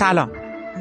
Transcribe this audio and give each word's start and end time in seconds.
سلام. 0.00 0.30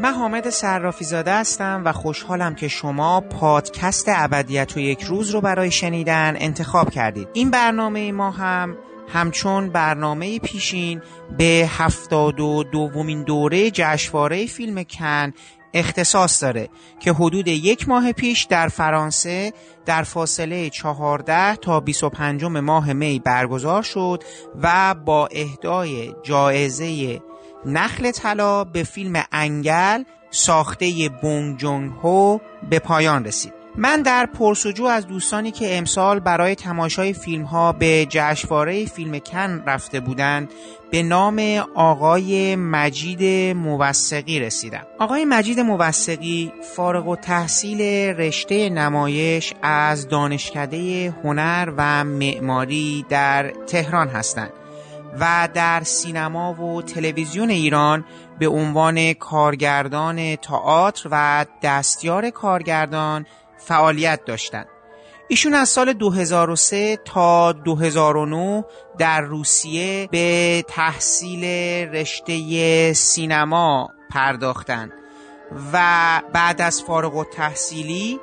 من 0.02 0.14
حامد 0.14 0.50
صرافی 0.50 1.06
زاده 1.06 1.34
هستم 1.34 1.82
و 1.86 1.92
خوشحالم 1.92 2.56
که 2.56 2.68
شما 2.68 3.22
پادکست 3.22 4.06
ابدیت 4.08 4.78
و 4.78 4.80
یک 4.80 5.04
روز 5.04 5.30
رو 5.30 5.42
برای 5.42 5.72
شنیدن 5.72 6.36
انتخاب 6.38 6.90
کردید. 6.90 7.28
این 7.34 7.52
برنامه 7.52 8.12
ما 8.12 8.32
هم 8.32 8.78
همچون 9.08 9.70
برنامه 9.70 10.40
پیشین 10.40 11.02
به 11.38 11.70
هفتاد 11.70 12.40
و 12.40 12.64
دومین 12.64 13.24
دوره 13.24 13.71
جشنواره 13.71 14.46
فیلم 14.46 14.84
کن 14.84 15.34
اختصاص 15.74 16.43
داره 16.43 16.70
که 17.00 17.14
حدود 17.14 17.48
یک 17.48 17.90
ماه 17.90 18.12
پیش 18.12 18.43
در 18.43 18.68
فرانسه 18.68 19.54
در 19.86 20.04
فاصله 20.04 20.70
14 20.70 21.56
تا 21.56 21.79
25 21.79 22.43
ماه 22.43 22.93
می 22.93 23.20
برگزار 23.20 23.82
شد 23.82 24.24
و 24.62 24.96
با 25.06 25.28
اهدای 25.32 26.14
جایزه 26.24 27.20
نخل 27.66 28.12
طلا 28.12 28.64
به 28.64 28.84
فیلم 28.84 29.24
انگل 29.32 30.04
ساخته 30.32 31.10
بونگ 31.22 31.58
جونگ 31.58 31.92
هو 32.04 32.40
به 32.70 32.80
پایان 32.80 33.26
رسید. 33.26 33.59
من 33.76 34.02
در 34.02 34.26
پرسجو 34.26 34.86
از 34.86 35.08
دوستانی 35.08 35.52
که 35.52 35.78
امسال 35.78 36.20
برای 36.20 36.56
تماشای 36.56 37.14
فیلم 37.14 37.44
ها 37.44 37.72
به 37.72 38.08
جشنواره 38.09 38.86
فیلم 38.86 39.20
کن 39.20 39.64
رفته 39.66 40.00
بودند 40.00 40.52
به 40.92 41.04
نام 41.04 41.40
آقای 41.76 42.56
مجید 42.56 43.56
موسقی 43.56 44.40
رسیدم. 44.40 44.88
آقای 45.00 45.26
مجید 45.26 45.60
موسقی 45.60 46.54
فارغ 46.76 47.08
و 47.08 47.16
تحصیل 47.16 47.82
رشته 48.18 48.70
نمایش 48.70 49.54
از 49.62 50.08
دانشکده 50.08 51.14
هنر 51.23 51.73
و 51.78 52.04
معماری 52.04 53.06
در 53.10 53.52
تهران 53.68 54.08
هستند. 54.08 54.54
و 55.20 55.50
در 55.54 55.84
سینما 55.84 56.54
و 56.54 56.82
تلویزیون 56.82 57.50
ایران 57.50 58.06
به 58.40 58.48
عنوان 58.48 59.14
کارگردان 59.14 60.36
تئاتر 60.36 61.10
و 61.12 61.46
دستیار 61.62 62.30
کارگردان 62.30 63.26
فعالیت 63.58 64.26
داشتند. 64.26 64.68
ایشون 65.28 65.54
از 65.54 65.70
سال 65.70 65.94
2003 65.94 66.98
تا 67.06 67.52
2009 67.52 68.64
در 68.98 69.22
روسیه 69.22 70.08
به 70.12 70.66
تحصیل 70.68 71.44
رشته 71.94 72.94
سینما 72.94 73.90
پرداختند 74.10 74.92
و 75.73 76.22
بعد 76.34 76.62
از 76.62 76.84
فارغ 76.84 77.16
و 77.16 77.23
تحصیلی 77.23 78.20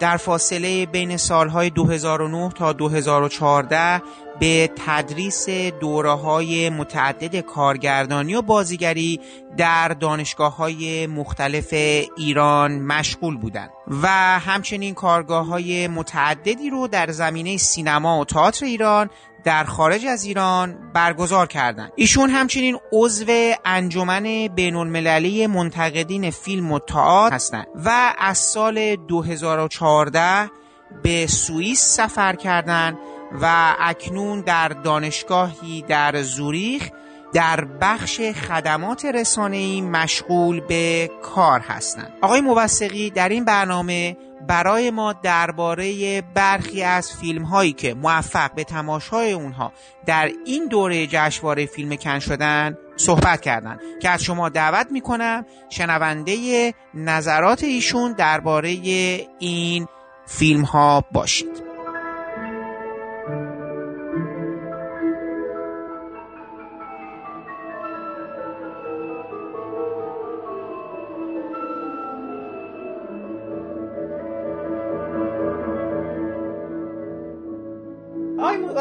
در 0.00 0.16
فاصله 0.16 0.86
بین 0.86 1.16
سالهای 1.16 1.70
2009 1.70 2.48
تا 2.48 2.72
2014 2.72 4.02
به 4.40 4.70
تدریس 4.86 5.48
دوره 5.80 6.12
های 6.12 6.70
متعدد 6.70 7.36
کارگردانی 7.40 8.34
و 8.34 8.42
بازیگری 8.42 9.20
در 9.56 9.88
دانشگاه 9.88 10.56
های 10.56 11.06
مختلف 11.06 11.74
ایران 12.16 12.78
مشغول 12.78 13.36
بودند 13.36 13.70
و 14.02 14.08
همچنین 14.38 14.94
کارگاه 14.94 15.46
های 15.46 15.88
متعددی 15.88 16.70
رو 16.70 16.88
در 16.88 17.10
زمینه 17.10 17.56
سینما 17.56 18.20
و 18.20 18.24
تئاتر 18.24 18.66
ایران 18.66 19.10
در 19.44 19.64
خارج 19.64 20.06
از 20.06 20.24
ایران 20.24 20.92
برگزار 20.94 21.46
کردند. 21.46 21.92
ایشون 21.96 22.30
همچنین 22.30 22.78
عضو 22.92 23.26
انجمن 23.64 24.48
بین 24.54 24.76
المللی 24.76 25.46
منتقدین 25.46 26.30
فیلم 26.30 26.72
و 26.72 26.78
تئاتر 26.78 27.34
هستند 27.34 27.66
و 27.84 28.14
از 28.18 28.38
سال 28.38 28.96
2014 28.96 30.50
به 31.02 31.26
سوئیس 31.26 31.80
سفر 31.80 32.34
کردند 32.34 32.98
و 33.32 33.74
اکنون 33.80 34.40
در 34.40 34.68
دانشگاهی 34.68 35.82
در 35.88 36.22
زوریخ 36.22 36.90
در 37.32 37.64
بخش 37.80 38.20
خدمات 38.20 39.04
رسانه‌ای 39.04 39.80
مشغول 39.80 40.60
به 40.60 41.10
کار 41.22 41.60
هستند. 41.60 42.12
آقای 42.22 42.40
موسقی 42.40 43.10
در 43.10 43.28
این 43.28 43.44
برنامه 43.44 44.16
برای 44.48 44.90
ما 44.90 45.12
درباره 45.12 46.22
برخی 46.22 46.82
از 46.82 47.16
فیلم 47.16 47.42
هایی 47.42 47.72
که 47.72 47.94
موفق 47.94 48.54
به 48.54 48.64
تماشای 48.64 49.32
اونها 49.32 49.72
در 50.06 50.30
این 50.46 50.66
دوره 50.66 51.06
جشنواره 51.06 51.66
فیلم 51.66 51.96
کن 51.96 52.18
شدن 52.18 52.76
صحبت 52.96 53.40
کردند 53.40 53.80
که 54.02 54.10
از 54.10 54.22
شما 54.22 54.48
دعوت 54.48 54.86
می‌کنم 54.90 55.46
شنونده 55.68 56.74
نظرات 56.94 57.64
ایشون 57.64 58.12
درباره 58.12 58.68
این 59.38 59.86
فیلم 60.26 60.62
ها 60.62 61.04
باشید 61.12 61.67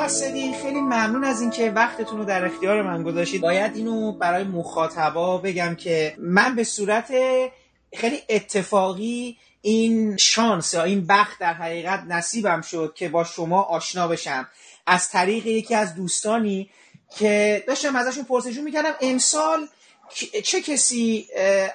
موسقی 0.07 0.53
خیلی 0.61 0.81
ممنون 0.81 1.23
از 1.23 1.41
اینکه 1.41 1.71
وقتتون 1.71 2.17
رو 2.17 2.25
در 2.25 2.45
اختیار 2.45 2.81
من 2.81 3.03
گذاشتید. 3.03 3.41
باید 3.41 3.75
اینو 3.75 4.11
برای 4.11 4.43
مخاطبا 4.43 5.37
بگم 5.37 5.75
که 5.75 6.15
من 6.19 6.55
به 6.55 6.63
صورت 6.63 7.13
خیلی 7.93 8.19
اتفاقی 8.29 9.37
این 9.61 10.17
شانس 10.17 10.73
یا 10.73 10.83
این 10.83 11.07
بخت 11.07 11.39
در 11.39 11.53
حقیقت 11.53 12.03
نصیبم 12.07 12.61
شد 12.61 12.93
که 12.95 13.09
با 13.09 13.23
شما 13.23 13.61
آشنا 13.61 14.07
بشم. 14.07 14.47
از 14.85 15.09
طریق 15.09 15.47
یکی 15.47 15.75
از 15.75 15.95
دوستانی 15.95 16.69
که 17.17 17.63
داشتم 17.67 17.95
ازشون 17.95 18.23
پرسشون 18.23 18.63
می‌کردم 18.63 18.93
امسال 19.01 19.67
چه 20.43 20.61
کسی 20.61 21.27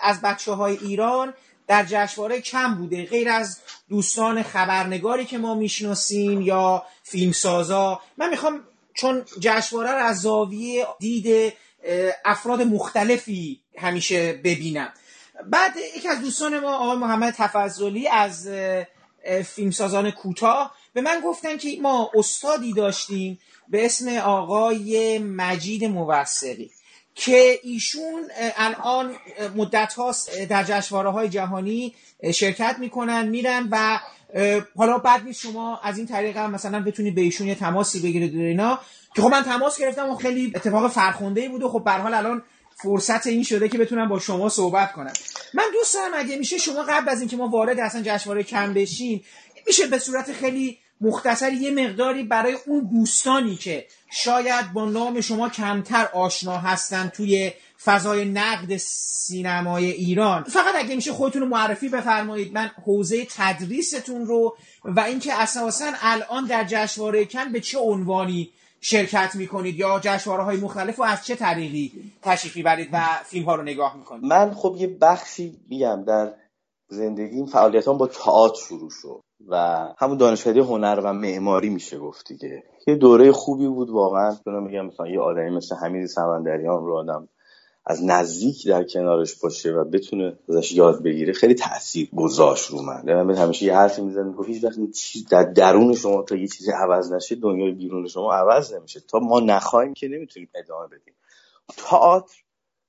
از 0.03 0.21
بچه 0.21 0.53
های 0.53 0.79
ایران 0.83 1.35
در 1.73 1.85
جشنواره 1.85 2.41
کم 2.41 2.75
بوده 2.75 3.07
غیر 3.07 3.29
از 3.29 3.59
دوستان 3.89 4.43
خبرنگاری 4.43 5.25
که 5.25 5.39
ما 5.39 5.55
می‌شناسیم 5.55 6.41
یا 6.41 6.83
فیلمسازا. 7.03 8.01
من 8.17 8.31
می‌خوام 8.31 8.61
چون 8.95 9.25
جشنواره 9.41 9.91
رو 9.91 10.05
از 10.05 10.21
زاویه 10.21 10.87
دید 11.01 11.53
افراد 12.25 12.63
مختلفی 12.63 13.61
همیشه 13.79 14.33
ببینم. 14.33 14.93
بعد 15.47 15.73
یکی 15.97 16.09
از 16.09 16.21
دوستان 16.21 16.59
ما 16.59 16.77
آقای 16.77 16.97
محمد 16.97 17.35
تفضلی 17.35 18.09
از 18.09 18.49
فیلمسازان 19.45 20.11
کوتاه 20.11 20.75
به 20.95 21.01
من 21.01 21.21
گفتن 21.25 21.59
که 21.59 21.79
ما 21.83 22.11
استادی 22.15 22.73
داشتیم 22.73 23.39
به 23.69 23.87
اسم 23.87 24.09
آقای 24.17 25.19
مجید 25.19 25.85
موسقی 25.85 26.71
که 27.15 27.61
ایشون 27.63 28.23
الان 28.57 29.15
مدت 29.57 29.95
هاست 29.95 30.41
در 30.41 30.65
جشنواره 30.65 31.11
های 31.11 31.29
جهانی 31.29 31.95
شرکت 32.35 32.77
می‌کنن 32.79 33.29
میرن 33.29 33.69
و 33.71 34.01
حالا 34.77 34.99
بعد 34.99 35.25
نیست 35.25 35.41
شما 35.41 35.81
از 35.83 35.99
این 35.99 36.07
طریق 36.07 36.37
هم 36.37 36.51
مثلا 36.51 36.83
بتونید 36.83 37.15
به 37.15 37.21
ایشون 37.21 37.47
یه 37.47 37.55
تماسی 37.55 38.01
بگیرید 38.01 38.35
اینا. 38.35 38.79
که 39.15 39.23
خب 39.23 39.29
من 39.29 39.43
تماس 39.43 39.81
گرفتم 39.81 40.11
و 40.11 40.17
خیلی 40.17 40.53
اتفاق 40.55 40.91
فرخنده 40.91 41.41
ای 41.41 41.49
بود 41.49 41.63
و 41.63 41.69
خب 41.69 41.85
به 41.85 41.91
حال 41.91 42.15
الان 42.15 42.43
فرصت 42.83 43.27
این 43.27 43.43
شده 43.43 43.69
که 43.69 43.79
بتونم 43.79 44.09
با 44.09 44.19
شما 44.19 44.49
صحبت 44.49 44.93
کنم. 44.93 45.13
من 45.55 45.65
دوست 45.73 45.95
دارم 45.95 46.11
اگه 46.15 46.37
میشه 46.37 46.59
شما 46.59 46.83
قبل 46.83 47.09
از 47.09 47.21
اینکه 47.21 47.37
ما 47.37 47.49
وارد 47.49 47.81
اصلا 47.81 48.03
جشنواره 48.05 48.43
کم 48.43 48.75
بشیم 48.75 49.25
میشه 49.67 49.87
به 49.87 49.99
صورت 49.99 50.33
خیلی 50.33 50.79
مختصر 51.03 51.53
یه 51.53 51.71
مقداری 51.71 52.23
برای 52.23 52.57
اون 52.67 52.89
دوستانی 52.93 53.57
که 53.57 53.87
شاید 54.11 54.73
با 54.73 54.85
نام 54.85 55.21
شما 55.21 55.49
کمتر 55.49 56.09
آشنا 56.15 56.57
هستن 56.57 57.09
توی 57.09 57.53
فضای 57.85 58.25
نقد 58.25 58.77
سینمای 58.77 59.91
ایران. 59.91 60.43
فقط 60.43 60.75
اگه 60.75 60.97
میشه 60.97 61.13
خودتون 61.13 61.43
رو 61.43 61.49
معرفی 61.49 61.89
بفرمایید 61.89 62.55
من 62.55 62.71
حوزه 62.85 63.27
تدریستون 63.31 64.27
رو 64.27 64.57
و 64.85 65.01
اینکه 65.01 65.43
اساسا 65.43 65.93
الان 66.01 66.45
در 66.45 66.65
جشنواره 66.69 67.25
کن 67.25 67.53
به 67.53 67.61
چه 67.61 67.79
عنوانی 67.79 68.51
شرکت 68.81 69.35
می‌کنید 69.35 69.79
یا 69.79 70.01
جشنواره 70.03 70.43
های 70.43 70.57
مختلف 70.57 70.99
و 70.99 71.03
از 71.03 71.27
چه 71.27 71.35
طریقی 71.35 72.13
تشریفی 72.23 72.63
برید 72.63 72.89
و 72.93 73.05
فیلم 73.25 73.45
ها 73.45 73.55
رو 73.55 73.63
نگاه 73.63 73.97
می‌کنید؟ 73.97 74.25
من 74.25 74.55
خب 74.55 74.77
یه 74.79 74.87
بخشی 74.87 75.61
میگم 75.69 76.05
در 76.05 76.35
زندگیم 76.89 77.47
فعالیتان 77.47 77.99
با 77.99 78.07
تئاتر 78.07 78.61
شروع 78.69 78.91
شد. 78.91 79.21
و 79.49 79.87
همون 79.99 80.17
دانشکده 80.17 80.63
هنر 80.63 81.01
و 81.05 81.13
معماری 81.13 81.69
میشه 81.69 81.99
گفت 81.99 82.29
دیگه. 82.29 82.63
یه 82.87 82.95
دوره 82.95 83.33
خوبی 83.33 83.69
بود 83.69 83.91
واقعا. 83.91 84.37
میگم 84.47 84.87
مثلا 84.87 85.09
یه 85.09 85.21
آدمی 85.21 85.51
مثل 85.51 85.77
حمید 85.77 86.07
سمندریان 86.07 86.85
رو 86.85 86.97
آدم 86.97 87.29
از 87.87 88.05
نزدیک 88.05 88.69
در 88.69 88.85
کنارش 88.85 89.41
باشه 89.41 89.73
و 89.73 89.85
بتونه 89.85 90.39
ازش 90.49 90.73
یاد 90.73 91.03
بگیره 91.03 91.33
خیلی 91.33 91.55
تاثیر 91.55 92.09
گذاشت 92.17 92.71
رو 92.71 92.83
من. 92.83 93.23
من 93.23 93.35
همیشه 93.35 93.67
یه 93.67 93.77
حرفی 93.77 94.03
می‌زنم 94.03 94.33
گفت 94.33 94.49
هیچ 94.49 94.65
وقت 94.65 94.91
چیز 94.95 95.29
در 95.29 95.43
درون 95.43 95.95
شما 95.95 96.23
تا 96.23 96.37
یه 96.37 96.49
چیزی 96.49 96.71
عوض 96.71 97.13
نشه 97.13 97.35
دنیای 97.35 97.73
بیرون 97.73 98.07
شما 98.07 98.33
عوض 98.33 98.75
نمیشه. 98.75 99.01
تا 99.01 99.19
ما 99.19 99.41
نخواهیم 99.41 99.95
که 99.95 100.09
نمی‌تونیم 100.09 100.49
ادامه 100.55 100.87
بدیم. 100.87 101.15
تئاتر 101.77 102.43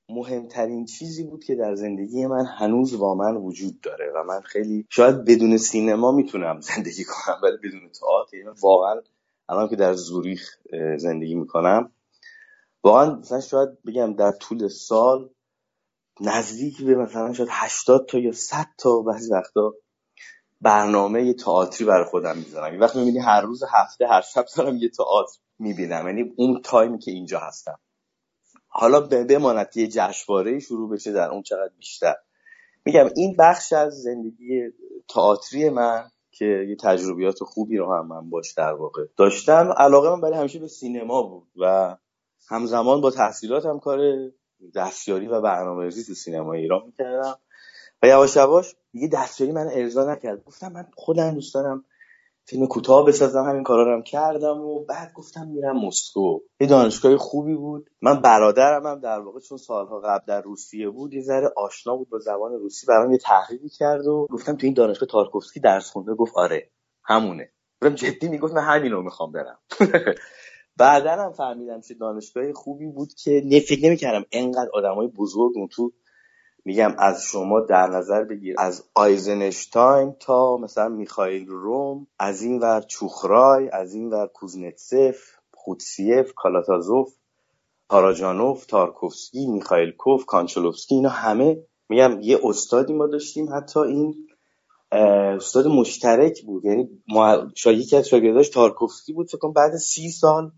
مهمترین 0.08 0.84
چیزی 0.84 1.24
بود 1.24 1.44
که 1.44 1.54
در 1.54 1.74
زندگی 1.74 2.26
من 2.26 2.46
هنوز 2.46 2.98
با 2.98 3.14
من 3.14 3.36
وجود 3.36 3.80
داره 3.80 4.12
و 4.16 4.24
من 4.24 4.40
خیلی 4.40 4.86
شاید 4.90 5.24
بدون 5.24 5.56
سینما 5.56 6.12
می‌تونم 6.12 6.60
زندگی 6.74 7.04
کنم 7.04 7.36
ولی 7.42 7.56
بدون 7.56 7.90
تئاتر 8.00 8.36
یعنی 8.36 8.50
واقعا 8.62 9.00
الان 9.48 9.68
که 9.68 9.76
در 9.76 9.94
زوریخ 9.94 10.56
زندگی 10.98 11.34
می‌کنم 11.34 11.92
واقعا 12.84 13.14
مثلا 13.14 13.40
شاید 13.40 13.82
بگم 13.82 14.14
در 14.14 14.32
طول 14.32 14.68
سال 14.68 15.30
نزدیک 16.20 16.82
به 16.82 16.94
مثلا 16.94 17.32
شاید 17.32 17.48
80 17.52 18.06
تا 18.06 18.18
یا 18.18 18.32
100 18.32 18.66
تا 18.78 19.00
بعضی 19.00 19.32
وقتا 19.32 19.74
برنامه 20.60 21.34
تئاتری 21.34 21.86
برای 21.86 22.04
خودم 22.04 22.38
می‌ذارم. 22.38 22.72
این 22.72 22.80
وقت 22.80 22.96
می‌بینی 22.96 23.18
هر 23.18 23.40
روز 23.40 23.62
هفته 23.72 24.06
هر 24.06 24.20
شب 24.20 24.44
دارم 24.56 24.76
یه 24.76 24.88
تئاتر 24.88 25.38
می‌بینم. 25.58 26.06
یعنی 26.06 26.32
اون 26.36 26.60
تایمی 26.62 26.98
که 26.98 27.10
اینجا 27.10 27.40
هستم. 27.40 27.78
حالا 28.76 29.00
بماند 29.00 29.76
یه 29.76 29.88
جشنواره 29.88 30.58
شروع 30.58 30.90
بشه 30.90 31.12
در 31.12 31.30
اون 31.30 31.42
چقدر 31.42 31.72
بیشتر. 31.78 32.14
میگم 32.84 33.08
این 33.16 33.36
بخش 33.38 33.72
از 33.72 34.02
زندگی 34.02 34.62
تئاتری 35.08 35.70
من 35.70 36.10
که 36.30 36.44
یه 36.44 36.76
تجربیات 36.80 37.44
خوبی 37.44 37.76
رو 37.76 37.94
هم 37.94 38.06
من 38.06 38.30
باش 38.30 38.52
در 38.52 38.72
واقع 38.72 39.04
داشتم 39.16 39.74
علاقه 39.76 40.10
من 40.10 40.20
برای 40.20 40.38
همیشه 40.38 40.58
به 40.58 40.68
سینما 40.68 41.22
بود 41.22 41.48
و 41.56 41.96
همزمان 42.48 43.00
با 43.00 43.10
تحصیلاتم 43.10 43.78
کار 43.78 44.00
دستیاری 44.74 45.26
و 45.26 45.40
برنامه‌ریزی 45.40 46.04
تو 46.04 46.14
سینما 46.14 46.52
ایران 46.52 46.82
می‌کردم. 46.86 47.38
و 48.02 48.06
یواش 48.06 48.36
یواش 48.36 48.74
دیگه 48.92 49.08
دستیاری 49.08 49.52
من 49.52 49.68
ارضا 49.72 50.12
نکرد. 50.12 50.44
گفتم 50.44 50.72
من 50.72 50.86
خودم 50.96 51.34
دوست 51.34 51.54
دارم 51.54 51.84
فیلم 52.46 52.66
کوتاه 52.66 53.06
بسازم 53.06 53.44
همین 53.44 53.62
کارا 53.62 53.82
رو 53.82 53.92
هم 53.92 54.02
کردم 54.02 54.60
و 54.60 54.84
بعد 54.84 55.12
گفتم 55.12 55.46
میرم 55.48 55.86
مسکو. 55.86 56.38
یه 56.60 56.66
دانشگاه 56.66 57.16
خوبی 57.16 57.54
بود. 57.54 57.90
من 58.02 58.20
برادرم 58.20 58.86
هم 58.86 59.00
در 59.00 59.20
واقع 59.20 59.40
چون 59.40 59.58
سالها 59.58 60.00
قبل 60.00 60.24
در 60.26 60.40
روسیه 60.40 60.88
بود 60.88 61.14
یه 61.14 61.22
ذره 61.22 61.52
آشنا 61.56 61.96
بود 61.96 62.08
با 62.08 62.18
زبان 62.18 62.52
روسی 62.52 62.86
برام 62.86 63.12
یه 63.12 63.18
تحقیقی 63.18 63.68
کرد 63.68 64.06
و 64.06 64.26
گفتم 64.30 64.56
تو 64.56 64.66
این 64.66 64.74
دانشگاه 64.74 65.08
تارکوفسکی 65.08 65.60
درس 65.60 65.90
خونده 65.90 66.14
گفت 66.14 66.32
آره 66.36 66.70
همونه. 67.04 67.50
گفتم 67.82 67.94
جدی 67.94 68.28
می‌گفت 68.28 68.54
من 68.54 68.62
همینو 68.62 69.02
می‌خوام 69.02 69.32
برم. 69.32 69.58
بعدا 70.76 71.10
هم 71.10 71.32
فهمیدم 71.32 71.80
که 71.80 71.94
دانشگاه 71.94 72.52
خوبی 72.52 72.86
بود 72.86 73.14
که 73.14 73.42
نه 73.44 73.60
فکر 73.60 73.84
نمی‌کردم 73.84 74.24
انقدر 74.32 74.70
آدمای 74.74 75.06
بزرگ 75.06 75.52
اون 75.56 75.68
تو 75.68 75.92
میگم 76.64 76.94
از 76.98 77.22
شما 77.22 77.60
در 77.60 77.86
نظر 77.86 78.24
بگیر. 78.24 78.54
از 78.58 78.84
آیزنشتاین 78.94 80.14
تا 80.20 80.56
مثلا 80.56 80.88
میخائیل 80.88 81.46
روم 81.46 82.06
از 82.18 82.42
این 82.42 82.58
ور 82.58 82.80
چوخرای 82.80 83.68
از 83.68 83.94
این 83.94 84.10
ور 84.10 84.26
کوزنتسف 84.26 85.16
خودسیف 85.52 86.32
کالاتازوف 86.36 87.14
تاراجانوف 87.88 88.66
تارکوفسکی 88.66 89.46
میخائیل 89.46 89.90
کوف 89.90 90.24
کانچلوفسکی 90.26 90.94
اینا 90.94 91.08
همه 91.08 91.66
میگم 91.88 92.18
یه 92.20 92.40
استادی 92.44 92.92
ما 92.92 93.06
داشتیم. 93.06 93.54
حتی 93.54 93.80
این 93.80 94.14
استاد 95.36 95.66
مشترک 95.66 96.42
بود. 96.42 96.64
یعنی 96.64 96.88
شاید 97.54 97.78
یکی 97.78 97.96
از 97.96 98.08
شاگرداش 98.08 98.48
تارکوفسکی 98.48 99.12
بود. 99.12 99.30
فکر 99.30 99.52
بعد 99.56 99.76
سی 99.76 100.10
سال 100.10 100.50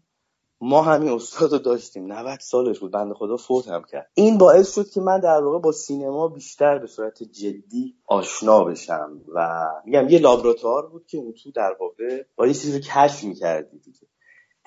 ما 0.61 0.83
همین 0.83 1.09
استاد 1.09 1.53
رو 1.53 1.59
داشتیم. 1.59 2.13
90 2.13 2.41
سالش 2.41 2.79
بود. 2.79 2.91
بنده 2.91 3.15
خدا 3.15 3.37
فوت 3.37 3.69
هم 3.69 3.83
کرد. 3.91 4.11
این 4.15 4.39
باعث 4.39 4.75
شد 4.75 4.89
که 4.89 5.01
من 5.01 5.21
در 5.21 5.43
واقع 5.43 5.59
با 5.59 5.73
سینما 5.73 6.29
بیشتر 6.29 6.79
به 6.79 6.87
صورت 6.87 7.23
جدی 7.23 7.95
آشنا 8.07 8.65
بشم 8.65 9.21
و 9.35 9.67
میگم 9.85 10.09
یه 10.09 10.19
لابراتوار 10.19 10.87
بود 10.87 11.07
که 11.07 11.19
اون 11.19 11.33
تو 11.33 11.51
در 11.51 11.77
واقع 11.81 12.23
با 12.37 12.47
یه 12.47 12.55
چیزی 12.55 12.81
کشف 12.81 13.25
می‌کردی 13.25 13.79
دیگه. 13.79 14.07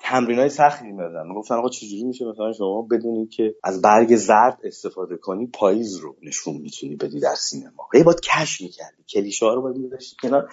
تمرین 0.02 0.38
های 0.38 0.48
سختی 0.48 0.86
می‌دادن. 0.86 1.34
گفتن 1.34 1.54
آقا 1.54 1.68
چجوری 1.68 2.04
میشه 2.04 2.24
مثلا 2.24 2.52
شما 2.52 2.82
بدونید 2.90 3.30
که 3.30 3.54
از 3.64 3.82
برگ 3.82 4.16
زرد 4.16 4.58
استفاده 4.64 5.16
کنی 5.16 5.46
پاییز 5.46 5.96
رو 5.96 6.16
نشون 6.22 6.56
می‌تونی 6.56 6.96
بدی 6.96 7.20
در 7.20 7.34
سینما. 7.34 7.88
هی 7.94 8.02
باید 8.02 8.20
کشف 8.20 8.60
می‌کردی. 8.60 9.04
کلیشه 9.14 9.46
ها 9.46 9.54
رو 9.54 9.62
باید 9.62 9.76
میذاشتی 9.76 10.16
کنار. 10.22 10.48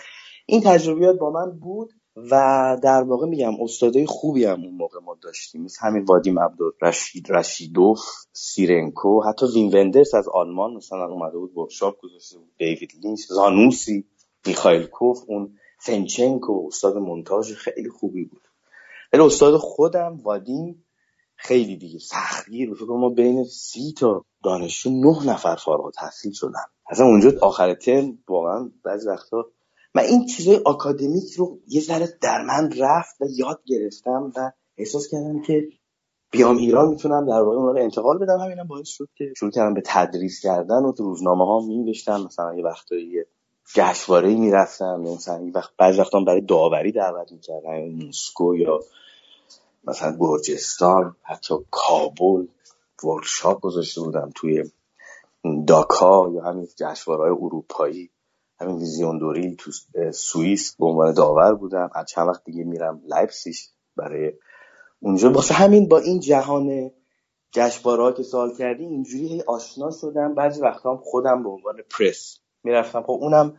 این 0.45 0.61
تجربیات 0.61 1.17
با 1.17 1.31
من 1.31 1.59
بود. 1.59 1.93
و 2.17 2.77
در 2.83 3.03
واقع 3.03 3.27
میگم 3.27 3.61
استادای 3.61 4.05
خوبی 4.05 4.45
هم 4.45 4.63
اون 4.63 4.73
موقع 4.73 4.99
ما 4.99 5.17
داشتیم. 5.21 5.63
مثل 5.63 5.87
همین 5.87 6.03
وادیم 6.03 6.39
عبدرشیتوف 6.39 7.99
سیرنکو 8.33 9.21
حتی 9.23 9.45
ویم 9.45 9.73
وندرس 9.73 10.13
از 10.13 10.27
آلمان 10.27 10.73
مثلا 10.73 11.05
اومده 11.05 11.37
بود 11.37 11.57
workshop 11.57 12.01
گذاشته 12.01 12.37
بود. 12.37 12.51
دیوید 12.57 12.91
لینچ 13.03 13.19
زانوسی 13.27 14.05
میخالکوف 14.45 15.23
اون 15.27 15.57
فنچنکو 15.79 16.67
استاد 16.67 16.97
مونتاژ 16.97 17.53
خیلی 17.53 17.89
خوبی 17.89 18.25
بود. 18.25 18.41
ولی 19.13 19.21
استاد 19.21 19.57
خودم 19.57 20.17
وادیم 20.23 20.85
خیلی 21.35 21.77
دیگه 21.77 21.99
سختگیر 21.99 22.73
فکر 22.73 22.80
کن 22.80 22.85
ما 22.85 23.09
بین 23.09 23.43
سی 23.43 23.93
تا 23.97 24.25
دانشجو 24.43 24.89
نه 24.89 25.25
نفر 25.33 25.55
فارغ 25.55 25.91
التحصیل 25.94 26.31
شدن. 26.31 26.65
اصلا 26.89 27.05
اونجا 27.05 27.31
آخر 27.41 27.73
ترم 27.73 28.17
واقعا 28.27 28.71
بعضی 28.83 29.07
وقتا 29.07 29.45
من 29.97 30.03
این 30.03 30.25
چیزای 30.25 30.61
آکادمیک 30.65 31.33
رو 31.38 31.59
یه 31.67 31.81
ذره 31.81 32.17
در 32.21 32.41
من 32.41 32.71
رفت 32.79 33.21
و 33.21 33.25
یاد 33.35 33.61
گرفتم 33.65 34.31
و 34.35 34.51
احساس 34.77 35.07
کردم 35.07 35.41
که 35.41 35.67
بیام 36.31 36.57
ایران 36.57 36.89
می‌تونم 36.89 37.25
در 37.25 37.41
واقع 37.41 37.57
اونها 37.57 37.71
رو 37.71 37.79
انتقال 37.79 38.17
بدم. 38.17 38.39
همینم 38.39 38.67
باعث 38.67 38.88
شد 38.88 39.09
که 39.17 39.33
شروع 39.38 39.51
کردم 39.51 39.73
به 39.73 39.81
تدریس 39.85 40.41
کردن 40.41 40.83
و 40.83 40.91
تو 40.91 41.03
روزنامه 41.03 41.45
ها 41.45 41.59
می 41.59 41.95
مثلا 42.07 42.55
یه 42.55 42.63
وقتایی 42.63 43.23
گشواره 43.75 44.35
می‌رفتم. 44.35 44.99
مثلا 44.99 45.41
یه 45.41 45.51
وقت 45.51 45.71
بعضی 45.77 45.99
وقتا 45.99 46.19
برای 46.19 46.41
داوری 46.41 46.91
دعوت 46.91 47.31
می‌کردن 47.31 47.88
موسکو 47.88 48.55
یا 48.55 48.79
مثلا 49.83 50.17
گرجستان 50.19 51.15
حتی 51.23 51.55
کابل 51.71 52.47
ورکشاپ 53.03 53.61
گذاشته 53.61 54.01
بودم 54.01 54.31
توی 54.35 54.63
داکا 55.67 56.31
یا 56.33 56.44
همین 56.44 56.67
جشنواره‌های 56.75 57.31
اروپایی. 57.31 58.09
همین 58.59 58.75
Visions 58.77 59.17
du 59.17 59.30
Réel 59.30 59.55
تو 59.56 59.71
سوئیس 60.12 60.75
به 60.75 60.86
عنوان 60.86 61.13
داور 61.13 61.56
بودم. 61.56 61.89
از 61.95 62.06
چند 62.06 62.27
وقت 62.27 62.44
دیگه 62.44 62.63
میرم 62.63 63.01
لایپزیش 63.05 63.69
برای 63.95 64.33
اونجا. 65.00 65.31
واسه 65.31 65.54
همین 65.54 65.88
با 65.88 65.98
این 65.98 66.19
جهان 66.19 66.92
جشنواره 67.51 68.15
که 68.15 68.24
سوال 68.23 68.55
کردی 68.56 68.83
اینجوری 68.83 69.27
هی 69.27 69.42
آشنا 69.48 69.92
شدم. 69.92 70.36
بعضی 70.36 70.62
وقتا 70.62 70.92
هم 70.92 70.98
خودم 71.04 71.44
به 71.44 71.50
عنوان 71.50 71.75
پرس 71.98 72.39
می‌رفتم. 72.63 73.01
خب 73.01 73.12
اونم 73.12 73.57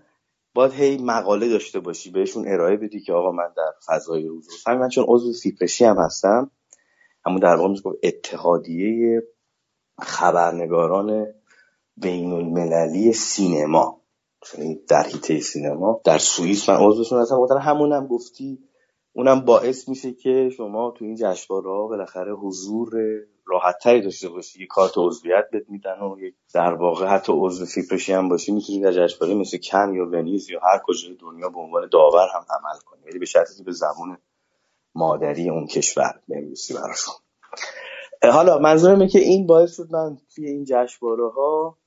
باید 0.54 0.72
هی 0.72 0.98
مقاله 0.98 1.48
داشته 1.48 1.80
باشی 1.80 2.10
بهشون 2.10 2.48
ارائه 2.48 2.76
بدی 2.76 3.00
که 3.00 3.12
آقا 3.12 3.32
من 3.32 3.52
در 3.56 3.72
فضای 3.86 4.26
روز 4.26 4.48
همین 4.66 4.80
من 4.80 4.88
چون 4.88 5.04
عضو 5.08 5.32
فیپرشی 5.32 5.84
هم 5.84 5.96
هستم 5.98 6.50
همون 7.24 7.40
در 7.40 7.56
واقع 7.56 7.90
اتحادیه 8.02 9.22
خبرنگاران 10.00 11.26
بین 11.96 12.32
المللی 12.32 13.12
سینما. 13.12 13.97
در 14.88 15.02
حیطه 15.02 15.40
سینما 15.40 16.00
در 16.04 16.18
سوئیس 16.18 16.68
من 16.68 16.76
عضوشون 16.76 17.20
هستم 17.20 17.36
گفتن 17.36 17.58
همونم 17.58 18.06
گفتی. 18.06 18.58
اونم 19.12 19.40
باعث 19.40 19.88
میشه 19.88 20.12
که 20.12 20.50
شما 20.56 20.94
تو 20.98 21.04
این 21.04 21.16
جشنواره 21.16 21.88
بالاخره 21.88 22.34
حضور 22.34 22.90
راحتتری 23.46 24.02
داشته 24.02 24.28
باشی 24.28 24.60
یه 24.60 24.66
کارت 24.66 24.92
عضویت 24.96 25.44
بهت 25.52 25.64
میدن 25.68 26.00
و 26.00 26.16
یک 26.20 26.34
در 26.54 26.74
واقع 26.74 27.06
حتی 27.06 27.32
عضو 27.36 27.66
فیپرشی 27.66 28.12
هم 28.12 28.28
باشی 28.28 28.52
می‌تونی 28.52 28.80
در 28.80 28.92
جشنواره 28.92 29.34
مثل 29.34 29.58
کن 29.58 29.94
یا 29.94 30.04
ونیز 30.04 30.50
یا 30.50 30.60
هر 30.60 30.80
کجای 30.84 31.16
دنیا 31.20 31.48
به 31.48 31.58
عنوان 31.58 31.88
داور 31.92 32.28
هم 32.34 32.46
عمل 32.50 32.80
کنی. 32.84 33.02
ولی 33.06 33.18
به 33.18 33.26
شرطی 33.26 33.62
به 33.62 33.72
زمان 33.72 34.18
مادری 34.94 35.50
اون 35.50 35.66
کشور 35.66 36.20
بنویسی 36.28 36.74
براشون. 36.74 37.14
حالا 38.22 38.58
منظورم 38.58 39.08
که 39.08 39.18
این 39.18 39.46
باعث 39.46 39.76
شد 39.76 39.88
من 39.90 40.18
توی 40.34 40.46
این 40.46 40.64
جشنواره 40.64 41.28
ها 41.28 41.78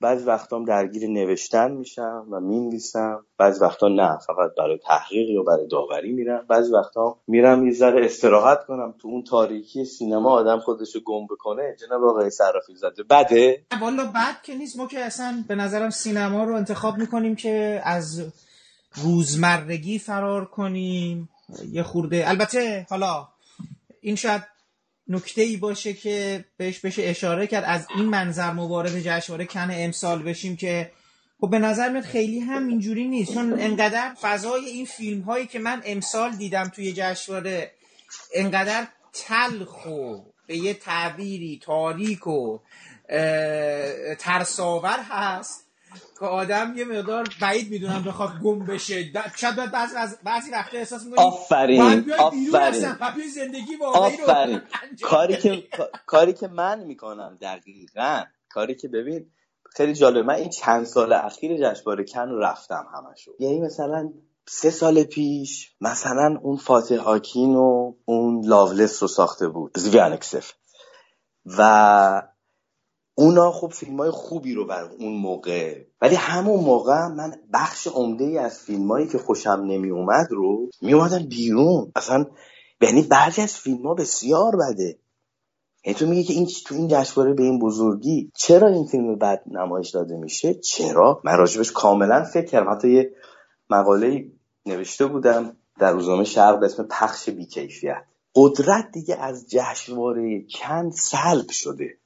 بعضی 0.00 0.24
وقتا 0.24 0.64
درگیر 0.64 1.08
نوشتن 1.08 1.70
میشم 1.70 2.26
و 2.30 2.40
می‌نویسم 2.40 3.24
بعضی 3.38 3.60
وقتا 3.60 3.88
نه 3.88 4.18
فقط 4.18 4.50
برای 4.58 4.78
تحقیق 4.78 5.30
یا 5.30 5.42
برای 5.42 5.66
داوری 5.66 6.12
میرم. 6.12 6.46
بعضی 6.48 6.72
وقتا 6.72 7.18
میرم 7.26 7.66
یه 7.66 7.72
ذره 7.72 8.04
استراحت 8.04 8.66
کنم 8.66 8.94
تو 8.98 9.08
اون 9.08 9.24
تاریکی 9.24 9.84
سینما 9.84 10.30
آدم 10.30 10.58
خودشو 10.58 11.00
گم 11.00 11.26
بکنه. 11.26 11.76
جناب 11.80 12.04
آقای 12.04 12.30
صرافی 12.30 12.74
زاده 12.74 13.02
بده؟ 13.02 13.62
والا 13.80 14.04
بد 14.04 14.42
که 14.42 14.54
نیست. 14.54 14.76
ما 14.76 14.86
که 14.86 15.00
اصلا 15.00 15.44
به 15.48 15.54
نظرم 15.54 15.90
سینما 15.90 16.44
رو 16.44 16.54
انتخاب 16.54 16.98
می‌کنیم 16.98 17.36
که 17.36 17.80
از 17.84 18.22
روزمرگی 18.94 19.98
فرار 19.98 20.44
کنیم. 20.44 21.28
یه 21.72 21.82
خورده 21.82 22.24
البته 22.26 22.86
حالا 22.90 23.28
این 24.00 24.16
شاید 24.16 24.42
نکته 25.08 25.42
ای 25.42 25.56
باشه 25.56 25.92
که 25.92 26.44
بهش 26.56 26.78
بشه 26.78 27.02
اشاره 27.02 27.46
کرد. 27.46 27.64
از 27.66 27.86
این 27.96 28.04
منظر 28.04 28.52
مبارز 28.52 28.96
جشنواره 28.96 29.44
کن 29.44 29.68
امسال 29.72 30.22
بشیم 30.22 30.56
که 30.56 30.90
خب 31.40 31.50
به 31.50 31.58
نظر 31.58 31.88
میاد 31.88 32.04
خیلی 32.04 32.40
هم 32.40 32.68
اینجوری 32.68 33.08
نیست. 33.08 33.34
چون 33.34 33.60
انقدر 33.60 34.14
فضای 34.20 34.64
این 34.64 34.86
فیلم 34.86 35.20
هایی 35.20 35.46
که 35.46 35.58
من 35.58 35.82
امسال 35.84 36.30
دیدم 36.30 36.68
توی 36.68 36.92
جشنواره 36.96 37.70
انقدر 38.34 38.86
تلخ 39.12 39.86
و 39.86 40.16
به 40.46 40.56
یه 40.56 40.74
تعبیری 40.74 41.60
تاریک 41.62 42.26
و 42.26 42.58
ترساور 44.18 44.98
هست. 45.10 45.65
که 46.20 46.26
آدم 46.26 46.74
یه 46.76 46.84
مقدار 46.84 47.28
بعید 47.40 47.70
می‌دونم 47.70 48.04
بخواد 48.04 48.30
گم 48.42 48.66
بشه. 48.66 49.04
شاید 49.36 49.56
بعضی 49.56 49.96
از 49.96 50.18
بعضی 50.24 50.50
وقتا 50.50 50.78
احساس 50.78 51.04
می‌کنی 51.04 51.24
آفرین 51.24 52.12
آفرین. 52.18 52.96
زندگی 53.34 53.76
آفرین. 53.94 54.60
کاری 55.02 55.36
که 55.36 55.64
کاری 56.06 56.32
که 56.32 56.48
من 56.48 56.84
می‌کنم 56.84 57.38
دقیقا 57.40 58.22
کاری 58.48 58.74
که 58.74 58.88
ببین 58.88 59.26
خیلی 59.76 59.94
جالب 59.94 60.24
من 60.24 60.34
این 60.34 60.48
چند 60.48 60.84
سال 60.84 61.12
اخیر 61.12 61.70
جشنواره 61.70 62.04
کن 62.04 62.28
رفتم 62.28 62.86
همشو. 62.94 63.32
یعنی 63.38 63.60
مثلا 63.60 64.12
سه 64.48 64.70
سال 64.70 65.04
پیش 65.04 65.72
مثلا 65.80 66.38
اون 66.42 66.56
فاتح 66.56 66.94
آکین 66.94 67.54
و 67.54 67.94
اون 68.04 68.44
لاولس 68.44 69.02
رو 69.02 69.08
ساخته 69.08 69.48
بود. 69.48 69.78
زویانکسف 69.78 70.52
و 71.58 72.22
اونا 73.18 73.52
خب 73.52 73.72
فیلم 73.72 73.96
های 73.96 74.10
خوبی 74.10 74.54
رو 74.54 74.66
بر 74.66 74.90
اون 74.98 75.12
موقع 75.12 75.84
ولی 76.02 76.14
همون 76.14 76.60
موقع 76.60 77.08
من 77.08 77.32
بخش 77.52 77.86
عمده 77.86 78.24
ای 78.24 78.38
از 78.38 78.58
فیلم 78.58 78.88
هایی 78.88 79.06
که 79.06 79.18
خوشم 79.18 79.62
نمی 79.66 79.90
اومد 79.90 80.26
رو 80.30 80.70
می 80.82 80.92
اومدن 80.92 81.26
بیرون. 81.26 81.92
اصلا 81.96 82.26
یعنی 82.80 83.02
بعضی 83.02 83.42
از 83.42 83.54
فیلم 83.54 83.86
ها 83.86 83.94
بسیار 83.94 84.56
بده. 84.56 84.98
یعنی 85.84 85.98
تو 85.98 86.06
میگه 86.06 86.22
که 86.22 86.32
این 86.32 86.48
تو 86.66 86.74
این 86.74 86.88
جشنواره 86.88 87.34
به 87.34 87.42
این 87.42 87.58
بزرگی 87.58 88.30
چرا 88.34 88.68
این 88.68 88.86
فیلم 88.86 89.18
بد 89.18 89.42
نمایش 89.46 89.90
داده 89.90 90.16
میشه؟ 90.16 90.54
چرا؟ 90.54 91.20
من 91.24 91.36
راجبش 91.36 91.72
کاملا 91.72 92.24
فکر 92.24 92.46
کردم. 92.46 92.70
حتی 92.70 92.90
یه 92.90 93.10
مقاله 93.70 94.24
نوشته 94.66 95.06
بودم 95.06 95.56
در 95.78 95.92
روزنامه 95.92 96.24
شرق 96.24 96.60
به 96.60 96.66
اسم 96.66 96.82
پخش 96.90 97.28
بیکیفیت. 97.28 98.04
قدرت 98.34 98.90
دیگه 98.92 99.16
از 99.16 99.46
جشنواره 99.50 100.46
کند 100.50 100.92
سلب 100.92 101.50
شده. 101.50 101.98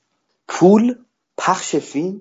پول 0.53 0.95
پخش 1.39 1.77
فیلم 1.77 2.21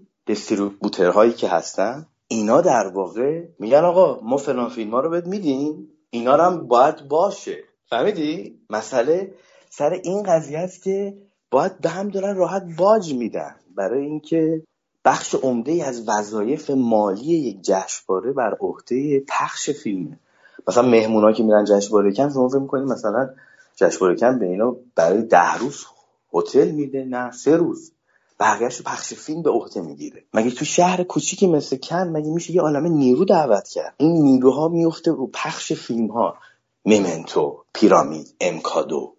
هایی 1.14 1.34
که 1.34 1.50
هستن 1.50 2.06
اینا 2.28 2.62
در 2.62 2.88
واقع 2.88 3.44
میگن 3.60 3.86
آقا 3.86 4.20
ما 4.24 4.38
فلان 4.38 4.70
فیلم 4.70 4.92
ها 4.92 5.00
رو 5.00 5.10
بهت 5.10 5.28
میدیم 5.28 5.90
اینا 6.10 6.38
هم 6.38 6.68
باید 6.68 7.08
باشه. 7.08 7.58
فهمیدی؟ 7.86 8.60
مسئله 8.70 9.34
سر 9.70 9.90
این 9.90 10.24
قضیه 10.24 10.60
است 10.60 10.84
که 10.84 11.18
باید 11.52 11.82
به 11.82 11.90
هم 11.90 12.10
دارن 12.10 12.36
راحت 12.36 12.64
باج 12.78 13.14
میدن. 13.14 13.56
برای 13.76 14.06
اینکه 14.06 14.64
بخش 15.06 15.36
عمده 15.36 15.86
از 15.86 16.10
وظایف 16.10 16.70
مالی 16.70 17.26
یک 17.26 17.62
جشنواره 17.62 18.32
بر 18.32 18.58
عهده 18.60 19.20
پخش 19.20 19.70
فیلمه 19.70 20.20
مثلا 20.68 20.84
مهمونا 20.84 21.32
که 21.32 21.44
میرن 21.44 21.66
جشنواره 21.66 22.14
کن 22.14 22.30
شما 22.30 22.50
فکر 22.50 22.60
می‌کنید 22.60 22.88
مثلا 22.88 23.30
جشنواره 23.76 24.16
کن 24.16 24.40
به 24.40 24.46
اینا 24.46 24.76
برای 24.96 25.22
ده 25.22 25.58
روز 25.58 25.86
هتل 26.34 26.72
میده 26.72 27.06
نه 27.06 27.32
سه 27.32 27.56
روز. 27.56 27.92
بقیهش 28.40 28.82
پخش 28.82 29.14
فیلم 29.14 29.42
به 29.42 29.50
عهده 29.50 29.82
می‌گیره. 29.82 30.26
مگه 30.34 30.52
تو 30.52 30.66
شهر 30.66 31.04
کوچیکی 31.04 31.48
مثل 31.48 31.78
کن 31.78 32.08
مگه 32.08 32.30
میشه 32.30 32.54
یه 32.54 32.62
عالم 32.62 32.88
نیرو 32.88 33.26
دعوت 33.26 33.68
کرد؟ 33.68 33.96
این 33.98 34.22
نیروها 34.22 34.68
میفته 34.68 35.12
رو 35.12 35.28
پخش 35.28 35.74
فیلم 35.74 36.08
ها 36.08 36.38
ممنتو 36.86 37.64
پیرامید 37.74 38.36
امکادو. 38.42 39.16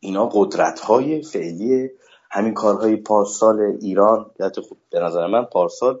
اینا 0.00 0.28
قدرت 0.32 0.80
های 0.80 1.22
فعلی 1.22 1.90
همین 2.30 2.54
کارهای 2.54 2.96
پارسال 2.96 3.60
ایران. 3.60 4.30
خوب 4.68 4.78
به 4.90 5.00
نظر 5.00 5.26
من 5.26 5.44
پارسال 5.44 6.00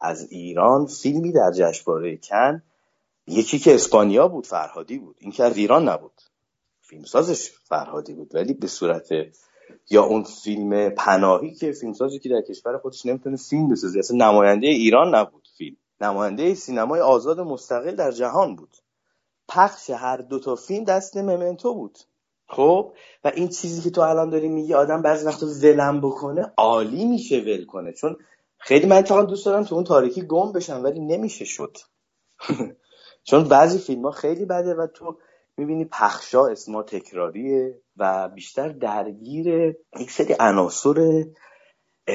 از 0.00 0.26
ایران 0.30 0.86
فیلمی 0.86 1.32
در 1.32 1.52
جشنواره 1.56 2.16
کن. 2.16 2.62
یکی 3.26 3.58
که 3.58 3.74
اسپانیا 3.74 4.28
بود 4.28 4.46
فرهادی 4.46 4.98
بود. 4.98 5.16
این 5.18 5.32
که 5.32 5.44
از 5.44 5.56
ایران 5.56 5.88
نبود. 5.88 6.22
فیلمسازش 6.80 7.50
فرهادی 7.64 8.14
بود 8.14 8.34
ولی 8.34 8.52
به 8.52 8.66
صورت 8.66 9.08
یا 9.90 10.02
اون 10.02 10.22
فیلم 10.22 10.90
پناهی 10.90 11.54
که 11.54 11.72
فیلمسازی 11.72 12.18
که 12.18 12.28
در 12.28 12.40
کشور 12.40 12.78
خودش 12.78 13.06
نمی‌تونه 13.06 13.36
فیلم 13.36 13.68
بسازه. 13.68 13.98
اصلا 13.98 14.16
نماینده 14.16 14.66
ایران 14.66 15.14
نبود 15.14 15.48
فیلم. 15.58 15.76
نماینده 16.00 16.54
سینمای 16.54 17.00
آزاد 17.00 17.40
مستقل 17.40 17.94
در 17.94 18.10
جهان 18.10 18.56
بود. 18.56 18.76
پخش 19.48 19.90
هر 19.90 20.16
دو 20.16 20.38
تا 20.38 20.54
فیلم 20.54 20.84
دست 20.84 21.16
ممنتو 21.16 21.74
بود. 21.74 21.98
خب؟ 22.48 22.92
و 23.24 23.32
این 23.34 23.48
چیزی 23.48 23.82
که 23.82 23.90
تو 23.90 24.00
الان 24.00 24.30
داری 24.30 24.48
میگی 24.48 24.74
آدم 24.74 25.02
بعضی 25.02 25.26
وقتا 25.26 25.46
ولم 25.62 26.00
بکنه 26.00 26.52
عالی 26.56 27.04
میشه 27.04 27.40
ول 27.40 27.64
کنه. 27.64 27.92
چون 27.92 28.16
خیلی 28.58 28.86
من 28.86 28.96
اتفاقا 28.96 29.22
دوست 29.22 29.46
دارم 29.46 29.64
تو 29.64 29.74
اون 29.74 29.84
تاریکی 29.84 30.22
گم 30.22 30.52
بشم 30.52 30.84
ولی 30.84 31.00
نمیشه 31.00 31.44
شد. 31.44 31.76
چون 33.28 33.44
بعضی 33.44 33.78
فیلم 33.78 34.02
ها 34.02 34.10
خیلی 34.10 34.44
بده 34.44 34.74
و 34.74 34.86
تو 34.86 35.18
می‌بینی 35.56 35.84
پخشا 35.84 36.46
اسما 36.46 36.82
تکراریه 36.82 37.80
و 37.96 38.28
بیشتر 38.28 38.68
درگیر 38.68 39.48
یک 40.00 40.10
سری 40.10 40.34
عناصر 40.40 41.24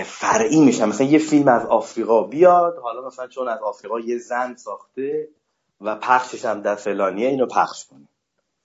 فرعی 0.06 0.66
میشن. 0.66 0.86
مثلا 0.86 1.08
یه 1.08 1.20
فیلم 1.20 1.48
از 1.48 1.66
آفریقا 1.66 2.24
بیاد 2.24 2.78
حالا 2.78 3.08
مثلا 3.08 3.28
چون 3.28 3.48
از 3.48 3.60
آفریقا 3.60 4.00
یه 4.00 4.18
زن 4.18 4.56
ساخته 4.56 5.30
و 5.82 5.96
پخشش 5.96 6.46
هم 6.46 6.62
در 6.62 6.76
فلانیه 6.76 7.28
اینو 7.28 7.46
پخش 7.46 7.86
کنه. 7.86 8.08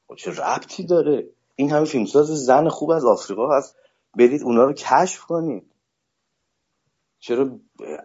خب 0.09 0.14
چه 0.14 0.31
ربطی 0.31 0.87
داره؟ 0.87 1.29
این 1.57 1.71
همه 1.71 1.85
فیلمساز 1.85 2.26
زن 2.26 2.69
خوب 2.69 2.91
از 2.91 3.05
آفریقا 3.05 3.57
هست. 3.57 3.76
برید 4.17 4.43
اونا 4.43 4.64
رو 4.64 4.73
کشف 4.73 5.21
کنید. 5.21 5.73
چرا 7.19 7.50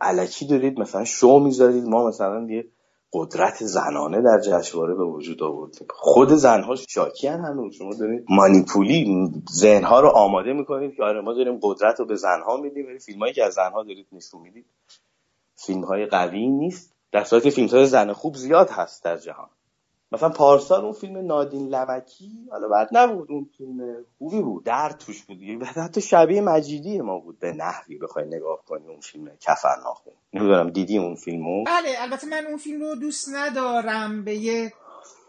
علکی 0.01 0.47
دارید؟ 0.47 0.79
مثلا 0.79 1.03
شو 1.03 1.39
می‌ذارید. 1.39 1.86
ما 1.86 2.07
مثلا 2.07 2.47
یه 2.50 2.67
قدرت 3.17 3.63
زنانه 3.63 4.21
در 4.21 4.39
جشنواره 4.39 4.95
به 4.95 5.05
وجود 5.05 5.43
آوردیم 5.43 5.88
خود 5.89 6.29
زنها 6.29 6.75
شاکی 6.75 7.27
هنوز. 7.27 7.75
شما 7.75 7.93
دارید 7.93 8.25
مانیپولی 8.29 9.31
ذهنها 9.51 10.00
رو 10.00 10.09
آماده 10.09 10.53
می‌کنید 10.53 10.95
که 10.95 11.03
آره 11.03 11.21
ما 11.21 11.33
داریم 11.33 11.59
قدرت 11.62 12.00
رو 12.00 12.05
به 12.05 12.15
زنها 12.15 12.57
میدیم. 12.57 12.88
ولی 12.88 13.00
فیلمایی 13.00 13.33
که 13.33 13.43
از 13.43 13.53
زنها 13.53 13.83
دارید 13.83 14.07
نشون 14.12 14.41
می‌دید 14.41 14.65
فیلم 15.55 15.83
های 15.83 16.05
قوی 16.05 16.47
نیست. 16.47 16.93
در 17.12 17.24
صورتی 17.24 17.51
فیلم 17.51 17.86
زن 17.86 18.13
خوب 18.13 18.36
زیاد 18.36 18.69
هست 18.69 19.03
در 19.03 19.17
جهان. 19.17 19.50
مثلا 20.11 20.29
پارسال 20.29 20.83
اون 20.83 20.93
فیلم 20.93 21.17
نادین 21.17 21.67
لمکی 21.67 22.31
حالا 22.51 22.67
بعد 22.67 22.89
نبود 22.91 23.31
اون 23.31 23.49
فیلم 23.57 23.95
خوبی 24.17 24.41
بود. 24.41 24.63
در 24.63 24.89
توش 24.89 25.23
بود 25.23 25.59
بعد 25.59 25.77
حتی 25.77 26.01
شبیه 26.01 26.41
مجیدی 26.41 27.01
ما 27.01 27.19
بود. 27.19 27.39
به 27.39 27.53
نحوی 27.53 27.97
بخوای 27.97 28.25
نگاه 28.25 28.65
کنی 28.65 28.87
اون 28.87 28.99
فیلم 28.99 29.31
کفر 29.39 29.75
ناخون 29.83 30.13
نمی‌دونم 30.33 30.69
دیدی 30.69 30.97
اون 30.97 31.15
فیلمو؟ 31.15 31.63
بله 31.63 31.89
البته 31.99 32.27
من 32.27 32.45
اون 32.47 32.57
فیلم 32.57 32.81
رو 32.81 32.95
دوست 32.95 33.29
ندارم 33.33 34.23
به 34.23 34.35
یه 34.35 34.73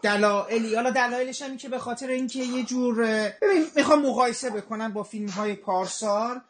دلایلی. 0.01 0.75
حالا 0.75 0.89
دلایلش 0.89 1.41
هم 1.41 1.57
که 1.57 1.69
به 1.69 1.77
خاطر 1.79 2.07
اینکه 2.07 2.39
یه 2.39 2.63
جور 2.63 2.95
ببین 3.41 3.65
می‌خوام 3.75 4.05
مقایسه 4.05 4.49
بکنم 4.49 4.93
با 4.93 5.03
فیلم 5.03 5.29
های 5.29 5.55
پارسال. 5.55 6.41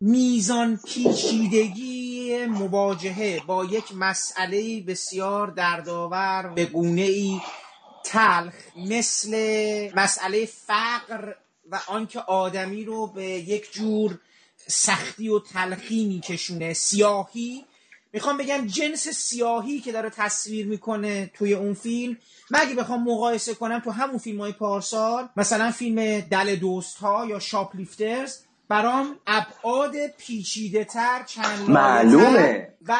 میزان 0.00 0.80
پیچیدگی 0.84 2.46
مواجهه 2.46 3.40
با 3.46 3.64
یک 3.64 3.84
مسئله 3.96 4.80
بسیار 4.80 5.46
دردآور 5.46 6.52
به 6.54 6.64
گونه 6.64 7.02
ای 7.02 7.40
تلخ 8.08 8.54
مثل 8.76 9.30
مسئله 9.96 10.46
فقر 10.46 11.32
و 11.70 11.80
آنکه 11.86 12.20
آدمی 12.20 12.84
رو 12.84 13.06
به 13.06 13.24
یک 13.24 13.72
جور 13.72 14.18
سختی 14.66 15.28
و 15.28 15.38
تلخی 15.38 16.04
میکشونه. 16.04 16.74
سیاهی. 16.74 17.64
می‌خوام 18.12 18.36
بگم 18.36 18.66
جنس 18.66 19.08
سیاهی 19.08 19.80
که 19.80 19.92
داره 19.92 20.10
تصویر 20.10 20.66
می‌کنه 20.66 21.30
توی 21.34 21.54
اون 21.54 21.74
فیلم. 21.74 22.16
من 22.50 22.60
اگه 22.60 22.74
بخوام 22.74 23.04
مقایسه 23.04 23.54
کنم 23.54 23.80
تو 23.80 23.90
همون 23.90 24.18
فیلم 24.18 24.40
های 24.40 24.52
پارسال 24.52 25.28
مثلا 25.36 25.70
فیلم 25.70 26.20
دل 26.20 26.56
دوست 26.56 26.96
ها 26.96 27.26
یا 27.26 27.38
شاپلیفترز 27.38 28.38
برام 28.68 29.20
ابعاد 29.26 30.06
پیچیده 30.06 30.84
تر 30.84 31.22
چند 31.22 31.70
معلومه. 31.70 32.74
و 32.88 32.98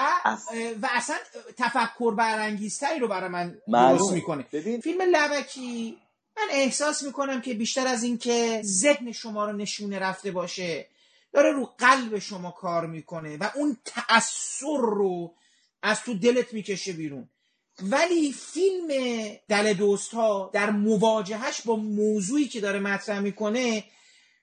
و 0.83 0.89
اصلا 0.91 1.17
تفکر 1.57 2.15
برانگیزتری 2.15 2.99
رو 2.99 3.09
برای 3.09 3.29
من 3.29 3.59
درست 3.73 4.13
می‌کنه. 4.13 4.45
ببین. 4.53 4.81
فیلم 4.81 5.01
لبکی 5.03 5.97
من 6.37 6.47
احساس 6.51 7.03
می‌کنم 7.03 7.41
که 7.41 7.55
بیشتر 7.55 7.87
از 7.87 8.03
این 8.03 8.19
که 8.19 8.63
ذهن 8.65 9.13
شما 9.13 9.45
رو 9.45 9.57
نشونه 9.57 9.99
رفته 9.99 10.31
باشه 10.31 10.87
داره 11.33 11.53
رو 11.53 11.71
قلب 11.79 12.19
شما 12.19 12.51
کار 12.51 12.87
می‌کنه 12.87 13.37
و 13.37 13.51
اون 13.55 13.77
تأثیر 13.85 14.79
رو 14.79 15.35
از 15.83 16.03
تو 16.03 16.15
دلت 16.15 16.55
می‌کشه 16.55 16.93
بیرون. 16.93 17.29
ولی 17.83 18.33
فیلم 18.33 18.89
دل 19.49 19.73
دوست 19.73 20.15
ها 20.15 20.51
در 20.53 20.71
مواجهش 20.71 21.61
با 21.61 21.77
موضوعی 21.77 22.49
که 22.49 22.61
داره 22.61 22.79
مطرح 22.79 23.21
می‌کنه 23.21 23.85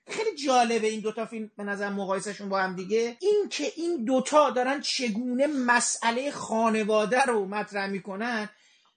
خیلی 0.08 0.36
جالبه 0.46 0.86
این 0.86 1.00
دوتا 1.00 1.26
فیلم 1.26 1.50
به 1.56 1.64
نظر 1.64 1.88
مقایسهشون 1.88 2.48
با 2.48 2.58
هم 2.58 2.76
دیگه. 2.76 3.16
این 3.20 3.44
که 3.50 3.64
این 3.76 4.04
دوتا 4.04 4.50
دارن 4.50 4.80
چگونه 4.80 5.46
مسئله 5.46 6.30
خانواده 6.30 7.22
رو 7.22 7.46
مطرح 7.46 7.86
می‌کنن 7.86 8.48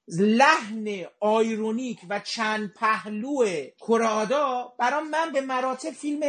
لحن 0.07 1.05
آیرونیک 1.19 1.99
و 2.09 2.19
چند 2.19 2.73
پهلو 2.73 3.45
کرادا 3.87 4.73
برام 4.79 5.09
من 5.09 5.31
به 5.33 5.41
مراتب 5.41 5.89
فیلم 5.89 6.21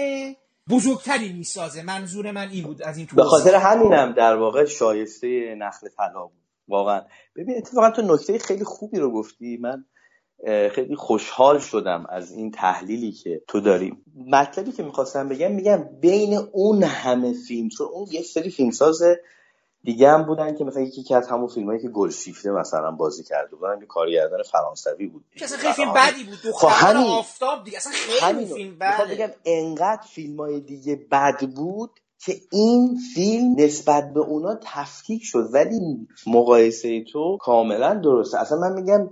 بزرگتری 0.71 1.33
می‌سازه. 1.33 1.83
منظور 1.83 2.31
من 2.31 2.49
این 2.49 2.65
بود 2.65 2.83
از 2.83 2.99
این 2.99 3.09
به 3.17 3.25
خاطر 3.25 3.55
همینم 3.55 4.13
در 4.13 4.37
واقع 4.37 4.65
شایسته 4.65 5.55
نخل 5.59 5.89
طلا 5.89 6.23
بود. 6.23 6.41
واقعا. 6.69 7.03
ببین 7.37 7.57
اتفاقا 7.57 7.91
تو 7.91 8.03
نکته 8.03 8.39
خیلی 8.39 8.65
خوبی 8.65 8.99
رو 8.99 9.13
گفتی. 9.13 9.57
من 9.57 9.85
خیلی 10.47 10.97
خوشحال 10.97 11.59
شدم 11.59 12.07
از 12.09 12.33
این 12.33 12.51
تحلیلی 12.51 13.13
که 13.13 13.43
تو 13.49 13.61
داری. 13.61 13.97
مطلبی 14.27 14.73
که 14.73 14.83
می‌خواستم 14.83 15.29
بگم 15.29 15.53
میگم 15.53 15.89
بین 16.01 16.39
اون 16.53 16.83
همه 16.83 17.33
فیلم 17.49 17.69
چون 17.69 17.87
اون 17.93 18.07
یک 18.11 18.27
سری 18.27 18.51
فیلمساز 18.51 19.03
دیگه 19.85 20.11
هم 20.11 20.23
بودن 20.23 20.57
که 20.57 20.65
مثلا 20.65 20.83
یکی 20.83 21.15
از 21.15 21.29
همون 21.29 21.49
فیلمایی 21.49 21.83
که 21.83 21.89
گلشیفته 21.89 22.51
مثلا 22.51 22.91
بازی 22.91 23.25
کرده 23.25 23.57
بودن 23.57 23.81
که 23.81 23.87
کارگردان 23.87 24.43
فرانسوی 24.43 25.07
بود. 25.07 25.25
اصلا 25.43 25.59
خیلی 25.59 25.73
فیلم 25.73 25.93
بدی 25.93 26.25
بود 26.25 26.39
دختر 26.45 26.67
خب 26.67 26.97
آفتاب 26.97 27.65
دیگه 27.65 27.77
اصلا 27.77 27.93
خیلی 27.93 28.47
فیلم 28.47 28.79
بده 28.79 29.15
بگم 29.15 29.31
انقدر 29.45 30.03
فیلمای 30.03 30.61
دیگه 30.61 31.07
بد 31.11 31.41
بود 31.57 31.91
که 32.25 32.35
این 32.53 32.99
فیلم 33.15 33.55
نسبت 33.59 34.13
به 34.15 34.21
اونا 34.21 34.59
تفکیک 34.63 35.21
شد. 35.25 35.49
ولی 35.53 36.09
مقایسه 36.27 37.05
تو 37.13 37.39
کاملا 37.41 37.95
درسته. 37.95 38.39
اصلا 38.39 38.59
من 38.59 38.73
میگم 38.73 39.11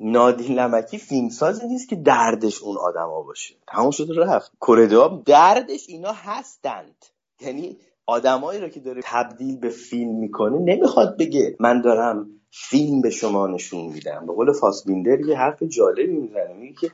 نادین 0.00 0.58
لمکی 0.58 0.98
فیلمسازی 0.98 1.66
نیست 1.66 1.88
که 1.88 1.96
دردش 1.96 2.62
اون 2.62 2.76
آدما 2.76 3.22
باشه. 3.22 3.54
تمام 3.68 3.90
شده 3.90 4.14
رفت. 4.24 4.52
کرداب 4.68 5.24
دردش 5.24 5.88
اینا 5.88 6.12
هستند. 6.12 7.04
یعنی 7.40 7.76
آدمایی 8.06 8.60
رو 8.60 8.68
که 8.68 8.80
داره 8.80 9.00
تبدیل 9.04 9.56
به 9.58 9.68
فیلم 9.68 10.14
می‌کنه 10.14 10.58
نمی‌خواد 10.58 11.18
بگه 11.18 11.56
من 11.60 11.80
دارم 11.80 12.30
فیلم 12.50 13.00
به 13.00 13.10
شما 13.10 13.46
نشون 13.46 13.86
میدم. 13.86 14.26
به 14.26 14.32
قول 14.32 14.52
فاسبیندر 14.52 15.20
یه 15.20 15.36
حرف 15.36 15.62
جالبی 15.62 16.06
می‌زنه. 16.16 16.54
میگه 16.54 16.74
که 16.80 16.90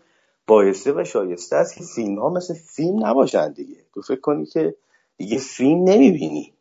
بایسته 0.47 0.93
و 0.93 1.05
شایسته 1.05 1.57
است 1.57 1.75
که 1.75 1.85
فیلم 1.85 2.19
ها 2.19 2.31
مثل 2.31 2.55
فیلم 2.55 3.07
نباشن 3.07 3.53
دیگه. 3.53 3.77
تو 3.95 4.03
فکر 4.03 4.21
کنی 4.21 4.47
که 4.47 4.75
دیگه 5.17 5.39
فیلم 5.39 5.85
نمی‌بینی. 5.85 6.53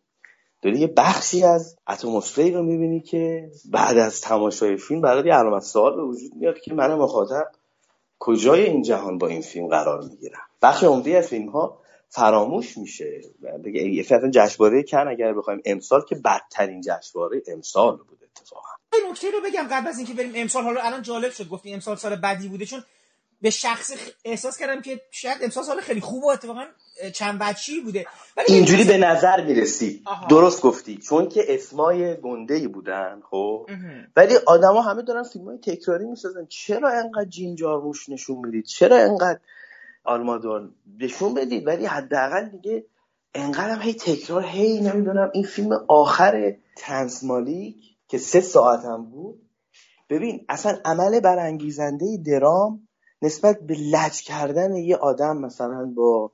داری 0.61 0.79
یه 0.79 0.87
بخشی 0.87 1.43
از 1.43 1.77
اتمسفری 1.87 2.51
رو 2.51 2.63
می‌بینی 2.63 2.99
که 2.99 3.51
بعد 3.65 3.97
از 3.97 4.21
تماشای 4.21 4.77
فیلم 4.77 5.01
برای 5.01 5.27
یه 5.27 5.33
علامت 5.33 5.63
سوال 5.63 5.95
به 5.95 6.03
وجود 6.03 6.31
میاد 6.35 6.59
که 6.59 6.73
من 6.73 6.93
مخاطب 6.93 7.51
کجای 8.19 8.65
این 8.65 8.81
جهان 8.81 9.17
با 9.17 9.27
این 9.27 9.41
فیلم 9.41 9.67
قرار 9.67 10.01
می‌گیرم؟ 10.01 10.41
بخش 10.61 10.83
عمده 10.83 11.17
از 11.17 11.27
فیلم 11.27 11.49
ها 11.49 11.77
فراموش 12.09 12.77
میشه 12.77 13.21
بگه 13.63 14.03
جشنواره 14.31 14.83
کن 14.83 15.07
اگر 15.07 15.33
بخوایم 15.33 15.61
امسال 15.65 16.01
که 16.09 16.15
بدترین 16.15 16.81
جشنواره 16.81 17.41
امسال 17.47 17.97
بود 17.97 18.19
اتفاقا. 18.23 18.69
نکته 19.11 19.31
رو 19.31 19.41
بگم 19.41 19.67
قبل 19.71 19.87
از 19.87 19.97
اینکه 19.97 20.13
بریم 20.13 20.31
امسال 20.35 20.63
حالا 20.63 20.81
الان 20.81 21.01
جالب 21.01 21.31
شد 21.31 21.49
گفتی 21.49 21.73
امسال 21.73 21.95
سال 21.95 22.15
بدی 22.15 22.47
بوده 22.47 22.65
چون 22.65 22.83
به 23.41 23.49
شخص 23.49 23.93
احساس 24.25 24.57
کردم 24.57 24.81
که 24.81 25.01
شاید 25.11 25.37
امسال 25.43 25.63
سال 25.63 25.81
خیلی 25.81 26.01
خوب 26.01 26.23
و 26.23 26.27
اتفاقا 26.27 26.65
چند 27.13 27.39
بچی 27.39 27.81
بوده. 27.81 28.05
اینجوری 28.48 28.84
به 28.84 28.98
نظر 28.98 29.46
می‌رسی. 29.46 30.03
درست 30.29 30.62
گفتی. 30.62 30.98
چون 30.98 31.29
که 31.29 31.43
اسمای 31.48 32.15
گنده 32.22 32.53
ای 32.53 32.67
بودن 32.67 33.22
خب. 33.29 33.70
ولی 34.15 34.36
آدما 34.48 34.81
همه 34.81 35.01
دارن 35.01 35.24
فیلم 35.24 35.46
های 35.46 35.58
تکراری 35.58 36.05
می‌سازن. 36.05 36.46
چرا 36.50 36.89
انقدر 36.89 37.29
جین 37.29 37.55
جارموش 37.55 38.10
نشون 38.10 38.38
می‌دید؟ 38.38 38.65
چرا 38.65 38.98
انقدر 38.98 39.39
آلمادون 40.03 40.74
نشون 41.00 41.34
بدید؟ 41.34 41.67
ولی 41.67 41.86
حداقل 41.86 42.50
دیگه 42.50 42.86
انقدر 43.36 43.81
هی 43.81 43.93
تکرار 43.93 44.43
هی 44.43 44.81
نمی‌دونم 44.81 45.31
این 45.34 45.43
فیلم 45.43 45.86
آخر 45.88 46.55
تنسمالیک 46.77 47.75
که 48.08 48.17
سه 48.17 48.41
ساعت 48.41 48.86
هم 48.86 49.05
بود. 49.05 49.41
ببین 50.10 50.46
اصلا 50.50 50.77
عمل 50.86 51.20
برانگیزنده 51.20 52.05
درام 52.25 52.88
نسبت 53.22 53.60
به 53.60 53.74
لج 53.74 54.22
کردن 54.22 54.75
یه 54.75 54.96
آدم 54.96 55.38
مثلا 55.38 55.93
با 55.96 56.31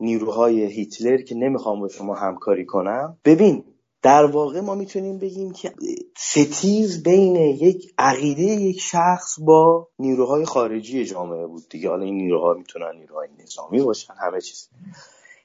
نیروهای 0.00 0.66
هیتلر 0.72 1.22
که 1.22 1.34
نمی‌خوام 1.34 1.80
با 1.80 1.88
شما 1.88 2.14
همکاری 2.14 2.64
کنم. 2.64 3.18
ببین 3.24 3.64
در 4.02 4.24
واقع 4.24 4.60
ما 4.60 4.74
می‌تونیم 4.74 5.18
بگیم 5.18 5.52
که 5.52 5.72
ستیز 6.16 7.02
بین 7.02 7.36
یک 7.36 7.94
عقیده 7.98 8.42
یک 8.42 8.80
شخص 8.80 9.40
با 9.40 9.88
نیروهای 9.98 10.44
خارجی 10.44 11.04
جامعه 11.04 11.46
بود 11.46 11.68
دیگه. 11.70 11.88
حالا 11.88 12.04
این 12.04 12.16
نیروها 12.16 12.54
می‌تونن 12.54 12.96
نیروهای 12.98 13.28
نظامی 13.42 13.82
باشن 13.82 14.14
همه 14.20 14.40
چیز. 14.40 14.68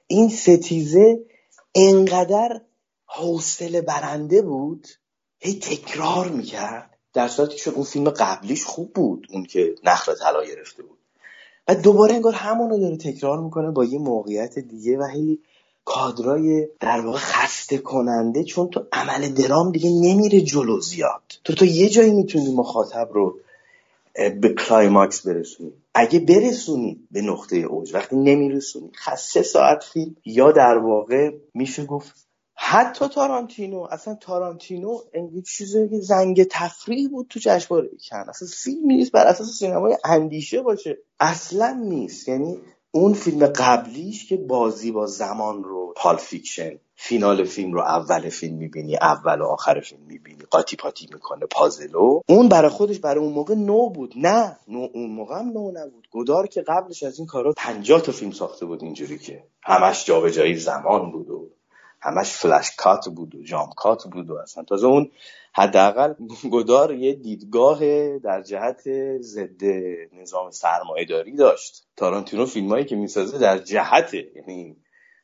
این 0.07 0.29
ستیزه 0.29 1.25
انقدر 1.75 2.61
حوصله 3.05 3.59
سر 3.59 3.81
برنده 3.81 4.41
بود 4.41 4.87
هی 5.39 5.59
تکرار 5.59 6.27
می‌کرد 6.27 6.97
در 7.13 7.27
صورتی 7.27 7.55
که 7.57 7.71
اون 7.71 7.83
فیلم 7.83 8.09
قبلیش 8.09 8.65
خوب 8.65 8.93
بود 8.93 9.27
اون 9.33 9.43
که 9.43 9.75
نخل 9.83 10.13
طلا 10.15 10.43
گرفته 10.43 10.83
بود. 10.83 10.97
و 11.67 11.75
دوباره 11.75 12.15
انگار 12.15 12.33
همونو 12.33 12.79
داره 12.79 12.97
تکرار 12.97 13.39
می‌کنه 13.39 13.71
با 13.71 13.85
یه 13.85 13.99
موقعیت 13.99 14.59
دیگه 14.59 14.97
و 14.97 15.03
هی 15.03 15.39
کادرای 15.85 16.67
در 16.79 17.01
واقع 17.01 17.17
خسته 17.17 17.77
کننده 17.77 18.43
چون 18.43 18.67
تو 18.67 18.85
عمل 18.91 19.29
درام 19.29 19.71
دیگه 19.71 19.89
نمیره 19.89 20.41
جلو 20.41 20.79
زیاد. 20.79 21.21
تو 21.43 21.53
تو 21.53 21.65
یه 21.65 21.89
جایی 21.89 22.11
می‌تونی 22.11 22.55
مخاطب 22.55 23.09
رو 23.13 23.37
به 24.13 24.49
climax 24.49 25.27
برسونی. 25.27 25.73
اگه 25.93 26.19
برسونی 26.19 27.07
به 27.11 27.21
نقطه 27.21 27.57
اوج 27.57 27.93
وقتی 27.93 28.15
نمیرسونی 28.15 28.91
سه 29.17 29.41
ساعت 29.41 29.83
فیلم 29.83 30.15
یا 30.25 30.51
در 30.51 30.77
واقع 30.77 31.31
میشه 31.53 31.85
گفت 31.85 32.27
حتی 32.63 33.07
تارانتینو 33.07 33.87
اصلا 33.91 34.15
تارانتینو 34.15 34.97
این 35.13 35.41
چیزی 35.41 35.89
که 35.89 35.99
زنگ 35.99 36.43
تفریح 36.43 37.09
بود 37.09 37.27
تو 37.29 37.39
جشنواره 37.39 37.89
کن. 38.09 38.29
اصلا 38.29 38.47
فیلم 38.63 38.87
نیست 38.87 39.11
بر 39.11 39.27
اساس 39.27 39.47
سینمای 39.47 39.97
اندیشه 40.05 40.61
باشه. 40.61 40.97
اصلا 41.19 41.81
نیست. 41.85 42.27
یعنی 42.27 42.57
اون 42.91 43.13
فیلم 43.13 43.45
قبلیش 43.45 44.29
که 44.29 44.37
بازی 44.37 44.91
با 44.91 45.05
زمان 45.05 45.63
رو 45.63 45.93
Pulp 45.97 46.15
Fiction 46.15 46.79
فینال 46.95 47.43
فیلم 47.43 47.73
رو 47.73 47.81
اول 47.81 48.29
فیلم 48.29 48.57
می‌بینی 48.57 48.95
اول 48.95 49.41
و 49.41 49.45
آخر 49.45 49.79
فیلم 49.79 50.01
می‌بینی 50.07 50.43
قاطی 50.51 50.75
پاتی 50.75 51.07
می‌کنه 51.13 51.45
پازلو. 51.45 52.21
اون 52.29 52.49
برای 52.49 52.69
خودش 52.69 52.99
برای 52.99 53.23
اون 53.23 53.33
موقع 53.33 53.55
نو 53.55 53.89
بود. 53.89 54.13
نه 54.15 54.57
نو 54.67 54.87
اون 54.93 55.09
موقع 55.09 55.39
هم 55.39 55.49
نو 55.49 55.71
نبود. 55.71 56.07
گدار 56.11 56.47
که 56.47 56.61
قبلش 56.61 57.03
از 57.03 57.17
این 57.17 57.27
کارا 57.27 57.53
50 57.57 58.01
تا 58.01 58.11
فیلم 58.11 58.31
ساخته 58.31 58.65
بود 58.65 58.83
اینجوری 58.83 59.19
که. 59.19 59.43
همش 59.63 60.05
جابجایی 60.05 60.55
زمان 60.55 61.11
بود 61.11 61.29
و 61.29 61.49
همش 62.01 62.31
فلش 62.31 62.71
کات 62.77 63.09
بود 63.09 63.35
و 63.35 63.43
جام 63.43 63.69
کات 63.77 64.07
بود 64.07 64.29
و 64.29 64.35
اصلا. 64.35 64.63
تازه 64.63 64.87
اون 64.87 65.11
حداقل 65.53 66.13
گدار 66.51 66.93
یه 66.93 67.13
دیدگاه 67.13 67.79
در 68.17 68.41
جهت 68.41 68.81
ضد 69.19 69.63
نظام 70.13 70.51
سرمایهداری 70.51 71.35
داشت. 71.35 71.87
تارانتینو 71.97 72.45
فیلمایی 72.45 72.85
که 72.85 72.95
می‌سازه 72.95 73.37
در 73.37 73.57
جهت 73.57 74.13
یعنی 74.13 74.77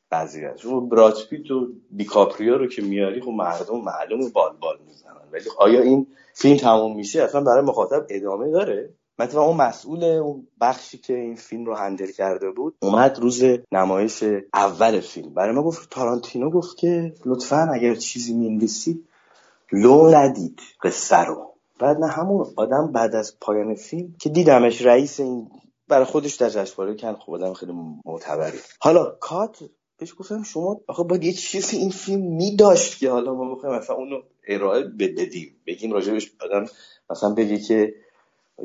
بعضی 0.10 0.46
از 0.46 0.66
اون 0.66 0.90
براد 0.90 1.18
پیت 1.30 1.52
و 1.52 1.68
دیکاپریو 1.96 2.58
رو 2.58 2.68
که 2.68 2.82
میاری 2.82 3.22
خب 3.22 3.30
مردم 3.30 3.82
معلوم 3.82 4.30
بال 4.30 4.58
بال 4.60 4.78
می‌زنن. 4.88 5.30
ولی 5.32 5.46
آیا 5.58 5.82
این 5.82 6.08
فیلم 6.34 6.58
تموم 6.58 6.96
میشه؟ 6.96 7.24
اصلا 7.24 7.42
برای 7.42 7.62
مخاطب 7.62 8.06
ادامه 8.10 8.52
داره. 8.52 8.94
مثلا 9.20 9.42
اون 9.42 9.58
مسئول 9.58 10.04
اون 10.04 10.48
بخشی 10.62 10.98
که 10.98 11.14
این 11.14 11.36
فیلم 11.36 11.66
رو 11.66 11.76
هندل 11.76 12.12
کرده 12.12 12.52
بود 12.52 12.76
اومد 12.82 13.20
روز 13.20 13.44
نمایش 13.72 14.24
اول 14.54 15.00
فیلم. 15.00 15.34
برای 15.34 15.56
ما 15.56 15.64
گفت 15.64 15.90
تارانتینو 15.90 16.50
گفت 16.50 16.78
که 16.78 17.14
لطفا 17.26 17.70
اگر 17.74 17.96
چیزی 17.96 18.34
می‌نویسید 18.34 19.08
لو 19.72 20.16
ندید 20.16 20.60
قصه 20.84 21.18
رو. 21.18 21.54
بعد 21.80 21.98
نه 21.98 22.08
همون 22.08 22.54
آدم 22.56 22.92
بعد 22.92 23.16
از 23.16 23.40
پایان 23.40 23.76
فیلم 23.76 24.16
که 24.20 24.30
دیدمش 24.30 24.82
رئیس 24.82 25.20
این 25.20 25.50
برای 25.88 26.06
خودش 26.06 26.36
در 26.36 26.50
جشنواره 26.50 26.96
کن 26.96 27.14
خب 27.14 27.34
آدم 27.34 27.54
خیلی 27.54 27.74
معتبری 28.06 28.58
حالا 28.80 29.06
کات 29.20 29.64
بهش 29.98 30.14
گفتم 30.20 30.44
شما 30.44 30.82
آخه 30.88 31.04
باید 31.04 31.24
یه 31.24 31.34
چیزی 31.34 31.78
این 31.78 31.90
فیلم 31.90 32.22
میداشت 32.22 33.00
که 33.00 33.10
حالا 33.10 33.34
ما 33.34 33.56
بخوایم 33.56 33.76
مثلا 33.76 33.96
اونو 33.96 34.22
ارائه 34.48 34.84
بدیم. 34.84 35.56
بگیم 35.68 35.92
راجبش 35.92 36.32
آدم 36.42 36.66
مثلا 37.10 37.30
بگی 37.34 37.60
که 37.60 37.94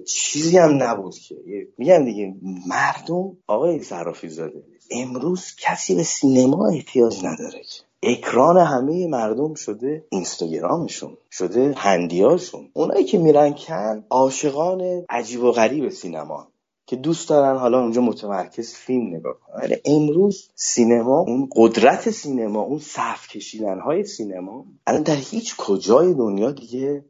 چیزی 0.07 0.59
هم 0.59 0.83
نبود 0.83 1.14
که. 1.14 1.37
میگم 1.78 2.05
دیگه 2.05 2.35
مردم 2.66 3.37
آقای 3.46 3.83
صرافی 3.83 4.28
زاده 4.28 4.62
امروز 4.90 5.44
کسی 5.59 5.94
به 5.94 6.02
سینما 6.02 6.68
احتیاج 6.68 7.24
نداره 7.24 7.62
اکران 8.02 8.57
همه 8.57 9.07
مردم 9.07 9.55
شده 9.55 10.05
اینستاگرامشون 10.09 11.16
شده 11.31 11.74
هندیاشون. 11.76 12.70
اونایی 12.72 13.05
که 13.05 13.18
میرن 13.18 13.55
کن 13.55 14.05
عاشقان 14.11 15.05
عجیب 15.09 15.42
و 15.42 15.52
غریب 15.52 15.88
سینما 15.88 16.48
که 16.87 16.96
دوست 16.96 17.28
دارن 17.28 17.59
حالا 17.59 17.81
اونجا 17.81 18.00
متمرکز 18.00 18.74
فیلم 18.74 19.16
نگاه 19.16 19.37
کنن. 19.40 19.62
ولی 19.62 19.76
امروز 19.85 20.50
سینما 20.55 21.20
اون 21.20 21.48
قدرت 21.57 22.11
سینما 22.11 22.62
اون 22.62 22.78
صف 22.78 23.28
کشیدن 23.28 23.81
های 23.81 24.05
سینما 24.05 24.66
الان 24.87 25.02
در 25.02 25.16
هیچ 25.16 25.57
کجای 25.57 26.14
دنیا 26.14 26.50
دیگه 26.50 27.05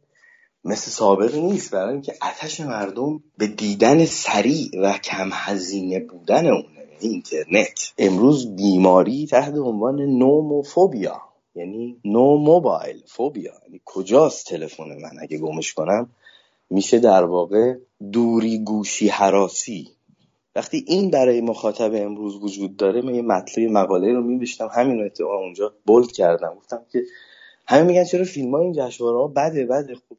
مثل 0.65 0.91
سابق 0.91 1.35
نیست. 1.35 1.71
برای 1.71 1.93
اینکه 1.93 2.15
آتش 2.21 2.61
مردم 2.61 3.23
به 3.39 3.47
دیدن 3.47 4.05
سریع 4.05 4.71
و 4.83 4.93
کم 4.93 5.31
هزینه 5.33 6.01
بودن 6.01 6.47
اونه. 6.47 6.67
یعنی 6.79 7.15
اینترنت. 7.15 7.93
امروز 7.99 8.57
بیماری 8.57 9.27
تحت 9.27 9.55
عنوان 9.55 10.01
نوموفوبیا. 10.01 11.21
یعنی 11.55 11.97
نو 12.05 12.37
موبایل 12.37 13.03
فوبیا. 13.07 13.53
یعنی 13.67 13.81
کجاست 13.85 14.47
تلفن 14.47 14.85
من؟ 14.85 15.13
اگه 15.21 15.39
گمش 15.39 15.75
کنم 15.75 16.11
میشه 16.71 16.99
در 16.99 17.25
واقع 17.25 17.75
دوری 18.13 18.59
گوشی 18.59 19.09
حراسی. 19.09 19.89
وقتی 20.57 20.85
این 20.87 21.11
برای 21.11 21.41
مخاطب 21.41 21.95
امروز 21.95 22.37
وجود 22.43 22.77
داره 22.77 23.03
من 23.03 23.15
یه 23.15 23.23
مطلب 23.23 23.71
مقاله 23.71 24.13
رو 24.13 24.23
میبشتم 24.23 24.69
همین 24.73 24.99
رو 24.99 25.05
اتفاقا 25.05 25.37
اونجا 25.37 25.75
بولد 25.87 26.13
کردم. 26.13 26.55
گفتم 26.59 26.83
که 26.93 27.03
همه 27.67 27.83
میگن 27.83 28.05
چرا 28.05 28.25
فیلم 28.25 28.55
های 28.55 28.65
این 28.65 28.73
جشنواره 28.73 29.19
ها 29.19 29.27
بده 29.27 29.67
بده. 29.67 29.95
خوب 29.95 30.19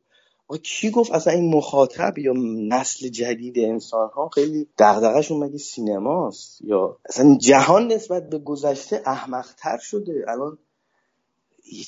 کی 0.57 0.91
گفت 0.91 1.11
اصلا 1.11 1.33
این 1.33 1.55
مخاطب 1.55 2.17
یا 2.17 2.33
نسل 2.67 3.07
جدید 3.07 3.59
انسان 3.59 4.09
ها 4.09 4.29
خیلی 4.29 4.67
دغدغه‌شون 4.79 5.43
مگه 5.43 5.57
سینماست؟ 5.57 6.61
یا 6.61 6.97
اصلا 7.09 7.37
جهان 7.37 7.87
نسبت 7.87 8.29
به 8.29 8.39
گذشته 8.39 9.01
احمقتر 9.05 9.77
شده. 9.77 10.25
الان 10.27 10.57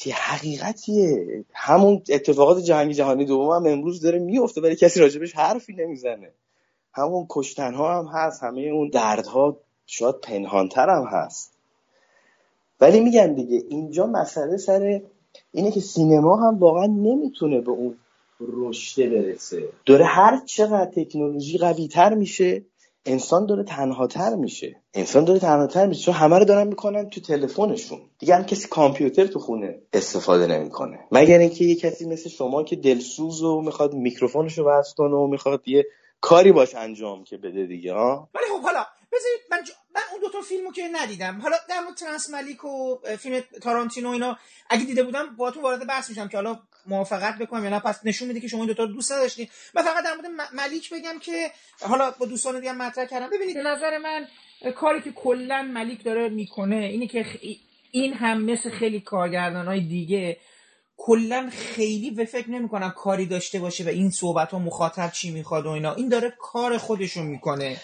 یه 0.06 0.16
حقیقتیه. 0.16 1.46
همون 1.54 2.02
اتفاقات 2.10 2.64
جهانی 2.64 2.94
جهانی 2.94 3.26
دوم 3.26 3.50
هم 3.52 3.72
امروز 3.72 4.02
داره 4.02 4.20
میفته 4.20 4.62
ولی 4.62 4.76
کسی 4.76 5.00
راجبش 5.00 5.36
حرفی 5.36 5.74
نمی‌زنه. 5.74 6.32
همون 6.94 7.26
کشتن 7.30 7.74
ها 7.74 8.00
هم 8.00 8.08
هست 8.08 8.44
همه 8.44 8.62
اون 8.62 8.90
دردها 8.90 9.58
شاید 9.86 10.16
پنهانتر 10.16 10.90
هم 10.90 11.04
هست. 11.12 11.52
ولی 12.82 13.00
میگن 13.00 13.34
دیگه 13.34 13.64
اینجا 13.70 14.06
مسئله 14.06 14.58
سر 14.58 15.02
اینه 15.52 15.72
که 15.72 15.80
سینما 15.80 16.36
هم 16.36 16.60
واقعا 16.60 16.86
نمی‌تونه 16.86 17.62
به 17.62 17.72
اون 17.72 17.98
رشته 18.40 19.10
برسه. 19.10 19.70
داره 19.86 20.06
هر 20.06 20.42
چقدر 20.46 20.92
تکنولوژی 20.96 21.58
قوی 21.58 21.88
تر 21.88 22.14
میشه 22.14 22.66
انسان 23.06 23.46
داره 23.46 23.64
تنهاتر 23.64 24.36
میشه. 24.36 24.82
انسان 24.94 25.26
داره 25.26 25.40
تنهاتر 25.40 25.86
میشه. 25.88 26.02
چون 26.02 26.14
همه 26.14 26.40
رو 26.40 26.46
دارن 26.46 26.68
می‌کنن 26.68 27.10
تو 27.10 27.22
تلفنشون. 27.22 28.00
دیگه 28.20 28.36
هم 28.36 28.44
کسی 28.44 28.68
کامپیوتر 28.68 29.28
تو 29.28 29.40
خونه 29.40 29.80
استفاده 29.94 30.48
نمی‌کنه. 30.48 31.00
مگر 31.12 31.40
اینکه 31.40 31.66
یه 31.66 31.76
کسی 31.76 32.06
مثل 32.06 32.30
شما 32.30 32.64
که 32.64 32.76
دلسوز 32.76 33.42
و 33.42 33.62
می‌خواد 33.62 33.94
میکروفونش 33.94 34.58
رو 34.58 34.70
وصل 34.70 34.96
کنه 34.96 35.16
و 35.16 35.28
می‌خواد 35.28 35.68
یه 35.68 35.86
کاری 36.22 36.52
باش 36.52 36.76
انجام 36.76 37.24
که 37.24 37.38
بده 37.38 37.66
دیگه 37.66 37.94
ها؟ 37.94 38.30
ولی 38.36 38.46
خب 38.54 38.62
حالا 38.64 38.86
بذارید 39.12 39.40
من, 39.52 39.58
من 39.96 40.02
اون 40.02 40.05
دو 40.05 40.05
تا 40.36 40.42
فیلمو 40.42 40.72
که 40.72 40.90
ندیدم. 40.94 41.42
حالا 41.42 41.58
در 41.70 41.80
مورد 41.80 41.96
ترانس 41.96 42.30
ملیک 42.30 42.66
و 42.66 42.98
فیلم 43.20 43.44
تارانتینو 43.62 44.10
اینا 44.10 44.38
اگه 44.70 44.86
دیده 44.86 45.04
بودم 45.04 45.36
باهاتون 45.36 45.64
وارد 45.64 45.88
بحث 45.88 46.10
میشم 46.10 46.28
که 46.28 46.38
حالا 46.38 46.60
موافقت 46.86 47.38
بکنم 47.38 47.64
یا 47.64 47.70
نه. 47.70 47.80
پس 47.80 48.00
نشون 48.04 48.28
میده 48.28 48.40
که 48.40 48.48
شما 48.48 48.60
این 48.60 48.68
دو 48.68 48.74
تا 48.74 48.86
دوست 48.86 49.10
داشتین 49.10 49.48
من 49.74 49.84
فقط 49.84 50.04
در 50.04 50.14
مورد 50.14 50.52
ملیک 50.54 50.94
بگم 50.94 51.20
که 51.20 51.52
حالا 51.82 52.12
با 52.12 52.26
دوستان 52.26 52.60
دیگه 52.60 52.74
مطرح 52.74 53.06
کردم. 53.06 53.30
ببینید 53.30 53.58
نظر 53.58 53.98
من 53.98 54.28
کاری 54.76 55.02
که 55.02 55.12
کلا 55.12 55.62
ملیک 55.62 56.04
داره 56.04 56.30
می‌کنه 56.30 56.76
اینه 56.76 57.08
که 57.08 57.26
این 57.92 58.14
هم 58.14 58.42
مثل 58.42 58.70
خیلی 58.70 59.00
کارگردان 59.00 59.68
های 59.68 59.80
دیگه 59.80 60.38
کلا 60.98 61.50
خیلی 61.54 62.12
به 62.12 62.26
فکر 62.26 62.50
نمی 62.50 62.70
کنم 62.70 62.90
کاری 62.90 63.26
داشته 63.26 63.60
باشه 63.60 63.84
و 63.84 63.88
این 63.88 64.10
صحبت 64.10 64.52
ها 64.52 64.60
مخاطب 64.60 65.12
چی 65.12 65.32
می‌خواد 65.32 65.66
و 65.66 65.70
اینا. 65.70 65.94
این 65.94 66.10
داره 66.10 66.34
کار 66.40 66.78
خودشو 66.78 67.24
می‌کنه. 67.24 67.78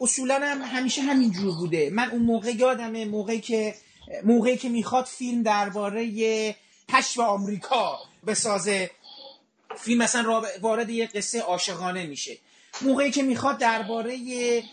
اصولا 0.00 0.40
هم 0.42 0.62
همیشه 0.62 1.02
همینجور 1.02 1.56
بوده. 1.56 1.90
من 1.90 2.10
اون 2.10 2.22
موقع 2.22 2.50
یادمه 2.50 3.04
موقعی 3.04 3.40
که 3.40 3.74
موقعی 4.24 4.56
که 4.56 4.68
می‌خواد 4.68 5.04
فیلم 5.04 5.42
درباره 5.42 6.56
کشف 6.88 7.18
آمریکا 7.18 7.98
بسازه. 8.26 8.90
فیلم 9.76 10.02
مثلا 10.02 10.42
وارد 10.60 10.90
یه 10.90 11.06
قصه 11.06 11.40
عاشقانه 11.40 12.06
میشه. 12.06 12.38
موقعی 12.82 13.10
که 13.10 13.22
می‌خواد 13.22 13.58
درباره 13.58 14.16
یه 14.16 14.64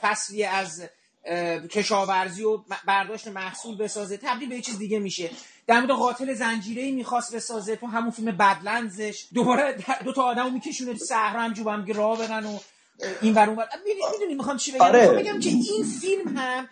فصلی 0.00 0.44
از 0.44 0.82
کشاورزی 1.70 2.42
و 2.42 2.60
برداشت 2.86 3.28
محصول 3.28 3.76
بسازه 3.76 4.16
تبدیل 4.16 4.48
به 4.48 4.54
یه 4.54 4.62
چیز 4.62 4.78
دیگه 4.78 4.98
میشه. 4.98 5.30
در 5.66 5.80
مورد 5.80 5.90
قاتل 5.90 6.34
زنجیره 6.34 6.90
می‌خواست 6.90 7.34
بسازه. 7.34 7.76
تو 7.76 7.86
همون 7.86 8.10
فیلم 8.10 8.36
بدلنزش 8.36 9.24
دوباره 9.34 9.76
دو 10.04 10.12
تا 10.12 10.22
آدمو 10.22 10.50
میکشونه 10.50 10.92
تو 10.92 11.04
صحرا 11.04 11.42
هم 11.42 11.52
جو 11.52 11.70
هم 11.70 11.86
راه 11.86 12.18
برن 12.18 12.46
و 12.46 12.58
این 13.22 13.34
ور 13.34 13.50
اون 13.50 13.64
می‌دونی 14.12 14.34
می‌خوام 14.34 14.56
چی 14.56 14.72
بگم؟ 14.72 14.82
آره. 14.82 15.08
بگم 15.08 15.40
که 15.40 15.50
این 15.50 15.84
فیلم 16.00 16.36
هم 16.36 16.68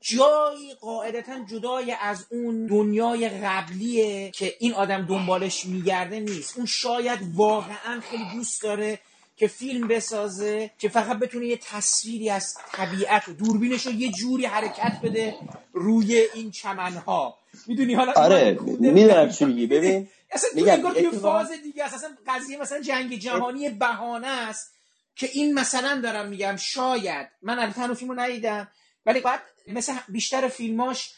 جایی 0.00 0.74
قاعدتا 0.80 1.44
جدای 1.50 1.96
از 2.00 2.26
اون 2.30 2.66
دنیای 2.66 3.28
قبلیه 3.28 4.30
که 4.30 4.54
این 4.58 4.74
آدم 4.74 5.06
دنبالش 5.06 5.66
میگرده 5.66 6.20
نیست. 6.20 6.56
اون 6.56 6.66
شاید 6.66 7.18
واقعا 7.34 8.00
خیلی 8.10 8.24
دوست 8.34 8.62
داره 8.62 8.98
که 9.36 9.48
فیلم 9.48 9.88
بسازه 9.88 10.70
که 10.78 10.88
فقط 10.88 11.18
بتونه 11.18 11.46
یه 11.46 11.56
تصویری 11.56 12.30
از 12.30 12.54
طبیعت 12.72 13.28
و 13.28 13.32
دوربینش 13.32 13.86
رو 13.86 13.92
یه 13.92 14.12
جوری 14.12 14.46
حرکت 14.46 15.00
بده 15.02 15.34
روی 15.72 16.26
این 16.34 16.50
چمنها. 16.50 17.38
می‌دونی 17.66 17.94
حالا 17.94 18.12
آره. 18.12 18.58
می‌دونم 18.78 19.30
چی 19.30 19.44
میگی. 19.44 19.66
ببین 19.66 20.08
اصلا 20.30 20.50
میگم 20.54 20.92
توی 20.92 21.10
فاز 21.10 21.50
دیگه 21.62 21.84
اصلا 21.84 22.10
قضیه 22.26 22.60
مثلا 22.60 22.80
جنگ 22.80 23.14
جهانی 23.18 23.68
بهانه 23.68 24.26
است. 24.26 24.72
که 25.16 25.28
این 25.32 25.54
مثلا 25.54 26.00
دارم 26.00 26.28
میگم 26.28 26.56
شاید 26.56 27.28
من 27.42 27.58
البته 27.58 27.94
فیلمو 27.94 28.14
ندیدم 28.14 28.68
ولی 29.06 29.20
بعد 29.20 29.40
مثل 29.66 29.92
بیشتر 30.08 30.48
فیلماش 30.48 31.14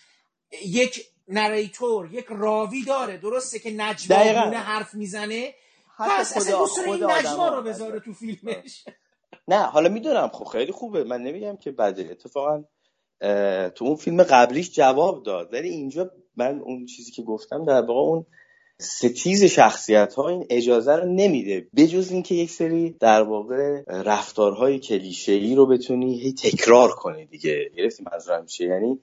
یک 0.66 1.06
نریتور 1.28 2.12
یک 2.12 2.26
راوی 2.28 2.84
داره. 2.84 3.16
درسته 3.16 3.58
که 3.58 3.70
نجمه 3.70 4.56
حرف 4.56 4.94
می‌زنه. 4.94 5.54
پس 5.98 6.36
اصلا 6.36 6.66
این 6.84 7.04
نجما 7.04 7.48
رو 7.48 7.62
بذاره 7.62 8.00
تو 8.00 8.12
فیلمش. 8.12 8.84
نه 9.48 9.62
حالا 9.62 9.88
می‌دونم. 9.88 10.28
خب 10.28 10.44
خیلی 10.44 10.72
خوبه. 10.72 11.04
من 11.04 11.22
نمیگم 11.22 11.56
که 11.56 11.70
بده. 11.70 12.08
اتفاقا 12.10 12.64
تو 13.68 13.84
اون 13.84 13.96
فیلم 13.96 14.22
قبلیش 14.22 14.70
جواب 14.70 15.22
داد. 15.22 15.52
ولی 15.52 15.68
اینجا 15.68 16.10
من 16.36 16.60
اون 16.60 16.86
چیزی 16.86 17.12
که 17.12 17.22
گفتم 17.22 17.64
در 17.64 17.80
واقع 17.80 18.00
اون 18.00 18.26
ستیز 18.84 19.44
شخصیت 19.44 20.14
ها 20.14 20.28
این 20.28 20.46
اجازه 20.50 20.96
رو 20.96 21.12
نمیده. 21.12 21.66
بجز 21.76 22.12
اینکه 22.12 22.34
یک 22.34 22.50
سری 22.50 22.96
در 23.00 23.22
واقع 23.22 23.82
رفتارهای 23.88 24.78
کلیشه 24.78 25.32
ای 25.32 25.54
رو 25.54 25.66
بتونی 25.66 26.20
هی 26.20 26.32
تکرار 26.32 26.90
کنی 26.90 27.26
دیگه. 27.26 27.70
گرفتی 27.76 28.04
منظورم 28.12 28.46
چیه 28.46 28.68
یعنی 28.68 28.98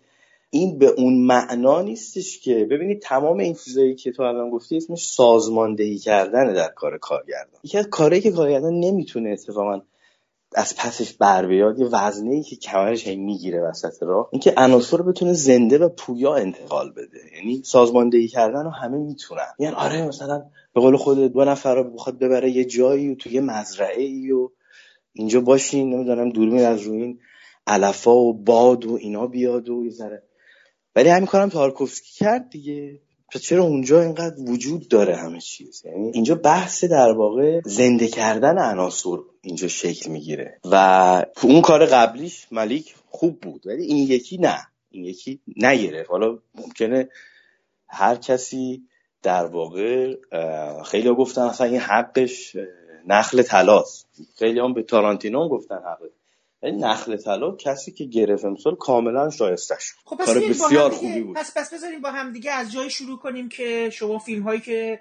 این 0.50 0.78
به 0.78 0.88
اون 0.88 1.26
معنا 1.26 1.82
نیستش 1.82 2.40
که 2.40 2.68
ببینید 2.72 3.02
تمام 3.02 3.40
این 3.40 3.54
چیزایی 3.54 3.96
که 3.96 4.12
تو 4.12 4.24
الان 4.24 4.50
گفتی 4.50 4.78
اسمش 4.78 5.06
سازماندهی 5.06 5.98
کردن 5.98 6.54
در 6.54 6.72
کار 6.76 6.98
کارگردان. 6.98 7.60
یکی 7.64 7.78
از 7.78 7.88
کارهایی 7.88 8.22
که 8.22 8.32
کارگردان 8.32 8.74
نمی‌تونه 8.74 9.30
اتفاقا 9.30 9.82
از 10.56 10.76
پسش 10.76 11.14
بر 11.14 11.46
بیاد 11.46 11.80
یه 11.80 11.86
وزنه 11.86 12.44
که 12.44 12.56
کمرش 12.56 13.08
هی 13.08 13.16
می‌گیره 13.16 13.62
وسط 13.62 14.04
راه. 14.04 14.30
اینکه 14.32 14.54
عناصر 14.58 14.98
رو 14.98 15.04
بتونه 15.04 15.34
زنده 15.34 15.78
و 15.78 15.90
پویا 15.90 16.36
انتقال 16.36 16.92
بده. 16.92 17.20
یعنی 17.36 17.62
سازماندهی 17.66 18.28
کردن 18.28 18.64
رو 18.64 18.70
همه 18.70 18.98
می‌تونن. 18.98 19.54
یعنی 19.60 19.76
آره 19.76 20.08
مثلا 20.08 20.44
به 20.74 20.82
قول 20.82 20.98
خود 20.98 21.18
دو 21.18 21.46
نفر 21.46 21.76
رو 21.76 21.94
بخواد 21.94 22.20
ببره 22.20 22.52
یه 22.52 22.66
جایی 22.66 23.10
و 23.10 23.16
تو 23.16 23.30
یه 23.30 23.42
مزرعه 23.42 24.04
ای 24.04 24.32
و 24.32 24.50
اینجا 25.14 25.42
باشین 25.42 25.94
نمی‌دونم 25.94 26.30
دوربین 26.30 26.66
از 26.66 26.82
روی 26.82 27.02
این 27.02 27.20
علفا 27.68 28.16
و 28.16 28.34
باد 28.34 28.86
و 28.86 28.94
اینا 28.94 29.28
بیاد 29.28 29.70
و 29.70 29.86
یه 29.86 29.92
ذره. 29.92 30.24
ولی 30.96 31.10
همین 31.10 31.28
کارم 31.28 31.50
تارکوفسکی 31.50 32.26
کرد 32.26 32.50
دیگه. 32.50 33.00
پس 33.32 33.42
چرا 33.42 33.64
اونجا 33.64 34.02
اینقدر 34.02 34.36
وجود 34.40 34.88
داره 34.88 35.16
همه 35.16 35.40
چیز؟ 35.40 35.82
یعنی 35.86 36.12
اینجا 36.14 36.36
بحث 36.36 36.84
در 36.84 37.12
واقع 37.12 37.62
زنده 37.66 38.08
کردن 38.08 38.60
عناصر 38.60 39.18
اینجا 39.42 39.68
شکل 39.68 40.12
می‌گیره. 40.12 40.60
و 40.72 41.26
اون 41.44 41.62
کار 41.62 41.86
قبلیش 41.86 42.48
ملیک 42.52 42.96
خوب 43.10 43.40
بود 43.40 43.68
ولی 43.68 43.84
این 43.86 43.98
یکی 43.98 44.38
نه. 44.38 44.68
این 44.90 45.06
یکی 45.06 45.40
نگرفت 45.58 46.10
حالا 46.10 46.38
ممکنه 46.56 47.10
هر 47.88 48.16
کسی 48.16 48.84
در 49.24 49.46
واقع 49.46 50.16
خیلی 50.86 51.16
گفتن 51.16 51.42
اصلا 51.42 51.68
این 51.68 51.80
حقش 51.80 52.58
نخل 53.08 53.42
تلاست 53.42 54.08
خیلی 54.36 54.60
هم 54.60 54.74
به 54.74 54.84
تارانتینو 54.84 55.50
گفتن 55.50 55.76
حقش. 55.76 56.21
این 56.64 56.86
نخل 56.86 57.18
طلا 57.18 57.56
کسی 57.56 57.92
که 57.92 58.06
گرفت 58.06 58.46
امسال 58.46 58.76
کاملا 58.76 59.30
شایسته 59.30 59.76
شد. 59.80 59.96
خب 60.06 60.26
کار 60.26 60.40
بسیار 60.40 60.92
خوبی 60.92 61.22
بود. 61.22 61.36
پس 61.36 61.58
پس 61.58 61.74
بذاریم 61.74 62.02
با 62.02 62.12
هم 62.12 62.34
دیگه 62.34 62.52
از 62.52 62.72
جای 62.72 62.90
شروع 62.90 63.20
کنیم 63.20 63.50
که 63.50 63.90
شما 63.90 64.20
فیلم 64.20 64.44
هایی 64.44 64.62
که 64.62 65.00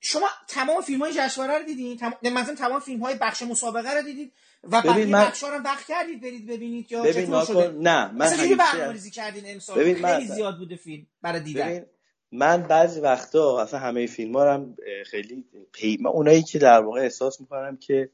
شما 0.00 0.26
تمام 0.48 0.80
فیلم 0.80 1.00
های 1.00 1.12
جشنواره 1.12 1.58
رو 1.58 1.64
دیدین؟ 1.64 1.96
تمام 1.96 2.14
مثلا 2.22 2.54
تمام 2.54 2.80
فیلم 2.80 3.00
های 3.00 3.14
بخش 3.14 3.42
مسابقه 3.42 3.94
رو 3.94 4.02
دیدید 4.02 4.32
و 4.64 4.82
بقیه 4.82 5.06
من... 5.06 5.24
بخش 5.24 5.42
رو 5.42 5.58
وقت 5.64 5.86
کردید 5.88 6.20
برید 6.20 6.46
ببینید 6.46 6.92
یا 6.92 7.02
ببین 7.02 7.44
شده؟ 7.44 7.70
نه 7.70 8.12
من 8.12 8.26
همیشه 8.26 8.56
برنامه‌ریزی 8.56 9.10
کردین 9.10 9.42
امسال. 9.46 9.78
ببین 9.78 9.94
خیلی 9.94 10.28
من... 10.28 10.34
زیاد 10.34 10.58
بوده 10.58 10.76
فیلم 10.76 11.06
برای 11.22 11.40
دیدن. 11.40 11.68
ببین 11.68 11.84
من 12.32 12.62
بعضی 12.62 13.00
وقتا 13.00 13.62
اصلا 13.62 13.80
همه 13.80 14.06
فیلم 14.06 14.36
ها 14.36 14.54
هم 14.54 14.76
خیلی 15.06 15.44
پیما 15.72 16.10
اونایی 16.10 16.42
که 16.42 16.58
در 16.58 16.80
واقع 16.80 17.00
احساس 17.00 17.40
می‌کنم 17.40 17.76
که 17.76 18.10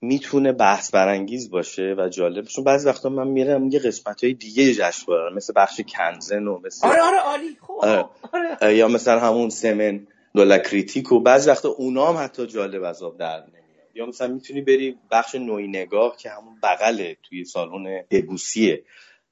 می‌تونه 0.00 0.52
بحث 0.52 0.90
برانگیز 0.90 1.50
باشه 1.50 1.94
و 1.98 2.08
جالب 2.08 2.44
چون 2.44 2.64
بعضی 2.64 2.88
وقتا 2.88 3.08
من 3.08 3.28
میرم 3.28 3.68
یه 3.68 3.78
قسمت 3.78 4.24
های 4.24 4.34
دیگه 4.34 4.74
جشنواره 4.74 5.34
مثل 5.34 5.52
بخش 5.56 5.80
کنزن 5.88 6.46
و 6.46 6.60
مثل 6.64 6.86
آره 6.88 7.02
آره 7.02 7.18
عالی. 7.18 7.56
خوب. 7.60 7.84
آره. 7.84 8.04
آره. 8.32 8.76
یا 8.76 8.88
مثلا 8.88 9.20
همون 9.20 9.48
سمن 9.48 10.06
دولا 10.34 10.58
کریتیک 10.58 11.12
و 11.12 11.20
بعضی 11.20 11.50
وقتا 11.50 11.68
اونا 11.68 12.06
هم 12.06 12.24
حتی 12.24 12.46
جالب 12.46 12.82
از 12.82 13.02
آب 13.02 13.18
در 13.18 13.36
نمیاد. 13.36 13.90
یا 13.94 14.06
مثلا 14.06 14.28
می‌تونی 14.28 14.60
بری 14.60 14.96
بخش 15.10 15.34
نوی 15.34 15.68
نگاه 15.68 16.16
که 16.16 16.30
همون 16.30 16.60
بغل 16.62 17.14
توی 17.22 17.44
سالن 17.44 18.02
دبوسیه. 18.10 18.84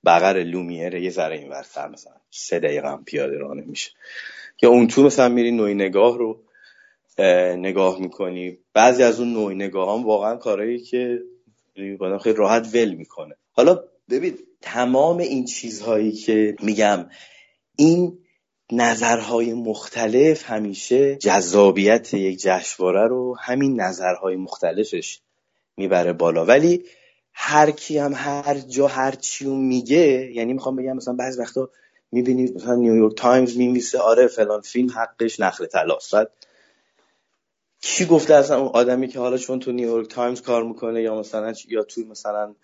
بغل 0.06 0.42
لومیره 0.42 1.02
یه 1.02 1.10
ذره 1.10 1.38
این 1.38 1.48
ورتر 1.48 1.88
مثلا 1.88 2.12
سه 2.30 2.58
دقیقه 2.58 2.88
هم 2.88 3.04
پیاده 3.04 3.38
راه 3.38 3.54
نمیشه. 3.54 3.90
یا 4.62 4.70
اون 4.70 4.86
تو 4.86 5.02
مثلا 5.02 5.28
میری 5.28 5.50
نوی 5.50 5.74
نگاه 5.74 6.18
رو 6.18 6.40
نگاه 7.22 8.00
می‌کنی. 8.00 8.58
بعضی 8.72 9.02
از 9.02 9.20
اون 9.20 9.32
نوع 9.32 9.54
نگاه 9.54 9.98
هم 9.98 10.06
واقعا 10.06 10.36
کارهایی 10.36 10.78
که 10.78 11.22
خیلی 12.22 12.36
راحت 12.36 12.74
ول 12.74 12.94
می‌کنه. 12.94 13.34
حالا 13.52 13.84
ببین 14.10 14.38
تمام 14.60 15.18
این 15.18 15.44
چیزهایی 15.44 16.12
که 16.12 16.56
میگم 16.62 17.06
این 17.76 18.18
نظرهای 18.72 19.54
مختلف 19.54 20.50
همیشه 20.50 21.16
جذابیت 21.16 22.14
یک 22.14 22.40
جشنواره 22.42 23.08
رو 23.08 23.36
همین 23.40 23.80
نظرهای 23.80 24.36
مختلفش 24.36 25.20
می‌بره 25.76 26.12
بالا. 26.12 26.44
ولی 26.44 26.84
هر 27.32 27.70
کی 27.70 27.98
هم 27.98 28.12
هر 28.14 28.54
جا 28.54 28.86
هر 28.86 29.10
چی 29.10 29.46
میگه 29.46 30.32
یعنی 30.34 30.52
می‌خوام 30.52 30.76
بگم 30.76 30.96
مثلا 30.96 31.14
بعضی 31.14 31.40
وقتا 31.40 31.70
می‌بینید 32.12 32.56
مثلا 32.56 32.74
نیویورک 32.74 33.16
تایمز 33.16 33.56
می‌نویسه 33.56 33.98
آره 33.98 34.26
فلان 34.26 34.60
فیلم 34.60 34.90
حقش 34.90 35.40
نخل 35.40 35.66
طلاست. 35.66 36.14
کی 37.86 38.04
گفته 38.04 38.34
اصلا 38.34 38.60
اون 38.60 38.70
آدمی 38.74 39.08
که 39.08 39.18
حالا 39.18 39.36
چون 39.36 39.58
تو 39.58 39.72
نیویورک 39.72 40.08
تایمز 40.08 40.42
کار 40.42 40.64
می‌کنه 40.64 41.02
یا 41.02 41.18
مثلا 41.18 41.52
یا 41.68 41.82
توی 41.82 42.04
مثلا 42.04 42.54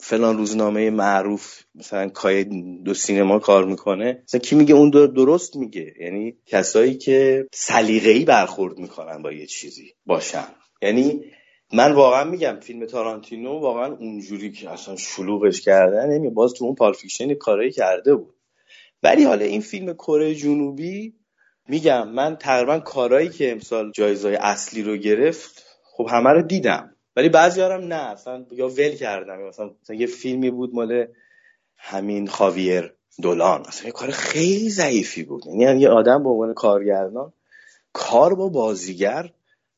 فلان 0.00 0.38
روزنامه 0.38 0.90
معروف 0.90 1.62
مثلا 1.74 2.08
کایه 2.08 2.44
دو 2.84 2.94
سینما 2.94 3.38
کار 3.38 3.64
می‌کنه 3.64 4.22
مثلا 4.22 4.40
کی 4.40 4.56
میگه 4.56 4.74
اون 4.74 4.90
درست 4.90 5.56
میگه؟ 5.56 5.94
یعنی 6.00 6.36
کسایی 6.46 6.94
که 6.94 7.46
سلیقه‌ای 7.52 8.24
برخورد 8.24 8.78
می‌کنن 8.78 9.22
با 9.22 9.32
یه 9.32 9.46
چیزی 9.46 9.94
باشن 10.06 10.46
یعنی 10.82 11.24
من 11.72 11.92
واقعا 11.92 12.24
میگم 12.24 12.58
فیلم 12.60 12.86
تارانتینو 12.86 13.58
واقعا 13.58 13.96
اونجوری 13.96 14.52
که 14.52 14.70
اصلا 14.70 14.96
شلوغش 14.96 15.60
کردن 15.60 16.10
نمی 16.10 16.30
باز 16.30 16.52
تو 16.52 16.64
اون 16.64 16.74
پالفیکشن 16.74 17.34
کارایی 17.34 17.70
کرده 17.70 18.14
بود. 18.14 18.34
ولی 19.02 19.24
حالا 19.24 19.44
این 19.44 19.60
فیلم 19.60 19.92
کره 19.92 20.34
جنوبی 20.34 21.14
میگم 21.68 22.08
من 22.08 22.36
تقریبا 22.36 22.78
کارایی 22.78 23.28
که 23.28 23.52
امسال 23.52 23.90
جایزای 23.90 24.36
اصلی 24.36 24.82
رو 24.82 24.96
گرفت 24.96 25.64
خب 25.84 26.06
همه 26.10 26.30
رو 26.30 26.42
دیدم. 26.42 26.96
ولی 27.16 27.28
بعضی 27.28 27.60
هم 27.60 27.80
نه 27.80 27.94
اصلا 27.94 28.46
یا 28.50 28.68
ول 28.68 28.94
کردم. 28.94 29.42
مثلا, 29.42 29.70
مثلا 29.82 29.96
یه 29.96 30.06
فیلمی 30.06 30.50
بود 30.50 30.74
مال 30.74 31.06
همین 31.76 32.26
خاویر 32.26 32.94
دولان. 33.22 33.60
اصلا 33.66 33.86
یه 33.86 33.92
کار 33.92 34.10
خیلی 34.10 34.70
ضعیفی 34.70 35.22
بود. 35.22 35.46
یعنی 35.46 35.80
یه 35.80 35.88
آدم 35.88 36.22
به 36.22 36.28
عنوان 36.28 36.54
کارگردان 36.54 37.32
کار 37.92 38.34
با 38.34 38.48
بازیگر 38.48 39.32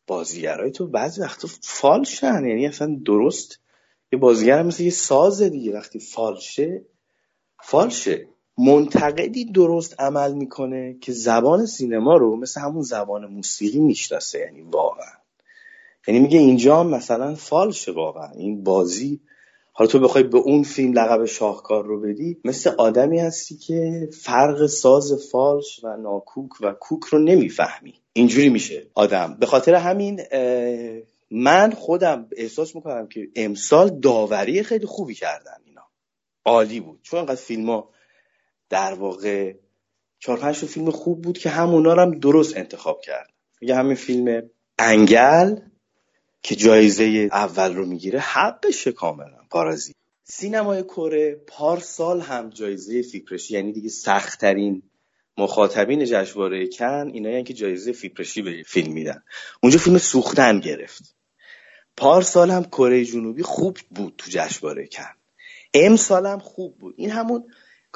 بازیگرای 0.07 0.70
تو 0.70 0.87
بعضی 0.87 1.20
وقتا 1.20 1.49
فالشن. 1.62 2.44
یعنی 2.46 2.66
اصلا 2.66 2.99
درست. 3.05 3.61
یه 4.12 4.18
بازیگر 4.18 4.62
مثل 4.62 4.83
یه 4.83 4.90
ساز 4.90 5.42
دیگه. 5.42 5.72
وقتی 5.72 6.01
فالشه 6.01 6.85
فالشه. 7.62 8.29
منتقدی 8.59 9.45
درست 9.45 10.01
عمل 10.01 10.33
می‌کنه 10.33 10.97
که 11.01 11.12
زبان 11.12 11.66
سینما 11.66 12.16
رو 12.16 12.37
مثل 12.37 12.61
همون 12.61 12.83
زبان 12.83 13.27
موسیقی 13.27 13.79
می‌شناسه 13.79 14.38
یعنی 14.38 14.61
واقعا. 14.61 15.12
یعنی 16.09 16.21
میگه 16.21 16.38
اینجا 16.38 16.85
مثلا 16.85 17.35
فالشه 17.35 17.92
واقعا. 17.92 18.31
این 18.31 18.64
بازی 18.64 19.21
حالا 19.73 19.90
تو 19.90 19.99
بخوای 19.99 20.25
به 20.25 20.38
اون 20.38 20.62
فیلم 20.62 20.92
لقب 20.92 21.25
شاهکار 21.25 21.85
رو 21.85 22.01
بدی 22.01 22.38
مثل 22.45 22.71
آدمی 22.79 23.21
هستی 23.21 23.57
که 23.57 24.09
فرق 24.23 24.66
ساز 24.66 25.29
فالش 25.33 25.81
و 25.85 25.97
ناکوک 25.97 26.51
و 26.61 26.73
کوک 26.73 27.05
رو 27.05 27.19
نمی‌فهمی. 27.19 27.95
اینجوری 28.12 28.49
میشه 28.49 28.87
آدم. 28.95 29.37
به 29.40 29.47
خاطر 29.47 29.75
همین 29.75 30.21
من 31.31 31.71
خودم 31.71 32.29
احساس 32.37 32.77
می‌کنم 32.77 33.07
که 33.07 33.29
امسال 33.37 34.01
داوری 34.01 34.62
خیلی 34.62 34.87
خوبی 34.87 35.14
کردن 35.14 35.57
اینا. 35.64 35.83
عالی 36.45 36.81
بود. 36.81 36.99
چون 37.03 37.21
انقدر 37.21 37.40
فیلم 37.40 37.71
ها 37.71 37.90
در 38.68 38.94
واقع 38.94 39.55
چهار 40.18 40.38
پنج 40.38 40.57
فیلم 40.57 40.90
خوب 40.90 41.22
بود 41.22 41.38
که 41.38 41.50
همونا 41.50 41.94
رو 41.94 42.00
هم 42.00 42.18
درست 42.18 42.57
انتخاب 42.57 43.00
کرد. 43.00 43.31
میگه 43.61 43.74
همین 43.74 43.94
فیلم 43.94 44.50
انگل 44.79 45.57
که 46.42 46.57
جایزه 46.57 47.29
اول 47.33 47.74
رو 47.74 47.87
می‌گیره 47.87 48.20
حقشه 48.20 48.92
کاملا. 48.92 49.38
پارازی 49.50 49.92
سینمای 50.24 50.83
کره 50.83 51.35
پارسال 51.46 52.20
هم 52.20 52.50
جایزه 52.50 53.02
فیپرشی 53.02 53.55
یعنی 53.55 53.72
دیگه 53.72 53.88
سختترین 53.88 54.83
مخاطبین 55.38 56.05
جشنواره 56.05 56.68
کن 56.68 57.11
اینایی 57.12 57.42
که 57.42 57.55
جایزه 57.55 57.92
فیپرشی 57.92 58.42
به 58.42 58.62
فیلم 58.66 58.92
میدن. 58.92 59.22
اونجا 59.62 59.79
فیلم 59.79 59.98
سوختن 59.98 60.61
گرفت. 60.61 61.14
پارسال 61.96 62.50
هم 62.50 62.64
کره 62.64 63.05
جنوبی 63.05 63.42
خوب 63.42 63.79
بود 63.90 64.14
تو 64.18 64.31
جشنواره 64.31 64.87
کن. 64.87 65.14
امسال 65.74 66.26
هم 66.26 66.38
خوب 66.38 66.79
بود. 66.79 66.94
این 66.98 67.11
همون 67.11 67.44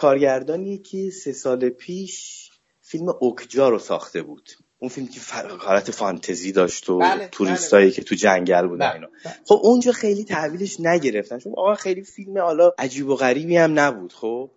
کارگردانیه 0.01 0.79
که 0.79 1.11
سه 1.11 1.33
سال 1.33 1.69
پیش 1.69 2.49
فیلم 2.81 3.09
اوکجا 3.21 3.69
رو 3.69 3.79
ساخته 3.79 4.23
بود 4.23 4.51
اون 4.79 4.89
فیلم 4.89 5.07
که 5.07 5.21
حالت 5.61 5.91
فانتزی 5.91 6.53
داشت 6.53 6.91
و 6.91 6.99
بله، 6.99 7.29
توریستایی 7.29 7.87
بله. 7.87 7.95
که 7.95 8.03
تو 8.03 8.15
جنگل 8.15 8.67
بودن 8.67 8.87
بله، 8.87 8.95
اینا 8.95 9.09
بله. 9.25 9.35
خب 9.47 9.61
اونجا 9.63 9.93
خیلی 9.93 10.25
تحویلش 10.25 10.81
نگرفتن 10.81 11.39
چون 11.39 11.53
آقا 11.57 11.75
خیلی 11.75 12.03
فیلم 12.03 12.39
حالا 12.39 12.73
عجیب 12.79 13.09
و 13.09 13.17
غریبی 13.17 13.57
هم 13.57 13.79
نبود 13.79 14.13
خب 14.13 14.51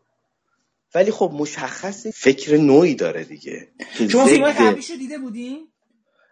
ولی 0.96 1.12
خب 1.12 1.32
مشخص 1.34 2.08
فکر 2.08 2.58
نوعی 2.58 2.96
داره 2.96 3.24
دیگه 3.24 3.68
شما 4.12 4.26
فیلم 4.26 4.46
رو 4.46 4.98
دیده 4.98 5.18
بودین؟ 5.18 5.68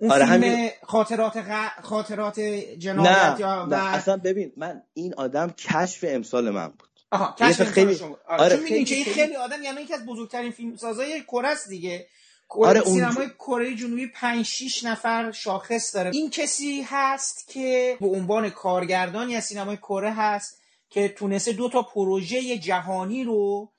اون 0.01 0.11
آره 0.11 0.25
فیلم 0.25 0.43
همین... 0.43 0.69
خاطرات 0.83 1.37
غ... 1.37 1.81
خاطرات 1.83 2.39
جنایت 2.79 3.39
یا 3.39 3.65
نه. 3.65 3.95
اصلا 3.95 4.17
ببین 4.17 4.51
من 4.57 4.81
این 4.93 5.13
آدم 5.13 5.49
کشف 5.49 6.05
امسال 6.07 6.49
من 6.49 6.67
بود 6.67 6.90
آها 7.11 7.35
کشف 7.39 7.63
خیلی 7.63 7.95
شما 7.95 8.19
آره, 8.27 8.43
آره 8.43 8.57
خیلی... 8.57 8.85
که 8.85 8.95
این 8.95 9.05
خیلی 9.05 9.35
آدم 9.35 9.63
یعنی 9.63 9.81
یکی 9.81 9.93
از 9.93 10.05
بزرگترین 10.05 10.51
فیلم 10.51 10.75
سازای 10.75 11.21
کره 11.21 11.55
دیگه 11.69 12.07
آره 12.49 12.81
سینمای 12.81 13.29
کره 13.39 13.75
جنوبی 13.75 14.07
5 14.07 14.45
6 14.45 14.83
نفر 14.83 15.31
شاخص 15.31 15.95
داره. 15.95 16.11
این 16.13 16.29
کسی 16.29 16.81
هست 16.81 17.47
که 17.47 17.97
به 18.01 18.07
عنوان 18.07 18.49
کارگردانی 18.49 19.35
از 19.35 19.45
سینمای 19.45 19.77
کره 19.77 20.13
هست 20.13 20.61
که 20.89 21.09
تونسته 21.09 21.51
دو 21.51 21.69
تا 21.69 21.81
پروژه 21.81 22.57
جهانی 22.57 23.23
رو 23.23 23.71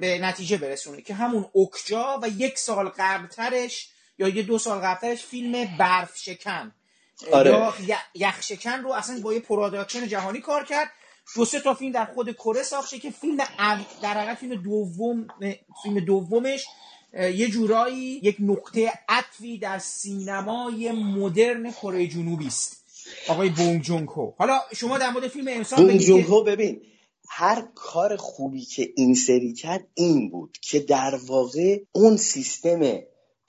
به 0.00 0.18
نتیجه 0.18 0.56
برسونه 0.56 1.02
که 1.02 1.14
همون 1.14 1.46
اوکجا 1.52 2.20
و 2.22 2.28
یک 2.28 2.58
سال 2.58 2.88
قبلترش 2.88 3.88
یا 4.18 4.28
یه 4.28 4.42
دو 4.42 4.58
سال 4.58 4.78
قبلترش 4.78 5.24
فیلم 5.24 5.76
برف 5.78 6.16
شکن 6.16 6.72
آره. 7.32 7.50
یا 7.86 7.98
یخ 8.14 8.42
شکن 8.42 8.80
رو 8.80 8.92
اصلا 8.92 9.20
با 9.20 9.34
یه 9.34 9.40
production 9.40 10.06
جهانی 10.06 10.40
کار 10.40 10.64
کرد. 10.64 10.88
دو 11.36 11.44
سه 11.44 11.60
تا 11.60 11.74
فیلم 11.74 11.92
در 11.92 12.04
خود 12.04 12.32
کره 12.32 12.62
ساخته 12.62 12.98
که 12.98 13.10
فیلم 13.10 13.36
در 14.02 14.14
حقیقت 14.14 14.38
فیلم 14.38 14.62
دوم 14.62 15.26
فیلم 15.82 16.00
دومش 16.00 16.64
یه 17.14 17.48
جورایی 17.48 18.20
یک 18.22 18.36
نقطه 18.40 18.92
عطفی 19.08 19.58
در 19.58 19.78
سینمای 19.78 20.92
مدرن 20.92 21.72
کره 21.72 22.06
جنوبی 22.06 22.46
است. 22.46 22.82
آقای 23.28 23.48
بونگ 23.48 23.82
جونگ 23.82 24.08
حالا 24.38 24.60
شما 24.76 24.98
در 24.98 25.10
مورد 25.10 25.28
فیلم 25.28 25.48
امسال 25.48 25.84
بونگ 25.84 26.00
جونگ 26.00 26.44
ببین 26.46 26.82
هر 27.28 27.68
کار 27.74 28.16
خوبی 28.16 28.64
که 28.64 28.92
این 28.96 29.14
سری 29.14 29.52
کرد 29.52 29.88
این 29.94 30.30
بود 30.30 30.58
که 30.60 30.80
در 30.80 31.20
واقع 31.26 31.78
اون 31.92 32.16
سیستم 32.16 32.80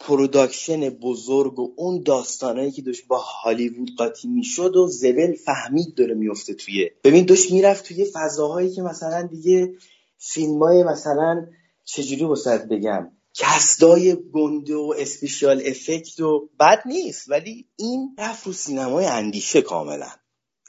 production 0.08 0.90
بزرگ 0.90 1.60
و 1.60 1.74
اون 1.76 2.04
داستانهایی 2.04 2.72
که 2.72 2.82
داشت 2.82 3.08
با 3.08 3.18
هالیوود 3.18 3.92
قاطی 3.98 4.28
می‌شد 4.28 4.76
و 4.76 4.88
زبل 4.88 5.36
فهمید 5.46 5.96
داره 5.96 6.14
میفته 6.14 6.54
توی. 6.54 6.90
ببین 7.04 7.26
داشت 7.26 7.52
می‌رفت 7.52 7.86
توی 7.86 8.06
فضاهایی 8.06 8.72
که 8.72 8.82
مثلا 8.82 9.22
دیگه 9.22 9.74
فیلم 10.18 10.64
های 10.64 10.84
مثلا 10.84 11.48
چجوری 11.86 12.24
وسط 12.24 12.62
بگم 12.62 13.12
cast 13.34 13.90
های 13.90 14.18
گنده 14.34 14.76
و 14.76 14.94
special 14.98 15.62
effect 15.66 16.20
و 16.20 16.50
بد 16.60 16.82
نیست 16.86 17.30
ولی 17.30 17.66
این 17.76 18.16
رفت 18.20 18.48
رو 18.48 18.54
سینمای 18.54 19.06
اندیشه 19.06 19.62
کاملا. 19.62 20.10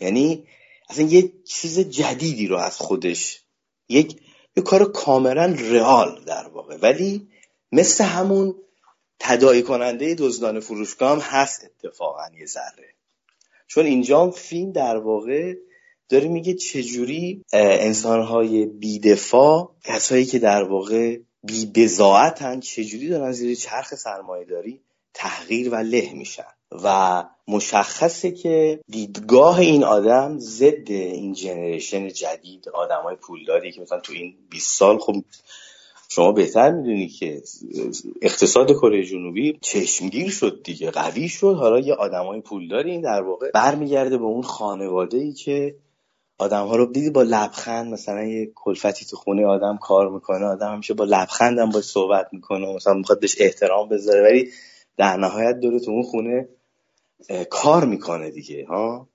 یعنی 0.00 0.44
اصلا 0.90 1.04
یه 1.04 1.32
چیز 1.44 1.78
جدیدی 1.78 2.46
رو 2.46 2.56
از 2.56 2.76
خودش 2.76 3.42
یک 3.88 4.20
یه 4.56 4.62
کار 4.62 4.92
کاملا 4.92 5.54
رئال 5.58 6.24
در 6.26 6.48
واقع. 6.48 6.76
ولی 6.76 7.28
مثل 7.72 8.04
همون 8.04 8.54
تدایی 9.26 9.62
کننده 9.62 10.14
دزدان 10.14 10.60
فروشگاه 10.60 11.12
هم 11.12 11.18
هست 11.18 11.64
اتفاقا 11.64 12.22
یه 12.38 12.46
ذره. 12.46 12.94
چون 13.66 13.86
اینجا 13.86 14.30
فیلم 14.30 14.72
در 14.72 14.96
واقع 14.96 15.54
داره 16.08 16.28
میگه 16.28 16.54
چجوری 16.54 17.44
انسانهای 17.52 18.66
بیدفاع 18.66 19.74
کسایی 19.84 20.24
که 20.24 20.38
در 20.38 20.62
واقع 20.62 21.18
بی 21.42 21.88
چجوری 22.60 23.08
دارن 23.08 23.32
زیر 23.32 23.54
چرخ 23.54 23.94
سرمایه 23.94 24.44
داری 24.44 24.80
تحقیر 25.14 25.70
و 25.70 25.74
له 25.74 26.12
میشن. 26.12 26.54
و 26.84 27.24
مشخصه 27.48 28.30
که 28.30 28.80
دیدگاه 28.88 29.58
این 29.58 29.84
آدم 29.84 30.38
ضد 30.38 30.90
این 30.90 31.32
جنریشن 31.32 32.08
جدید 32.08 32.68
آدم 32.68 33.02
های 33.02 33.16
پولداری 33.16 33.72
که 33.72 33.80
مثلا 33.80 34.00
تو 34.00 34.12
این 34.12 34.34
20 34.50 34.78
سال 34.78 34.98
خب 34.98 35.24
شما 36.14 36.32
بهتر 36.32 36.70
می‌دونی 36.70 37.08
که 37.08 37.42
اقتصاد 38.22 38.72
کره 38.72 39.04
جنوبی 39.04 39.58
چشمگیر 39.60 40.30
شد 40.30 40.60
دیگه 40.64 40.90
قوی 40.90 41.28
شد. 41.28 41.54
حالا 41.54 41.78
یه 41.80 41.94
آدمای 41.94 42.40
پولداری 42.40 42.90
این 42.90 43.00
در 43.00 43.22
واقع. 43.22 43.50
برمیگرده 43.54 44.18
به 44.18 44.24
اون 44.24 44.42
خانواده 44.42 45.18
ای 45.18 45.32
که 45.32 45.76
آدم 46.38 46.66
ها 46.66 46.76
رو 46.76 46.86
دیدی 46.86 47.10
با 47.10 47.22
لبخند 47.22 47.92
مثلا 47.92 48.24
یه 48.24 48.52
کلفتی 48.54 49.04
تو 49.04 49.16
خونه 49.16 49.46
آدم 49.46 49.76
کار 49.76 50.10
می‌کنه 50.10 50.46
آدم 50.46 50.72
همیشه 50.72 50.94
با 50.94 51.04
لبخند 51.04 51.58
هم 51.58 51.80
صحبت 51.80 52.26
می‌کنه 52.32 52.74
مثلا 52.74 52.94
می‌خواد 52.94 53.20
بهش 53.20 53.36
احترام 53.40 53.88
بذاره 53.88 54.22
ولی 54.22 54.50
در 54.96 55.16
نهایت 55.16 55.60
داره 55.60 55.80
تو 55.80 55.90
اون 55.90 56.02
خونه 56.02 56.48
کار 57.50 57.84
می‌کنه 57.84 58.30
دیگه 58.30 58.66
ها. 58.66 59.08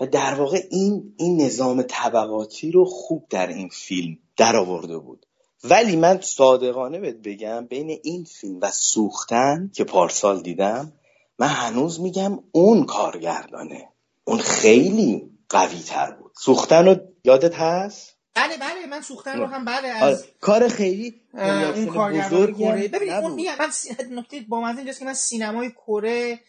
و 0.00 0.06
در 0.06 0.34
واقع 0.34 0.60
این 0.70 1.14
این 1.16 1.40
نظام 1.40 1.82
طبقاتی 1.82 2.70
رو 2.70 2.84
خوب 2.84 3.26
در 3.30 3.46
این 3.46 3.68
فیلم 3.68 4.18
در 4.36 4.56
آورده 4.56 4.98
بود. 4.98 5.26
ولی 5.64 5.96
من 5.96 6.20
صادقانه 6.20 6.98
بهت 7.00 7.16
بگم 7.16 7.66
بین 7.66 7.98
این 8.02 8.24
فیلم 8.24 8.58
و 8.60 8.70
سوختن 8.70 9.70
که 9.74 9.84
پارسال 9.84 10.42
دیدم 10.42 10.92
من 11.38 11.48
هنوز 11.48 12.00
میگم 12.00 12.38
اون 12.52 12.86
کارگردانه. 12.86 13.88
اون 14.24 14.38
خیلی 14.38 15.30
قوی 15.48 15.78
تر 15.78 16.10
بود. 16.10 16.32
سوختن 16.38 16.88
رو 16.88 16.96
یادت 17.24 17.54
هست؟ 17.54 18.16
بله 18.34 18.56
بله 18.56 18.86
من 18.86 19.00
سوختن 19.02 19.38
رو 19.38 19.46
هم 19.46 19.64
بله 19.64 19.88
از 19.88 20.02
آره. 20.02 20.28
کار 20.40 20.68
خیلی 20.68 21.20
اون 21.34 21.86
کارگردان 21.86 22.54
کره. 22.54 22.88
ببینید 22.88 23.14
اون 23.14 23.34
میگم 23.34 23.54
من 23.58 23.70
نکته 24.18 24.40
با 24.48 24.60
من 24.60 24.76
اینجاست 24.76 24.98
که 24.98 25.04
من 25.04 25.14
سینمای 25.14 25.70
کره 25.70 26.40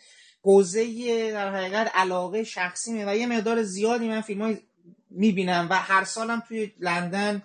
حوزه 0.43 1.32
در 1.32 1.56
حقیقت 1.56 1.91
علاقه 1.93 2.43
شخصی 2.43 3.04
و 3.04 3.15
یه 3.15 3.28
مقدار 3.28 3.63
زیادی 3.63 4.08
من 4.08 4.21
فیلم 4.21 4.41
های 4.41 4.58
می‌بینم 5.10 5.67
و 5.69 5.73
هر 5.73 6.04
سالم 6.04 6.43
توی 6.47 6.71
لندن 6.80 7.41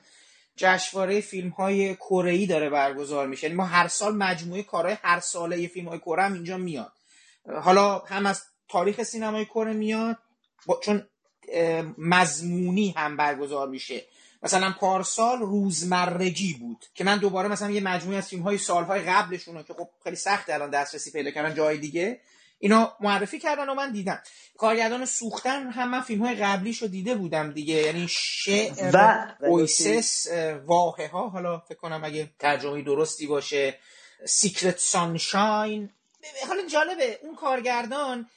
جشنواره 0.59 1.21
فیلم 1.21 1.49
های 1.49 1.95
کره 1.95 2.47
داره 2.47 2.71
برگزار 2.71 3.27
میشه. 3.27 3.45
یعنی 3.45 3.57
ما 3.57 3.65
هر 3.65 3.89
سال 3.89 4.17
مجموعه 4.17 4.63
کارهای 4.63 4.97
هر 5.03 5.21
ساله 5.21 5.67
فیلم 5.67 5.89
های 5.89 5.99
کره 5.99 6.23
هم 6.23 6.33
اینجا 6.33 6.57
میاد. 6.57 6.93
حالا 7.63 7.99
هم 7.99 8.27
از 8.27 8.43
تاریخ 8.69 9.03
سینمای 9.03 9.45
کره 9.45 9.73
میاد 9.73 10.17
چون 10.83 11.07
مضمونی 11.99 12.95
هم 12.97 13.17
برگزار 13.17 13.69
میشه. 13.69 14.05
مثلا 14.43 14.75
پارسال 14.81 15.39
روزمرگی 15.39 16.55
بود 16.55 16.85
که 16.95 17.05
من 17.05 17.19
دوباره 17.19 17.49
مثلا 17.49 17.71
یه 17.71 17.81
مجموعه 17.81 18.19
از 18.19 18.29
فیلم 18.29 18.43
های 18.43 18.59
سالهای 18.59 19.01
قبلشون 19.01 19.63
که 19.63 19.75
خب 19.75 19.89
خیلی 20.05 20.17
سخت 20.17 20.51
الان 20.51 20.71
دسترسی 20.71 21.11
پیدا 21.11 21.31
کردن 21.31 21.55
جای 21.55 21.79
دیگه 21.79 22.21
اینا 22.59 22.97
معرفی 23.01 23.39
کردن 23.39 23.69
و 23.69 23.75
من 23.75 23.93
دیدم. 23.93 24.23
کارگردان 24.59 25.05
سوختن 25.05 25.71
هم 25.71 25.91
من 25.91 26.01
فیلم 26.01 26.27
های 26.27 26.35
قبلیش 26.35 26.83
رو 26.83 26.89
دیده 26.89 27.15
بودم 27.15 27.53
دیگه. 27.53 27.75
یعنی 27.75 28.07
شعر 28.11 28.91
و 28.95 29.27
Oasis 29.41 30.27
واقعه 30.67 31.09
ها 31.09 31.29
حالا 31.29 31.59
فکر 31.59 31.79
کنم 31.79 32.05
اگه 32.05 32.31
ترجمه 32.39 32.83
درستی 32.83 33.27
باشه 33.27 33.79
Secret 34.27 34.79
Sunshine 34.79 35.91
حالا 36.49 36.67
جالبه 36.67 37.19
اون 37.23 37.35
کارگردان 37.35 38.29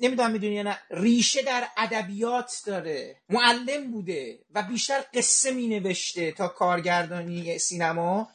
نمی‌دونم 0.00 0.30
می‌دونی 0.30 0.54
یا 0.54 0.62
نه 0.62 0.78
ریشه 0.90 1.42
در 1.42 1.68
ادبیات 1.76 2.52
داره. 2.66 3.16
معلم 3.28 3.90
بوده 3.90 4.38
و 4.54 4.62
بیشتر 4.62 5.04
قصه 5.14 5.50
مینوشته 5.50 6.32
تا 6.32 6.48
کارگردانی 6.48 7.58
سینما. 7.58 8.28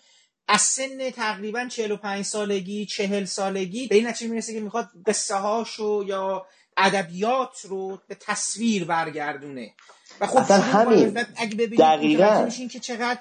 از 0.47 0.62
سن 0.62 1.10
تقریبا 1.10 1.67
45 1.67 2.25
سالگی 2.25 2.86
40 2.86 3.25
سالگی 3.25 3.88
به 3.88 3.95
این 3.95 4.08
نتیجه 4.08 4.31
می‌رسه 4.31 4.53
که 4.53 4.60
می‌خواد 4.60 4.89
قصه 5.05 5.36
هاشو 5.36 6.03
یا 6.08 6.45
ادبیات 6.77 7.62
رو 7.63 7.99
به 8.08 8.15
تصویر 8.15 8.86
برگردونه. 8.86 9.73
و 10.21 10.27
خب 10.27 10.51
همین. 10.51 11.25
اگه 11.36 11.55
ببینید 11.55 12.71
که 12.71 12.79
چقدر 12.79 13.19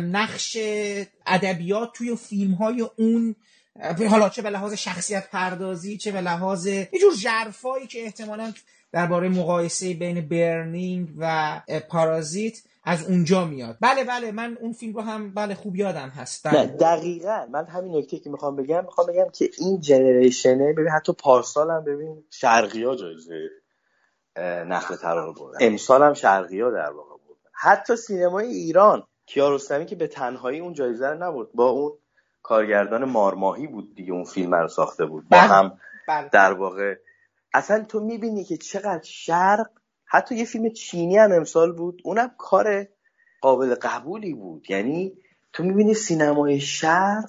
نقش 0.00 0.56
ادبیات 1.26 1.92
توی 1.94 2.16
فیلم 2.16 2.54
های 2.54 2.86
اون 2.96 3.36
حالا 4.08 4.28
چه 4.28 4.42
به 4.42 4.50
لحاظ 4.50 4.72
شخصیت 4.72 5.30
پردازی 5.30 5.96
چه 5.96 6.12
به 6.12 6.20
لحاظ 6.20 6.66
یه 6.66 6.90
جور 7.00 7.14
جرفایی 7.16 7.86
که 7.86 8.02
احتمالا 8.02 8.52
درباره 8.92 9.28
مقایسه 9.28 9.94
بین 9.94 10.28
برنینگ 10.28 11.08
و 11.18 11.60
پارازیت 11.88 12.58
از 12.82 13.10
اونجا 13.10 13.44
میاد 13.44 13.76
بله 13.80 14.04
بله 14.04 14.32
من 14.32 14.58
اون 14.60 14.72
فیلم 14.72 14.94
رو 14.94 15.00
هم 15.00 15.34
بله 15.34 15.54
خوب 15.54 15.76
یادم 15.76 16.08
هست 16.08 16.46
بله. 16.46 16.60
نه 16.60 16.66
دقیقا 16.66 17.46
من 17.50 17.66
همین 17.66 17.96
نکته 17.96 18.18
که 18.18 18.30
می‌خوام 18.30 18.56
بگم 18.56 18.84
می‌خوام 18.84 19.06
بگم 19.06 19.26
که 19.32 19.50
این 19.58 19.80
جنریشنه 19.80 20.72
ببین 20.72 20.88
حتی 20.88 21.12
پارسال 21.12 21.70
هم 21.70 21.84
ببین 21.84 22.24
شرقی 22.30 22.84
ها 22.84 22.96
جایزه 22.96 23.48
نخل 24.66 24.96
ترانه 24.96 25.34
بودن 25.34 25.58
امسال 25.60 26.02
هم 26.02 26.14
شرقی 26.14 26.60
ها 26.60 26.70
در 26.70 26.90
واقع 26.90 27.16
بودن 27.26 27.50
حتی 27.52 27.96
سینمای 27.96 28.46
ایران 28.46 29.02
کیارستمی 29.26 29.86
که 29.86 29.96
به 29.96 30.06
تنهایی 30.06 30.60
اون 30.60 30.72
جایزه 30.72 31.08
رو 31.08 31.24
نبرد 31.24 31.52
با 31.54 31.68
اون 31.68 31.92
کارگردان 32.42 33.04
مارماهی 33.04 33.66
بود 33.66 33.94
دیگه 33.94 34.12
اون 34.12 34.24
فیلم 34.24 34.54
رو 34.54 34.68
ساخته 34.68 35.06
بود 35.06 35.28
با 35.28 35.38
بله. 35.38 35.46
هم 35.48 35.78
بله. 36.08 36.28
در 36.28 36.52
واقع 36.52 36.94
اصلا 37.54 37.84
تو 37.84 38.00
می‌بینی 38.00 38.44
که 38.44 38.56
چقدر 38.56 39.02
شرق 39.02 39.70
حتی 40.10 40.34
یه 40.34 40.44
فیلم 40.44 40.70
چینی 40.70 41.16
هم 41.16 41.32
امسال 41.32 41.72
بود 41.72 42.00
اونم 42.04 42.30
کار 42.38 42.86
قابل 43.40 43.74
قبولی 43.74 44.34
بود. 44.34 44.70
یعنی 44.70 45.12
تو 45.52 45.62
می‌بینی 45.62 45.94
سینمای 45.94 46.60
شرق 46.60 47.24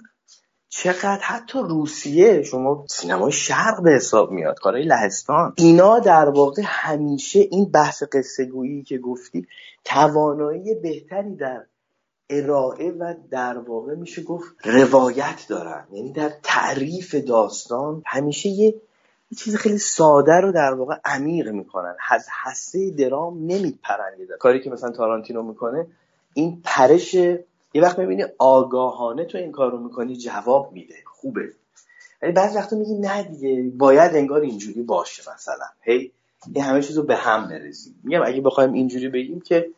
چقدر 0.70 1.22
حتی 1.22 1.60
روسیه 1.60 2.44
شما 2.44 2.86
سینمای 2.90 3.32
شرق 3.32 3.84
به 3.84 3.92
حساب 3.92 4.32
میاد 4.32 4.60
کارهای 4.60 4.84
لهستان. 4.84 5.54
اینا 5.58 6.00
در 6.00 6.30
واقع 6.30 6.62
همیشه 6.66 7.40
این 7.40 7.72
بحث 7.72 8.04
قصه 8.12 8.46
گویی 8.46 8.84
که 8.84 8.98
گفتی 8.98 9.48
توانایی 9.86 10.76
بهتری 10.76 11.36
در 11.36 11.66
ارائه 12.30 12.92
و 12.92 13.14
در 13.32 13.58
واقع 13.58 13.96
میشه 13.96 14.24
گفت 14.24 14.56
روایت 14.64 15.46
دارن. 15.50 15.88
یعنی 15.92 16.12
در 16.12 16.32
تعریف 16.44 17.16
داستان 17.16 18.04
همیشه 18.06 18.50
یه 18.50 18.76
چیز 19.38 19.56
خیلی 19.56 19.78
ساده 19.78 20.34
رو 20.34 20.52
در 20.52 20.74
واقع 20.74 20.96
عمیق 21.06 21.48
می‌کنن. 21.48 21.96
از 22.10 22.28
حسه 22.44 22.92
درام 22.92 23.38
نمیپرن 23.38 24.12
کاری 24.40 24.62
که 24.62 24.70
مثلا 24.70 24.92
تارانتینو 24.92 25.44
می‌کنه 25.44 25.88
این 26.34 26.62
پرش 26.64 27.14
یه 27.14 27.82
وقت 27.82 28.00
می‌بینی 28.00 28.24
آگاهانه 28.40 29.26
تو 29.26 29.38
این 29.38 29.52
کار 29.52 29.72
رو 29.72 29.78
می‌کنی 29.78 30.16
جواب 30.16 30.72
میده. 30.74 30.96
خوبه. 31.06 31.50
ولی 32.22 32.32
بعض 32.32 32.56
وقتا 32.56 32.76
میگی 32.76 32.94
نه 32.94 33.24
دیگه 33.24 33.72
باید 33.78 34.16
انگار 34.16 34.42
اینجوری 34.42 34.82
باشه 34.82 35.24
مثلا. 35.36 35.66
هی 35.82 36.12
این 36.54 36.64
همه 36.64 36.82
چیز 36.82 36.98
رو 36.98 37.04
به 37.04 37.16
هم 37.16 37.48
برزیم 37.48 37.96
میگم 38.04 38.22
اگه 38.26 38.42
بخوایم 38.42 38.74
اینجوری 38.74 39.10
بگیم 39.10 39.42
که 39.42 39.70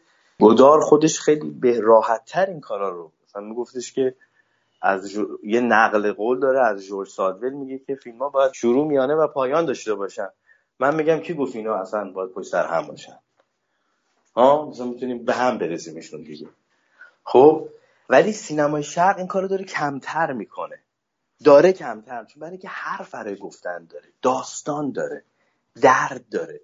گدار 0.42 0.82
خودش 0.82 1.20
خیلی 1.20 1.50
به 1.50 1.80
راحت 1.80 2.26
تر 2.26 2.46
این 2.46 2.60
کارا 2.60 2.90
رو 2.90 3.12
مثلا 3.26 3.42
میگفتش 3.42 3.94
که 3.94 4.16
از 4.84 5.12
یه 5.44 5.62
نقل 5.62 6.12
قول 6.12 6.40
داره 6.40 6.66
از 6.66 6.86
جورج 6.86 7.10
سادول 7.10 7.54
میگه 7.54 7.80
که 7.80 7.96
فیلم 7.96 8.20
ها 8.20 8.30
باید 8.30 8.54
شروع 8.54 8.88
میانه 8.88 9.16
و 9.16 9.28
پایان 9.28 9.66
داشته 9.66 9.96
باشن. 9.96 10.30
من 10.80 10.96
میگم 10.96 11.20
کی 11.20 11.34
گفت 11.34 11.56
اینا 11.56 11.76
اصلا 11.76 12.12
باید 12.12 12.32
پشت 12.32 12.48
سر 12.48 12.66
هم 12.66 12.88
باشن؟ 12.88 13.20
ها؟ 14.36 14.66
مثلا 14.70 14.86
می‌تونیم 14.86 15.26
به 15.26 15.34
هم 15.34 15.58
برسیمشون 15.58 16.22
دیگه. 16.22 16.48
خب؟ 17.24 17.70
ولی 18.10 18.32
سینمای 18.32 18.84
شرق 18.84 19.18
این 19.18 19.28
کارو 19.28 19.48
داره 19.48 19.66
کمتر 19.66 20.34
می‌کنه. 20.34 20.80
داره 21.44 21.74
کمتر 21.74 22.26
چون 22.26 22.42
برای 22.42 22.58
که 22.58 22.68
حرف 22.68 23.14
برای 23.14 23.36
گفتن 23.36 23.86
داره 23.86 24.06
داستان 24.22 24.92
داره 24.92 25.24
درد 25.82 26.30
داره. 26.32 26.62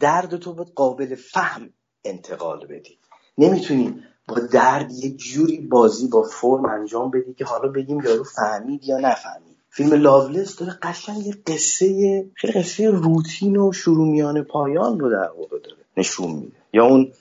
درد 0.00 0.36
تو 0.36 0.54
باید 0.54 0.72
قابل 0.74 1.14
فهم 1.14 1.70
انتقال 2.04 2.66
بدی. 2.66 2.98
نمی‌تونی 3.38 4.04
با 4.32 4.40
درد 4.40 4.92
یه 4.92 5.10
جوری 5.10 5.58
بازی 5.58 6.08
با 6.08 6.22
فرم 6.22 6.64
انجام 6.64 7.10
بدی 7.10 7.34
که 7.34 7.44
حالا 7.44 7.68
بگیم 7.68 8.00
یارو 8.00 8.24
فهمید 8.24 8.84
یا 8.84 8.98
نفهمید. 8.98 9.56
فیلم 9.70 9.92
لاولس 9.92 10.56
داره 10.56 10.78
قشنگ 10.82 11.26
یه 11.26 11.34
قصه 11.46 12.24
خیلی 12.34 12.52
قصه 12.52 12.90
روتین 12.90 13.56
و 13.56 13.72
شروع 13.72 14.08
میان 14.08 14.42
پایان 14.42 15.00
رو 15.00 15.10
در 15.10 15.30
واقع 15.38 15.58
داره 15.58 15.76
نشون 15.96 16.30
میده. 16.30 16.56
یا 16.72 16.84
اون 16.84 17.12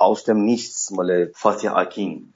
آوستم 0.00 0.36
نیست 0.36 0.92
مال 0.92 1.26
فاتح 1.34 1.68
آکین 1.68 2.32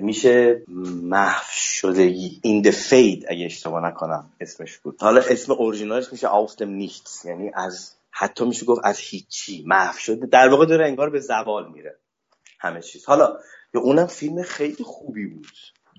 میشه 0.00 0.62
محو 1.02 1.44
شدگی. 1.50 2.40
این 2.42 2.64
the 2.64 2.74
fade 2.74 3.24
اگه 3.28 3.44
اشتباه 3.44 3.86
نکنم 3.86 4.30
اسمش 4.40 4.78
بود. 4.78 4.96
حالا 5.00 5.20
اسم 5.30 5.52
اورجینالش 5.52 6.12
میشه 6.12 6.28
آوستم 6.28 6.68
نیست 6.68 7.26
یعنی 7.26 7.50
از 7.54 7.92
حتی 8.10 8.44
میشه 8.44 8.66
گفت 8.66 8.80
از 8.84 8.98
هیچی. 8.98 9.64
محو 9.66 9.98
شده. 9.98 10.26
در 10.26 10.48
واقع 10.48 10.66
داره 10.66 10.86
انگار 10.86 11.10
به 11.10 11.20
زوال 11.20 11.72
میره. 11.72 11.96
همه 12.60 12.80
چیز. 12.80 13.04
حالا 13.04 13.38
یا 13.74 13.80
اونم 13.80 14.06
فیلم 14.06 14.42
خیلی 14.42 14.84
خوبی 14.84 15.26
بود. 15.26 15.46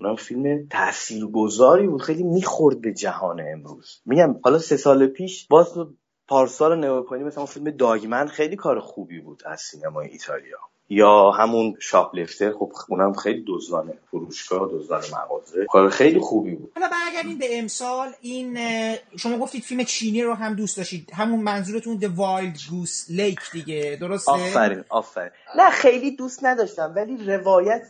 اونم 0.00 0.16
فیلم 0.16 0.66
تاثیرگذاری 0.70 1.86
بود. 1.86 2.02
خیلی 2.02 2.22
می‌خورد 2.22 2.80
به 2.80 2.92
جهان 2.92 3.40
امروز. 3.52 4.00
میگم 4.06 4.40
حالا 4.44 4.58
سه 4.58 4.76
سال 4.76 5.06
پیش 5.06 5.46
باز 5.48 5.74
پارسال 6.28 6.78
نگاه 6.78 7.18
مثلا 7.18 7.46
فیلم 7.46 7.70
داگمن 7.70 8.26
خیلی 8.26 8.56
کار 8.56 8.80
خوبی 8.80 9.20
بود 9.20 9.42
از 9.46 9.60
سینمای 9.60 10.08
ایتالیا. 10.08 10.58
یا 10.88 11.30
همون 11.30 11.74
شاپلفتر 11.80 12.52
خب 12.52 12.72
اونم 12.88 13.12
خیلی 13.12 13.44
دزدانه 13.48 13.98
فروشگاه 14.10 14.68
دزدان 14.72 15.02
مغازه 15.12 15.66
کار 15.68 15.88
خیلی 15.88 16.20
خوبی 16.20 16.54
بود. 16.54 16.72
حالا 16.74 16.88
برگردیم 17.10 17.38
به 17.38 17.58
امسال 17.58 18.08
این 18.20 18.58
شما 19.16 19.38
گفتید 19.38 19.62
فیلم 19.62 19.84
چینی 19.84 20.22
رو 20.22 20.34
هم 20.34 20.54
دوست 20.54 20.76
داشتید. 20.76 21.10
همون 21.14 21.40
منظورتون 21.40 22.00
The 22.00 22.04
Wild 22.04 22.58
Goose 22.58 23.10
Lake 23.16 23.52
دیگه 23.52 23.98
درسته؟ 24.00 24.32
آفرین 24.32 24.84
آفرین. 24.88 25.30
نه 25.58 25.70
خیلی 25.70 26.16
دوست 26.16 26.44
نداشتم 26.44 26.92
ولی 26.96 27.16
روایت 27.26 27.82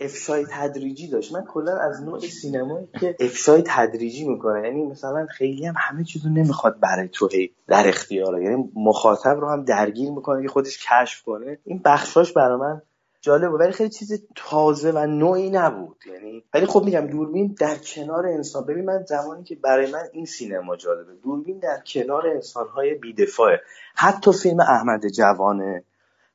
افشای 0.00 0.46
تدریجی 0.50 1.08
داشت. 1.08 1.32
من 1.32 1.44
کلا 1.44 1.78
از 1.78 2.02
نوع 2.02 2.20
سینمایی 2.20 2.88
که 3.00 3.16
افشای 3.20 3.62
تدریجی 3.66 4.28
می‌کنه. 4.28 4.62
یعنی 4.64 4.82
مثلا 4.86 5.26
خیلی 5.26 5.66
هم 5.66 5.74
همه 5.76 6.04
چیزو 6.04 6.28
نمی‌خواد 6.28 6.80
برای 6.80 7.08
تو 7.08 7.28
در 7.68 7.88
اختیاره. 7.88 8.44
یعنی 8.44 8.72
مخاطب 8.74 9.36
رو 9.40 9.50
هم 9.50 9.64
درگیر 9.64 10.10
می‌کنه 10.10 10.42
که 10.42 10.48
خودش 10.48 10.86
کشف 10.90 11.22
کنه. 11.22 11.58
این 11.64 11.80
بخشاش 11.84 12.32
برای 12.32 12.58
من 12.60 12.82
جالب 13.22 13.52
ولی 13.52 13.72
خیلی 13.72 13.90
چیز 13.90 14.22
تازه 14.36 14.90
و 14.90 15.06
نوعی 15.06 15.50
نبود. 15.50 15.96
یعنی 16.06 16.44
ولی 16.54 16.66
خب 16.66 16.84
میگم 16.84 17.06
دوربین 17.06 17.56
در 17.58 17.76
کنار 17.76 18.26
انسان 18.26 18.66
ببین 18.66 18.84
من 18.84 19.04
زمانی 19.08 19.44
که 19.44 19.54
برای 19.54 19.90
من 19.90 20.04
این 20.12 20.26
سینما 20.26 20.76
جالبه. 20.76 21.12
دوربین 21.22 21.58
در 21.58 21.82
کنار 21.86 22.28
انسانهای 22.28 22.94
بیدفاعه. 22.94 23.60
حتی 23.94 24.32
فیلم 24.32 24.60
احمد 24.60 25.08
جوانه 25.08 25.84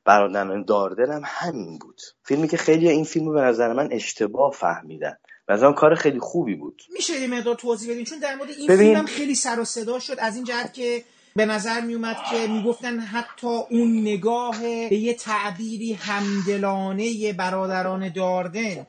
برادران 0.04 0.64
داردل 0.64 1.12
هم 1.12 1.22
همین 1.24 1.78
بود. 1.78 2.00
فیلمی 2.22 2.48
که 2.48 2.56
خیلی 2.56 2.88
این 2.88 3.04
فیلم 3.04 3.26
رو 3.26 3.32
به 3.32 3.40
نظر 3.40 3.72
من 3.72 3.88
اشتباه 3.92 4.52
فهمیدن. 4.52 5.16
مثلا 5.48 5.72
کار 5.72 5.94
خیلی 5.94 6.18
خوبی 6.18 6.54
بود. 6.54 6.82
میشه 6.92 7.20
یه 7.20 7.26
مقدار 7.26 7.54
توضیح 7.54 7.90
بدین؟ 7.90 8.04
چون 8.04 8.18
در 8.18 8.34
مورد 8.34 8.50
این 8.50 8.66
ببین... 8.66 8.78
فیلم 8.78 8.96
هم 8.96 9.06
خیلی 9.06 9.34
سر 9.34 9.60
و 9.60 9.64
صدا 9.64 9.98
شد. 9.98 10.16
از 10.18 10.36
این 10.36 10.44
جهت 10.44 10.74
که 10.74 11.04
به 11.38 11.46
نظر 11.46 11.80
می 11.80 11.94
اومد 11.94 12.16
که 12.30 12.46
می‌گفتن 12.46 12.98
حتی 13.00 13.46
اون 13.46 14.00
نگاه 14.00 14.60
به 14.60 14.96
یه 14.96 15.14
تعبیری 15.14 15.92
همدلانه 15.92 17.32
برادران 17.32 18.08
داردن 18.08 18.86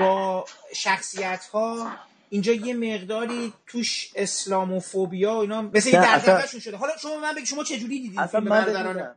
با 0.00 0.44
شخصیت 0.74 1.44
ها 1.52 1.92
اینجا 2.28 2.52
یه 2.52 2.74
مقداری 2.74 3.52
توش 3.66 4.12
اسلاموفوبیا 4.16 5.34
و 5.34 5.36
اینا 5.36 5.62
مثل 5.62 5.90
این 5.92 6.02
دردقشون 6.02 6.60
شده. 6.60 6.76
حالا 6.76 6.92
شما 6.96 7.16
من 7.16 7.34
بگی 7.34 7.46
شما 7.46 7.64
چه 7.64 7.78
جوری 7.78 8.00
دیدید 8.00 8.26
فیلم 8.26 8.44
برادران 8.44 9.14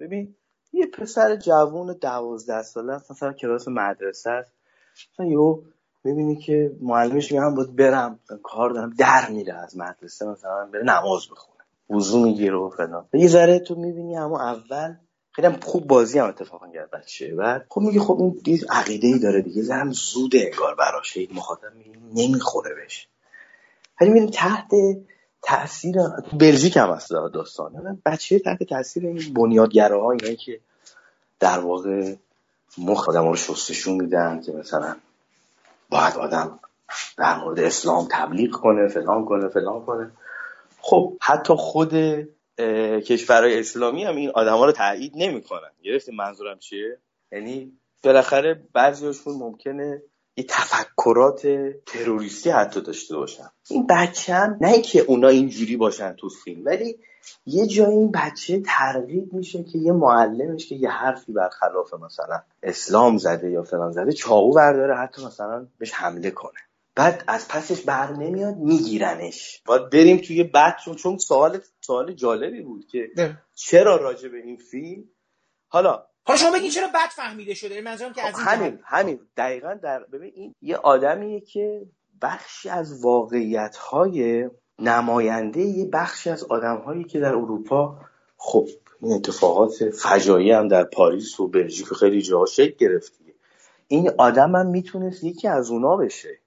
ببین 0.00 0.34
یه 0.72 0.86
پسر 0.86 1.36
جوون 1.36 1.96
دوازده 2.00 2.62
ساله 2.62 2.92
است 2.92 3.10
مثلا 3.10 3.32
کلاس 3.32 3.68
مدرسه 3.68 4.30
است 4.30 4.52
مثلا 5.12 5.26
یهو 5.26 5.62
می‌بینی 6.04 6.36
که 6.36 6.76
معلمش 6.80 7.32
میگه 7.32 7.44
من 7.44 7.54
باید 7.54 7.76
برم 7.76 8.20
کار 8.42 8.70
دارم 8.70 8.90
در 8.98 9.30
میره 9.30 9.54
از 9.54 9.76
مدرسه 9.76 10.26
مثلا 10.26 10.68
بره 10.72 10.82
نماز 10.82 11.28
بخونه 11.30 11.55
وضو 11.90 12.24
می‌گیره 12.24 12.56
و 12.56 12.70
فلان. 12.70 13.08
یه 13.12 13.28
ذره 13.28 13.58
تو 13.58 13.74
می‌بینی 13.74 14.16
همون 14.16 14.40
اول 14.40 14.94
خیلی 15.32 15.48
خوب 15.62 15.86
بازی 15.86 16.18
هم 16.18 16.28
اتفاقا 16.28 16.68
کرد 16.74 16.90
بچه 16.90 17.34
بعد 17.34 17.66
خب 17.68 17.80
میگه 17.80 18.00
خب 18.00 18.16
این 18.20 18.40
دید 18.44 18.66
عقیده 18.70 19.08
ای 19.08 19.18
داره 19.18 19.42
دیگه. 19.42 19.62
زرم 19.62 19.92
زود 19.92 20.32
انگار 20.34 20.74
براش 20.74 21.18
مخاطب 21.34 21.72
نمی‌خوره 22.14 22.74
بهش. 22.74 23.08
ولی 24.00 24.10
می‌بینی 24.10 24.30
تحت 24.32 24.70
تاثیر 25.42 25.96
بلژیک 26.32 26.76
هم 26.76 26.90
هست 26.90 27.10
داستان. 27.10 28.02
بچه 28.06 28.38
تحت 28.38 28.62
تاثیر 28.62 29.06
این 29.06 29.34
بنیادگراها 29.34 30.10
اینایی 30.10 30.36
که 30.36 30.60
در 31.40 31.58
واقع 31.58 32.14
مخ 32.78 33.08
آدم 33.08 33.28
رو 33.28 33.36
شستشون 33.36 33.94
میدن 33.94 34.40
که 34.40 34.52
مثلا 34.52 34.96
باید 35.90 36.16
آدم 36.16 36.58
در 37.16 37.38
مورد 37.38 37.60
اسلام 37.60 38.08
تبلیغ 38.10 38.50
کنه 38.50 38.88
فلان 38.88 39.24
کنه 39.24 39.48
فلان 39.48 39.84
کنه. 39.84 40.10
خب 40.88 41.16
حتی 41.22 41.54
خود 41.54 41.94
کشورهای 43.06 43.60
اسلامی 43.60 44.04
هم 44.04 44.16
این 44.16 44.30
آدما 44.30 44.64
رو 44.64 44.72
تایید 44.72 45.12
نمی‌کنن. 45.16 45.70
گرفتی 45.82 46.12
منظورم 46.12 46.58
چیه؟ 46.58 46.98
یعنی 47.32 47.72
بالاخره 48.04 48.62
بعضیاشون 48.72 49.34
ممکنه 49.34 50.02
یه 50.36 50.44
تفکرات 50.48 51.46
تروریستی 51.86 52.50
حتی 52.50 52.80
داشته 52.80 53.16
باشن. 53.16 53.50
این 53.70 53.86
بچه 53.86 54.34
هم 54.34 54.58
نه 54.60 54.80
که 54.80 55.00
اونا 55.00 55.28
اینجوری 55.28 55.76
باشن 55.76 56.12
تو 56.12 56.28
فیلم 56.28 56.64
ولی 56.64 56.98
یه 57.46 57.66
جایی 57.66 57.96
این 57.96 58.12
بچه 58.12 58.62
ترغیب 58.66 59.32
میشه 59.32 59.64
که 59.64 59.78
یه 59.78 59.92
معلمش 59.92 60.66
که 60.66 60.74
یه 60.74 60.90
حرفی 60.90 61.32
برخلاف 61.32 61.94
مثلا 61.94 62.42
اسلام 62.62 63.16
زده 63.16 63.50
یا 63.50 63.62
فلان 63.62 63.92
زده 63.92 64.12
چاقو 64.12 64.52
برداره 64.52 64.96
حتی 64.96 65.26
مثلا 65.26 65.66
بهش 65.78 65.92
حمله 65.92 66.30
کنه. 66.30 66.65
بعد 66.96 67.24
از 67.26 67.48
پسش 67.48 67.80
بر 67.80 68.12
نمیاد 68.12 68.56
میگیرنش. 68.56 69.62
باید 69.66 69.90
بریم 69.90 70.16
توی 70.16 70.44
بعد 70.44 70.76
چون 70.96 71.18
سوال 71.18 71.60
سوال 71.80 72.12
جالبی 72.12 72.62
بود 72.62 72.86
که 72.86 73.10
چرا 73.54 73.96
راجع 73.96 74.28
به 74.28 74.38
این 74.38 74.56
فیلم؟ 74.56 75.04
حالا 75.68 76.06
حالا 76.24 76.38
شما 76.38 76.50
بگین 76.50 76.70
چرا 76.70 76.88
بد 76.88 77.08
فهمیده 77.16 77.54
شده 77.54 77.80
منظورم 77.80 78.12
که 78.12 78.26
از 78.26 78.34
همین 78.34 78.78
همین. 78.84 79.20
دقیقا 79.36 79.74
در 79.74 80.04
ببین 80.04 80.32
این 80.34 80.54
یه 80.60 80.76
آدمیه 80.76 81.40
که 81.40 81.86
بخشی 82.22 82.68
از 82.68 83.04
واقعیت 83.04 83.76
های 83.76 84.50
نماینده 84.78 85.60
یه 85.60 85.88
بخشی 85.92 86.30
از 86.30 86.44
آدم 86.44 86.76
هایی 86.76 87.04
که 87.04 87.20
در 87.20 87.34
اروپا 87.34 87.98
خب 88.36 88.68
این 89.02 89.12
اتفاقات 89.12 89.90
فجایی 89.90 90.50
هم 90.50 90.68
در 90.68 90.84
پاریس 90.84 91.40
و 91.40 91.48
بلژیک 91.48 91.86
خیلی 91.86 92.22
جاها 92.22 92.46
شکل 92.46 92.76
گرفت 92.78 93.12
این 93.88 94.10
آدم 94.18 94.56
هم 94.56 94.66
می‌تونست 94.66 95.24
یکی 95.24 95.48
از 95.48 95.70
اونا 95.70 95.96
بشه. 95.96 96.40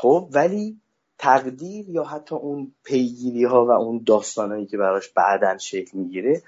خب 0.00 0.28
ولی 0.32 0.80
تقدیر 1.18 1.88
یا 1.88 2.04
حتی 2.04 2.34
اون 2.34 2.72
پیگیری 2.84 3.44
ها 3.44 3.66
و 3.66 3.70
اون 3.70 4.02
داستانهایی 4.06 4.66
که 4.66 4.76
براش 4.76 5.08
بعدا 5.08 5.58
شکل 5.58 5.98
می‌گیره 5.98 6.42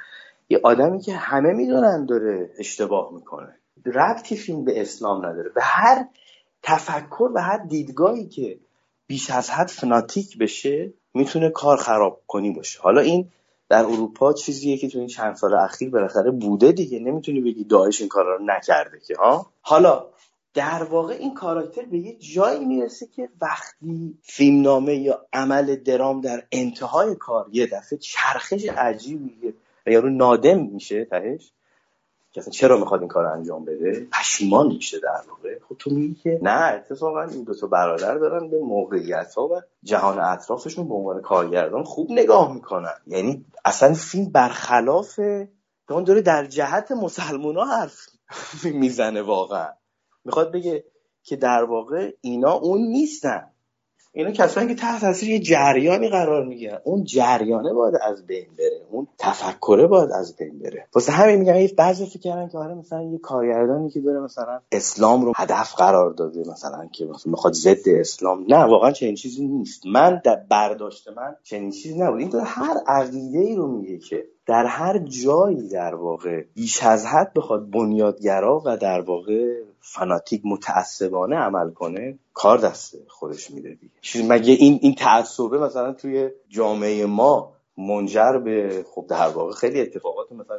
یه 0.48 0.60
آدمی 0.62 1.00
که 1.00 1.14
همه 1.14 1.52
می‌دونن 1.52 2.06
داره 2.06 2.50
اشتباه 2.58 3.14
می‌کنه. 3.14 3.56
ربطی 3.86 4.36
فیلم 4.36 4.64
به 4.64 4.80
اسلام 4.80 5.26
نداره. 5.26 5.50
به 5.54 5.62
هر 5.62 6.06
تفکر 6.62 7.30
و 7.34 7.42
هر 7.42 7.58
دیدگاهی 7.58 8.26
که 8.26 8.58
بیش 9.06 9.30
از 9.30 9.50
حد 9.50 9.68
فناتیک 9.68 10.38
بشه 10.38 10.92
می‌تونه 11.14 11.50
کار 11.50 11.76
خراب 11.76 12.22
کنی 12.26 12.50
باشه. 12.50 12.80
حالا 12.82 13.00
این 13.00 13.28
در 13.68 13.84
اروپا 13.84 14.32
چیزیه 14.32 14.76
که 14.76 14.88
تو 14.88 14.98
این 14.98 15.08
چند 15.08 15.34
سال 15.34 15.54
اخیر 15.54 15.90
بالاخره 15.90 16.30
بوده 16.30 16.72
دیگه. 16.72 16.98
نمی‌تونی 16.98 17.40
بگی 17.40 17.64
داعش 17.64 18.00
این 18.00 18.08
کارا 18.08 18.36
رو 18.36 18.44
نکرده 18.44 19.00
که 19.06 19.14
ها؟ 19.18 19.46
حالا 19.62 20.06
در 20.54 20.82
واقع 20.82 21.12
این 21.12 21.34
کاراکتر 21.34 21.82
به 21.82 21.98
یه 21.98 22.16
جایی 22.16 22.64
می‌رسه 22.64 23.06
که 23.06 23.28
وقتی 23.40 24.18
فیلمنامه 24.22 24.94
یا 24.94 25.26
عمل 25.32 25.76
درام 25.76 26.20
در 26.20 26.42
انتهای 26.52 27.14
کار 27.14 27.46
یه 27.52 27.66
دفعه 27.66 27.98
چرخش 27.98 28.64
عجیبیه 28.64 29.54
و 29.86 29.90
یارو 29.90 30.10
نادم 30.10 30.58
میشه 30.58 31.04
تهش 31.04 31.52
که 32.32 32.42
چرا 32.42 32.78
می‌خواد 32.78 33.00
این 33.00 33.08
کار 33.08 33.26
انجام 33.26 33.64
بده؟ 33.64 34.06
پشیمان 34.12 34.66
میشه 34.66 35.00
در 35.00 35.20
واقع. 35.28 35.58
خب 35.68 35.76
تو 35.78 35.90
میگی 35.90 36.14
که 36.14 36.38
نه 36.42 36.50
اتفاقا 36.50 37.22
این 37.22 37.44
دو 37.44 37.54
تا 37.54 37.66
برادر 37.66 38.14
دارن 38.14 38.50
به 38.50 38.58
موقعیت 38.58 39.34
ها 39.34 39.48
و 39.48 39.60
جهان 39.82 40.18
اطرافشون 40.18 40.88
به 40.88 40.94
عنوان 40.94 41.20
کارگردان 41.20 41.84
خوب 41.84 42.10
نگاه 42.10 42.54
می‌کنن. 42.54 42.94
یعنی 43.06 43.44
اصلا 43.64 43.94
فیلم 43.94 44.30
برخلاف 44.30 45.20
اون 45.90 46.04
داره 46.04 46.22
در 46.22 46.46
جهت 46.46 46.92
مسلمان 46.92 47.56
ها 47.56 47.64
حرف 47.64 48.08
می‌زنه 48.64 49.22
واقعا. 49.22 49.79
می‌خواد 50.24 50.52
بگه 50.52 50.84
که 51.22 51.36
در 51.36 51.64
واقع 51.64 52.10
اینا 52.20 52.52
اون 52.52 52.80
نیستن. 52.80 53.46
اینا 54.12 54.30
کسانی 54.30 54.68
که 54.68 54.74
تحت 54.74 55.00
تاثیر 55.00 55.30
یه 55.30 55.38
جریانی 55.38 56.08
قرار 56.08 56.44
می‌گیرن. 56.44 56.78
اون 56.84 57.04
جریانه 57.04 57.72
باید 57.72 57.94
از 58.02 58.26
بین 58.26 58.46
بره. 58.58 58.86
اون 58.90 59.08
تفکره 59.18 59.86
باید 59.86 60.10
از 60.12 60.36
بین 60.36 60.58
بره. 60.58 60.86
واسه 60.94 61.12
همین 61.12 61.36
میگم 61.36 61.56
یه 61.56 61.74
بعضی 61.76 62.06
فکر 62.06 62.18
کردن 62.18 62.48
که 62.48 62.58
آره 62.58 62.74
مثلا 62.74 63.02
یه 63.02 63.18
کارگردانی 63.18 63.90
که 63.90 64.00
داره 64.00 64.20
مثلا 64.20 64.60
اسلام 64.72 65.24
رو 65.24 65.32
هدف 65.36 65.74
قرار 65.74 66.12
داده 66.12 66.40
مثلا 66.50 66.86
که 66.92 67.04
مثلا 67.04 67.30
می‌خواد 67.30 67.52
ضد 67.52 67.88
اسلام. 67.88 68.44
نه 68.48 68.64
واقعا 68.64 68.92
چنین 68.92 69.14
چیزی 69.14 69.46
نیست. 69.46 69.86
من 69.86 70.20
در 70.24 70.36
برداشت 70.50 71.08
من 71.08 71.36
چنین 71.42 71.70
چیزی 71.70 71.98
نبود. 71.98 72.20
این 72.20 72.32
هر 72.44 72.76
عقیده 72.86 73.38
ای 73.38 73.54
رو 73.54 73.68
میگه 73.68 73.98
که 73.98 74.24
در 74.50 74.66
هر 74.66 74.98
جایی 74.98 75.68
در 75.68 75.94
واقع 75.94 76.42
بیش 76.54 76.82
از 76.82 77.06
حد 77.06 77.32
بخواد 77.34 77.70
بنیادگرا 77.70 78.62
و 78.64 78.76
در 78.76 79.00
واقع 79.00 79.62
فناتیک 79.80 80.42
متعصبانه 80.44 81.36
عمل 81.36 81.70
کنه 81.70 82.18
کار 82.34 82.58
دست 82.58 82.96
خودش 83.08 83.50
میده 83.50 83.74
دیگه. 83.74 84.28
مگه 84.28 84.52
این 84.52 84.78
این 84.82 84.94
تعصبه 84.94 85.58
مثلا 85.58 85.92
توی 85.92 86.30
جامعه 86.48 87.06
ما 87.06 87.52
منجر 87.78 88.38
به 88.38 88.84
خب 88.94 89.06
در 89.08 89.28
واقع 89.28 89.52
خیلی 89.52 89.80
اتفاقات 89.80 90.32
مثلا 90.32 90.58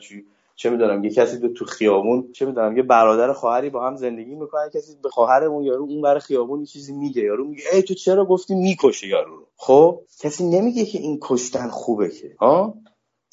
چه 0.55 0.69
می‌دونم 0.69 1.03
یه 1.03 1.09
کسی 1.09 1.53
تو 1.57 1.65
خیابون 1.65 2.31
چه 2.33 2.45
می‌دونم 2.45 2.77
یه 2.77 2.83
برادر 2.83 3.33
خواهری 3.33 3.69
با 3.69 3.87
هم 3.87 3.95
زندگی 3.95 4.35
می‌کنه 4.35 4.69
کسی 4.73 4.97
به 5.03 5.09
خواهر 5.09 5.43
اون 5.43 5.63
یارو 5.63 5.83
اون 5.83 6.01
بر 6.01 6.19
خیابون 6.19 6.65
چیزی 6.65 6.93
میگه 6.93 7.21
یارو 7.21 7.47
میگه 7.47 7.63
ای 7.73 7.81
تو 7.81 7.93
چرا 7.93 8.25
گفتی 8.25 8.55
می‌کشه 8.55 9.07
یارو 9.07 9.35
رو؟ 9.35 9.47
خب 9.57 10.01
کسی 10.19 10.49
نمیگه 10.49 10.85
که 10.85 10.97
این 10.99 11.19
کشتن 11.21 11.67
خوبه 11.67 12.09
که. 12.09 12.35
ها 12.39 12.73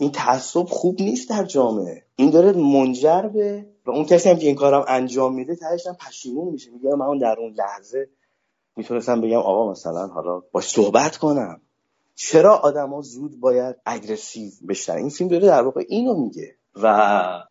این 0.01 0.13
تعصب 0.13 0.65
خوب 0.65 1.01
نیست 1.01 1.31
در 1.31 1.45
جامعه. 1.45 2.05
این 2.17 2.31
داره 2.31 2.53
منجر 2.53 3.23
به 3.23 3.67
و 3.87 3.91
اون 3.91 4.05
کسی 4.05 4.29
هم 4.29 4.37
که 4.37 4.47
این 4.47 4.55
کارم 4.55 4.85
انجام 4.89 5.35
میده 5.35 5.57
تهش 5.57 5.87
هم 5.87 5.95
پشیمون 5.95 6.53
میشه. 6.53 6.71
میگه 6.71 6.95
من 6.95 7.07
اون 7.07 7.19
در 7.19 7.37
اون 7.39 7.53
لحظه 7.53 8.09
می‌تونستم 8.77 9.21
بگم 9.21 9.37
آقا 9.37 9.71
مثلا 9.71 10.07
حالا 10.07 10.43
باش 10.53 10.69
صحبت 10.69 11.17
کنم. 11.17 11.61
چرا 12.15 12.57
آدما 12.57 13.01
زود 13.01 13.41
باید 13.41 13.77
اگریسیو 13.87 14.51
بشن؟ 14.69 14.97
این 14.97 15.09
فیلم 15.09 15.31
داره 15.31 15.47
در 15.47 15.63
واقع 15.63 15.85
اینو 15.89 16.15
میگه. 16.15 16.55
و 16.83 16.87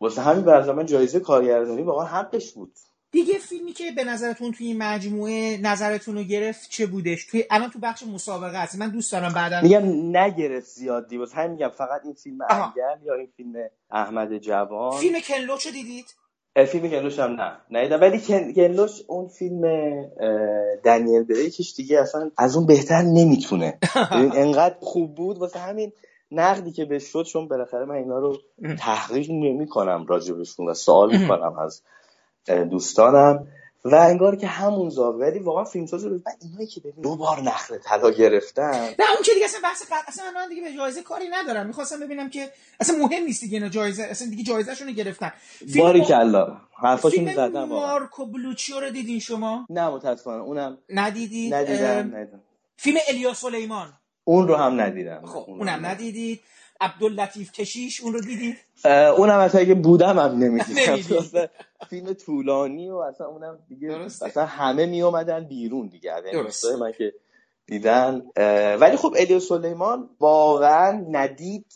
واسه 0.00 0.22
همین 0.22 0.44
من 0.72 0.86
جایزه 0.86 1.20
کارگردانی 1.20 1.82
واقعا 1.82 2.06
حقش 2.06 2.52
بود. 2.52 2.72
دیگه 3.10 3.38
فیلمی 3.38 3.72
که 3.72 3.92
به 3.96 4.04
نظرتون 4.04 4.52
توی 4.52 4.66
این 4.66 4.82
مجموعه 4.82 5.58
نظرتون 5.62 6.14
رو 6.14 6.22
گرفت 6.22 6.70
چه 6.70 6.86
بودش؟ 6.86 7.26
توی 7.26 7.44
الان 7.50 7.70
تو 7.70 7.78
بخش 7.78 8.02
مسابقه 8.02 8.62
هست 8.62 8.78
من 8.78 8.90
دوست 8.90 9.12
دارم 9.12 9.32
بعدا 9.34 9.60
میگم 9.62 10.16
نگرفت 10.16 10.66
زیاد 10.66 11.08
دیوز 11.08 11.32
همین 11.32 11.50
میگم 11.50 11.68
فقط 11.68 12.00
این 12.04 12.14
فیلم 12.14 12.38
انگل 12.50 13.06
یا 13.06 13.14
این 13.14 13.28
فیلم 13.36 13.52
احمد 13.90 14.38
جوان؟ 14.38 15.00
فیلم 15.00 15.20
کنلوچ 15.20 15.66
رو 15.66 15.72
دیدید؟ 15.72 16.06
فیلم 16.66 16.90
کنلوش 16.90 17.18
هم 17.18 17.30
نه. 17.30 17.52
ندیدم. 17.70 18.00
ولی 18.00 18.20
کنلوش 18.54 19.02
اون 19.06 19.28
فیلم 19.28 19.62
دنیل 20.84 21.22
بریکش 21.22 21.74
دیگه 21.76 22.00
اصلا 22.00 22.30
از 22.38 22.56
اون 22.56 22.66
بهتر 22.66 23.02
نمی‌تونه. 23.02 23.78
انقدر 24.12 24.76
خوب 24.80 25.14
بود 25.14 25.38
واسه 25.38 25.58
همین 25.58 25.92
نقدی 26.30 26.72
که 26.72 26.84
بهش 26.84 27.02
شد 27.02 27.22
چون 27.22 27.48
بالاخره 27.48 27.84
من 27.84 27.94
اینا 27.94 28.18
رو 28.18 28.36
تحقیق 28.78 29.30
می‌کنم 29.30 30.06
راجبشون 30.08 30.68
و 30.68 30.74
سوال 30.74 31.16
می‌کنم 31.16 31.58
از 31.58 31.82
دوستانم 32.50 33.46
و 33.84 33.94
انگار 33.94 34.36
که 34.36 34.46
همون 34.46 34.90
زاویه 34.90 35.26
ولی 35.26 35.38
واقعا 35.38 35.64
فیلمساز 35.64 36.04
رو 36.04 36.18
بعد 36.18 36.38
اینایی 36.42 36.66
که 36.66 36.80
ببین 36.80 37.02
دو 37.02 37.16
بار 37.16 37.40
نخل 37.40 37.78
طلا 37.78 38.10
گرفتن. 38.10 38.84
نه 38.98 39.10
اون 39.14 39.22
که 39.24 39.34
دیگه 39.34 39.44
اصلا 39.44 39.60
بحث 39.62 39.82
قد 39.82 40.04
اصلا 40.08 40.24
من 40.34 40.48
دیگه 40.48 40.62
به 40.62 40.72
جایزه 40.72 41.02
کاری 41.02 41.28
ندارم. 41.28 41.66
می‌خواستم 41.66 42.00
ببینم 42.00 42.30
که 42.30 42.50
اصلا 42.80 42.96
مهم 42.98 43.24
نیست 43.24 43.40
دیگه 43.40 43.56
اینا 43.56 43.68
جایزه 43.68 44.02
اصلا 44.02 44.28
دیگه 44.28 44.42
جایزه‌شون 44.42 44.86
رو 44.86 44.92
گرفتن. 44.92 45.32
باری 45.78 46.00
کلا. 46.00 46.56
حرفاشون 46.82 47.34
زدن 47.34 47.62
واقعا. 47.62 47.88
مارکو 47.88 48.26
بلوچیو 48.26 48.80
رو 48.80 48.90
دیدین 48.90 49.20
شما؟ 49.20 49.66
نه 49.70 49.88
متاسفانه. 49.88 50.42
اونم 50.42 50.78
ندیدید؟ 50.88 51.54
ندیدم 51.54 52.16
ندیدم. 52.16 52.40
فیلم 52.76 52.98
الیا 53.08 53.34
سلیمان. 53.34 53.92
اون 54.24 54.48
رو 54.48 54.54
هم 54.54 54.80
ندیدم. 54.80 55.22
خب 55.26 55.44
اونم 55.48 55.86
ندیدید. 55.86 56.40
عبداللطیف 56.80 57.52
کشیش 57.52 58.00
اون 58.00 58.12
رو 58.12 58.20
دیدید 58.20 58.56
اونم 59.16 59.38
اصلا 59.38 59.60
اگه 59.60 59.74
بودم 59.74 60.18
هم 60.18 60.38
نمی‌دیدم. 60.38 61.48
فیلم 61.90 62.12
طولانی 62.12 62.90
و 62.90 62.96
اصلا 62.96 63.26
اونم 63.26 63.58
دیگه 63.68 63.92
اصلا 64.22 64.46
همه 64.46 64.86
می 64.86 65.02
اومدن 65.02 65.44
بیرون 65.44 65.88
دیگه. 65.88 66.22
درسته. 66.32 66.76
من 66.76 66.92
که 66.92 67.14
دیدن 67.66 68.22
ولی 68.80 68.96
خب 68.96 69.14
الیا 69.18 69.40
سلیمان 69.40 70.10
واقعا 70.20 71.04
ندید. 71.10 71.66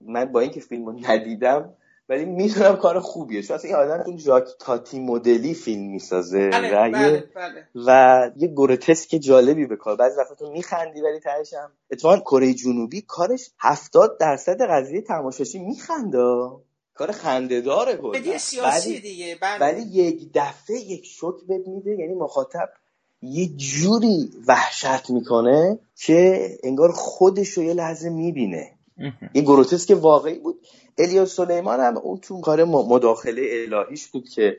من 0.00 0.24
با 0.24 0.40
اینکه 0.40 0.60
فیلم 0.60 0.86
رو 0.86 0.98
ندیدم 1.10 1.74
ولی 2.12 2.24
می‌دونم 2.24 2.76
کار 2.76 3.00
خوبیه. 3.00 3.42
چون 3.42 3.56
اصلا 3.56 3.70
این 3.70 3.78
آدم 3.78 4.02
اون 4.06 4.16
جاک 4.16 4.44
تاتی 4.58 5.00
مدلی 5.00 5.54
فیلم 5.54 5.90
می‌سازه. 5.90 6.50
بله، 6.50 6.68
و, 6.68 6.90
بله، 6.90 7.12
یه 7.12 7.24
بله. 7.34 7.66
و 7.86 8.30
یه 8.36 8.48
گروتسک 8.48 9.16
جالبی 9.16 9.66
به 9.66 9.76
کار. 9.76 9.96
بعضی 9.96 10.20
وقتا 10.20 10.34
تو 10.34 10.50
میخندی 10.50 11.00
ولی 11.00 11.20
تهش 11.20 11.54
هم 11.54 11.72
اتفاقا 11.90 12.18
کره 12.18 12.54
جنوبی 12.54 13.00
کارش 13.00 13.50
هفتاد 13.60 14.18
درصد 14.20 14.62
قضیه 14.70 15.00
تماشاشی 15.00 15.58
میخنده. 15.58 16.50
کار 16.94 17.12
خندهداره 17.12 17.96
کلا. 17.96 18.10
بدی 18.10 18.38
سیاسی 18.38 18.90
ولی 18.90 19.00
دیگه 19.00 19.36
بله. 19.42 19.60
ولی 19.60 19.82
یک 19.82 20.30
دفعه 20.34 20.76
یک 20.76 21.06
شوک 21.06 21.34
بهت 21.48 21.68
میده. 21.68 21.90
یعنی 21.90 22.14
مخاطب 22.14 22.68
یه 23.22 23.48
جوری 23.56 24.30
وحشت 24.48 25.10
می‌کنه 25.10 25.78
که 25.96 26.48
انگار 26.62 26.92
خودش 26.92 27.48
رو 27.48 27.62
یه 27.62 27.74
لحظه 27.74 28.10
می‌بینه. 28.10 28.78
یه 29.34 29.42
گروتسک 29.42 29.96
واقعی 30.00 30.38
بود. 30.38 30.60
الیاس 30.98 31.36
سلیمان 31.36 31.80
هم 31.80 31.96
اون 31.98 32.18
تو 32.18 32.40
کار 32.40 32.64
مداخله 32.64 33.66
الهیش 33.72 34.06
بود 34.06 34.28
که 34.28 34.58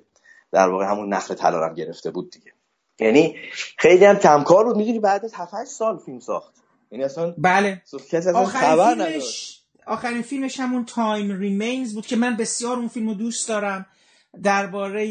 در 0.52 0.70
واقع 0.70 0.86
همون 0.86 1.14
نخل 1.14 1.34
طلا 1.34 1.66
هم 1.66 1.74
گرفته 1.74 2.12
بود 2.12 2.32
دیگه. 2.32 2.52
یعنی 3.00 3.36
خیلی 3.78 4.06
هم 4.06 4.16
کمکار 4.16 4.66
بود. 4.66 4.78
می‌دونی 4.78 5.00
بعد 5.00 5.26
از 5.26 5.34
7 5.34 5.64
سال 5.64 5.98
فیلم 5.98 6.20
ساخت. 6.20 6.54
یعنی 6.92 7.04
اصلا 7.04 7.34
بله. 7.38 7.82
اصلا 8.14 8.40
آخرین 8.40 8.96
فیلمش 8.96 9.60
آخرین 9.88 10.22
فیلمش 10.22 10.60
همون 10.60 10.86
Time 10.86 11.40
Remains 11.40 11.94
بود 11.94 12.06
که 12.06 12.16
من 12.16 12.38
بسیار 12.38 12.78
اون 12.78 12.88
فیلم 12.88 13.08
رو 13.08 13.14
دوست 13.14 13.50
دارم. 13.50 13.86
درباره 14.44 15.06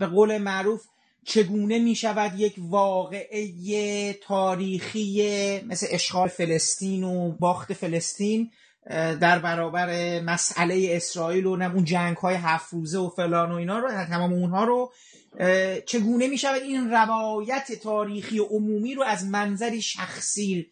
به 0.00 0.06
قول 0.06 0.38
معروف 0.38 0.82
چگونه 1.24 1.78
می 1.78 1.94
شود 1.94 2.40
یک 2.40 2.54
واقعه 2.58 4.12
تاریخی 4.12 5.60
مثل 5.66 5.86
اشغال 5.90 6.28
فلسطین 6.28 7.04
و 7.04 7.32
باخت 7.40 7.72
فلسطین 7.72 8.50
در 8.90 9.38
برابر 9.38 10.20
مسئله 10.20 10.88
اسرائیل 10.90 11.46
و 11.46 11.50
اون 11.50 11.84
جنگ 11.84 12.16
های 12.16 12.34
هفت 12.34 12.72
روزه 12.72 12.98
و 12.98 13.08
فلان 13.08 13.52
و 13.52 13.54
اینا 13.54 13.78
رو 13.78 14.04
تمام 14.04 14.32
اونها 14.32 14.64
رو 14.64 14.92
چگونه 15.86 16.28
می 16.28 16.38
شود 16.38 16.62
این 16.62 16.90
روایت 16.90 17.72
تاریخی 17.82 18.38
و 18.38 18.44
عمومی 18.44 18.94
رو 18.94 19.02
از 19.02 19.24
منظری 19.24 19.82
شخصی 19.82 20.66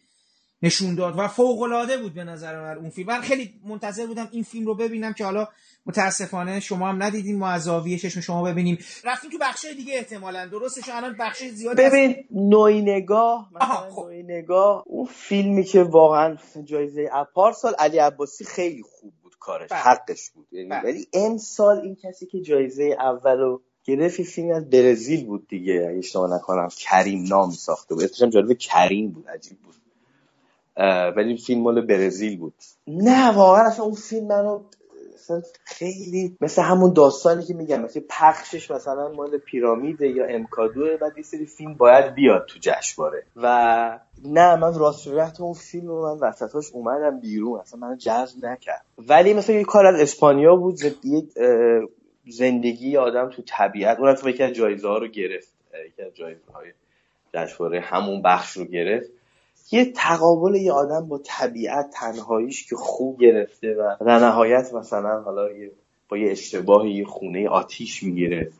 نشون 0.63 0.95
داد 0.95 1.13
و 1.19 1.27
فوق 1.27 1.61
العاده 1.61 1.97
بود 1.97 2.13
به 2.13 2.23
نظر 2.23 2.61
من 2.61 2.77
اون 2.77 2.89
فیلم. 2.89 3.07
من 3.07 3.21
خیلی 3.21 3.53
منتظر 3.65 4.07
بودم 4.07 4.29
این 4.31 4.43
فیلم 4.43 4.65
رو 4.65 4.75
ببینم 4.75 5.13
که 5.13 5.25
حالا 5.25 5.47
متاسفانه 5.85 6.59
شما 6.59 6.89
هم 6.89 7.03
ندیدیم 7.03 7.37
ما 7.37 7.49
از 7.49 7.63
زاویه 7.63 7.97
چشم 7.97 8.19
شما 8.21 8.43
ببینیم. 8.43 8.77
رفتیم 9.03 9.31
تو 9.31 9.37
بخش 9.41 9.65
دیگه 9.65 9.93
احتمالا. 9.95 10.47
درسته 10.47 10.81
چون 10.81 10.95
الان 10.95 11.15
بخش 11.19 11.43
زیادی 11.43 11.81
از- 11.83 11.91
ببین 11.91 12.15
نوعی 12.31 12.81
نگاه 12.81 13.49
مثلا 13.55 13.89
خب. 13.91 14.01
نوعی 14.01 14.23
نگاه 14.23 14.83
اون 14.87 15.05
فیلمی 15.05 15.63
که 15.63 15.83
واقعا 15.83 16.37
جایزه 16.63 17.09
پارسال 17.33 17.73
علی 17.79 17.97
عباسی 17.97 18.45
خیلی 18.45 18.81
خوب 18.83 19.13
بود 19.23 19.35
کارش 19.39 19.69
بله. 19.69 19.79
حقش 19.79 20.29
بود. 20.31 20.47
یعنی 20.51 20.69
بله. 20.69 20.83
ولی 20.83 21.07
امسال 21.13 21.79
این 21.79 21.95
کسی 21.95 22.25
که 22.25 22.41
جایزه 22.41 22.95
اولو 22.99 23.59
گرفت 23.83 24.19
یه 24.19 24.25
فیلمی 24.25 24.51
از 24.53 24.69
برزیل 24.69 25.25
بود 25.25 25.47
دیگه. 25.47 25.73
اگه 25.89 25.97
اشتباه 25.97 26.35
نکنم 26.35 26.69
کریم 26.77 27.23
نام 27.29 27.51
ساخته 27.51 27.95
بود. 27.95 28.03
اسمش 28.03 28.33
جالب 28.33 28.53
کریم 28.57 29.11
بود 29.11 29.29
عجیب 29.29 29.57
بود. 29.59 29.75
ولی 31.15 31.37
فیلم 31.37 31.61
مال 31.61 31.85
برزیل 31.85 32.39
بود. 32.39 32.53
نه 32.87 33.31
واقعا 33.35 33.67
اصلا 33.67 33.85
اون 33.85 33.95
فیلم 33.95 34.27
منو 34.27 34.59
خیلی 35.65 36.37
مثل 36.41 36.61
همون 36.61 36.93
داستانی 36.93 37.43
که 37.45 37.53
میگم 37.53 37.81
مثل 37.81 38.01
پخشش 38.09 38.71
مثلا 38.71 39.09
مال 39.09 39.37
پیرامیده 39.37 40.07
یا 40.07 40.25
امکادوه 40.25 40.97
بعد 40.97 41.17
یه 41.17 41.23
سری 41.23 41.45
فیلم 41.45 41.73
باید 41.73 42.13
بیاد 42.13 42.45
تو 42.45 42.59
جشنواره. 42.61 43.23
و 43.35 43.99
نه 44.25 44.55
من 44.55 44.79
راستیت 44.79 45.41
اون 45.41 45.53
فیلم 45.53 45.87
رو 45.87 46.15
من 46.15 46.27
وسطاش 46.27 46.71
اومدم 46.73 47.19
بیرون 47.19 47.59
اصلا 47.59 47.79
من 47.79 47.97
جذب 47.97 48.45
نکرد. 48.45 48.85
ولی 48.97 49.33
مثلا 49.33 49.55
یه 49.55 49.63
کار 49.63 49.85
از 49.85 50.01
اسپانیا 50.01 50.55
بود 50.55 50.79
یک 51.03 51.25
زندگی 52.27 52.97
آدم 52.97 53.29
تو 53.29 53.41
طبیعت 53.47 53.99
اون 53.99 54.15
یکی 54.25 54.43
از 54.43 54.53
جایزه 54.53 54.87
ها 54.87 54.97
رو 54.97 55.07
گرفت 55.07 55.53
یکی 55.87 56.01
از 56.01 56.13
جایزه 56.13 56.41
های 56.53 56.71
جشنواره 57.33 57.81
همون 57.81 58.21
بخش 58.21 58.57
رو 58.57 58.65
گرفت. 58.65 59.09
یه 59.71 59.91
تقابل 59.95 60.55
یه 60.55 60.71
آدم 60.71 61.07
با 61.07 61.21
طبیعت 61.25 61.89
تنهاییش 61.93 62.69
که 62.69 62.75
خوب 62.75 63.19
گرفته 63.19 63.75
و 63.75 64.05
در 64.05 64.19
نهایت 64.19 64.73
مثلا 64.73 65.21
حالا 65.21 65.49
با 66.09 66.17
یه 66.17 66.31
اشتباه 66.31 66.89
یه 66.89 67.05
خونه 67.05 67.49
آتیش 67.49 68.03
می‌گیره. 68.03 68.51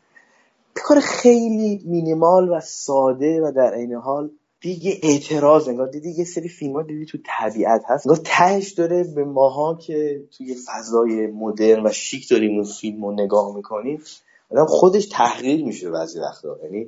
کار 0.74 1.00
خیلی 1.00 1.82
مینیمال 1.84 2.48
و 2.48 2.60
ساده 2.60 3.40
و 3.40 3.52
در 3.56 3.74
عین 3.74 3.94
حال 3.94 4.30
دیگه 4.60 5.00
اعتراض 5.02 5.68
انگار 5.68 5.88
دیدی 5.88 6.10
یه 6.10 6.24
سری 6.24 6.48
فیلم 6.48 6.72
ها 6.72 6.82
دیدی 6.82 7.06
تو 7.06 7.18
طبیعت 7.26 7.82
هست. 7.88 8.06
انگار 8.06 8.22
تهش 8.24 8.70
داره 8.72 9.04
به 9.04 9.24
ماها 9.24 9.74
که 9.74 10.22
توی 10.36 10.54
فضای 10.66 11.26
مدرن 11.26 11.86
و 11.86 11.92
شیک 11.92 12.28
داریم 12.28 12.54
اون 12.54 12.64
فیلم 12.64 13.04
رو 13.04 13.12
نگاه 13.12 13.56
می‌کنیم 13.56 14.02
آدم 14.50 14.66
خودش 14.66 15.06
تحقیر 15.06 15.64
میشه 15.64 15.90
بعضی 15.90 16.20
وقتا. 16.20 16.58
یعنی 16.64 16.86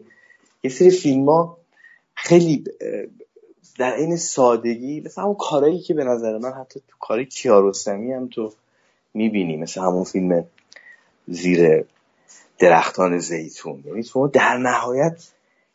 یه 0.63 0.71
سری 0.71 0.91
فیلم 0.91 1.29
ها 1.29 1.59
خیلی 2.15 2.65
در 3.79 3.95
این 3.95 4.17
سادگی 4.17 5.01
مثل 5.01 5.23
همون 5.23 5.35
کارهایی 5.35 5.81
که 5.81 5.95
به 5.95 6.05
نظر 6.05 6.39
من 6.39 6.53
حتی 6.53 6.81
تو 6.89 6.97
کار 7.01 7.25
کیارستمی 7.25 8.13
هم 8.13 8.29
تو 8.29 8.53
می‌بینی 9.15 9.57
مثل 9.57 9.81
همون 9.81 10.05
فیلم 10.05 10.45
زیر 11.29 11.85
درختان 12.59 13.19
زیتون. 13.19 13.83
یعنی 13.87 14.03
تو 14.03 14.29
در 14.29 14.57
نهایت 14.57 15.29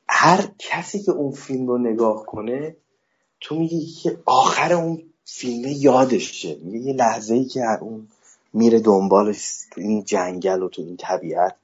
هر 0.09 0.47
کسی 0.59 1.03
که 1.03 1.11
اون 1.11 1.31
فیلم 1.31 1.67
رو 1.67 1.77
نگاه 1.77 2.25
کنه 2.25 2.75
تو 3.41 3.55
میگی 3.55 3.85
که 3.85 4.17
آخر 4.25 4.73
اون 4.73 5.03
فیلم 5.25 5.69
یادشه. 5.77 6.57
میگه 6.61 6.79
یه 6.79 6.93
لحظه 6.93 7.33
ای 7.33 7.45
که 7.45 7.61
اون 7.81 8.07
میره 8.53 8.79
دنبالش 8.79 9.59
تو 9.71 9.81
این 9.81 10.03
جنگل 10.03 10.63
و 10.63 10.69
تو 10.69 10.81
این 10.81 10.97
طبیعت. 10.97 11.55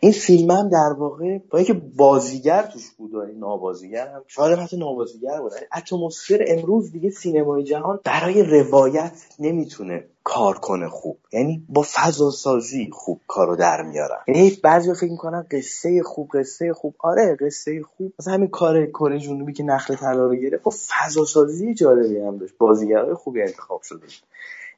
این 0.00 0.12
فیلم 0.12 0.50
هم 0.50 0.68
در 0.68 0.92
واقع 0.98 1.38
با 1.50 1.58
اینکه 1.58 1.72
بازیگر 1.96 2.62
توش 2.62 2.90
بود 2.90 3.14
و 3.14 3.18
این 3.18 3.38
نابازیگر 3.38 4.08
هم 4.08 4.22
شاید 4.26 4.58
حتی 4.58 4.76
نابازیگر 4.76 5.40
بود 5.40 5.52
اتمسفر 5.76 6.44
امروز 6.46 6.92
دیگه 6.92 7.10
سینمای 7.10 7.64
جهان 7.64 8.00
برای 8.04 8.42
روایت 8.42 9.12
نمی‌تونه 9.38 10.04
کار 10.24 10.58
کنه 10.58 10.88
خوب. 10.88 11.18
یعنی 11.32 11.66
با 11.68 11.84
فضا 11.94 12.30
سازی 12.30 12.90
خوب 12.92 13.20
کارو 13.26 13.56
در 13.56 13.82
میارن. 13.82 14.18
یعنی 14.28 14.58
بعضی 14.62 14.94
فکر 14.94 15.10
می‌کنن 15.10 15.46
قصه 15.50 16.02
خوب 16.02 16.30
قصه 16.34 16.72
خوب. 16.72 16.94
آره 16.98 17.36
قصه 17.40 17.82
خوب. 17.82 18.12
مثلا 18.18 18.34
همین 18.34 18.48
کار 18.48 18.86
کره 18.86 19.18
جنوبی 19.18 19.52
که 19.52 19.62
نخل 19.62 19.94
طلا 19.94 20.26
رو 20.26 20.34
گرفت 20.34 20.62
با 20.62 20.72
فضا 20.88 21.24
سازی 21.24 21.74
جالبی 21.74 22.18
هم 22.18 22.36
داشت. 22.38 22.54
بازیگرای 22.58 23.14
خوبی 23.14 23.42
انتخاب 23.42 23.82
شده 23.82 24.06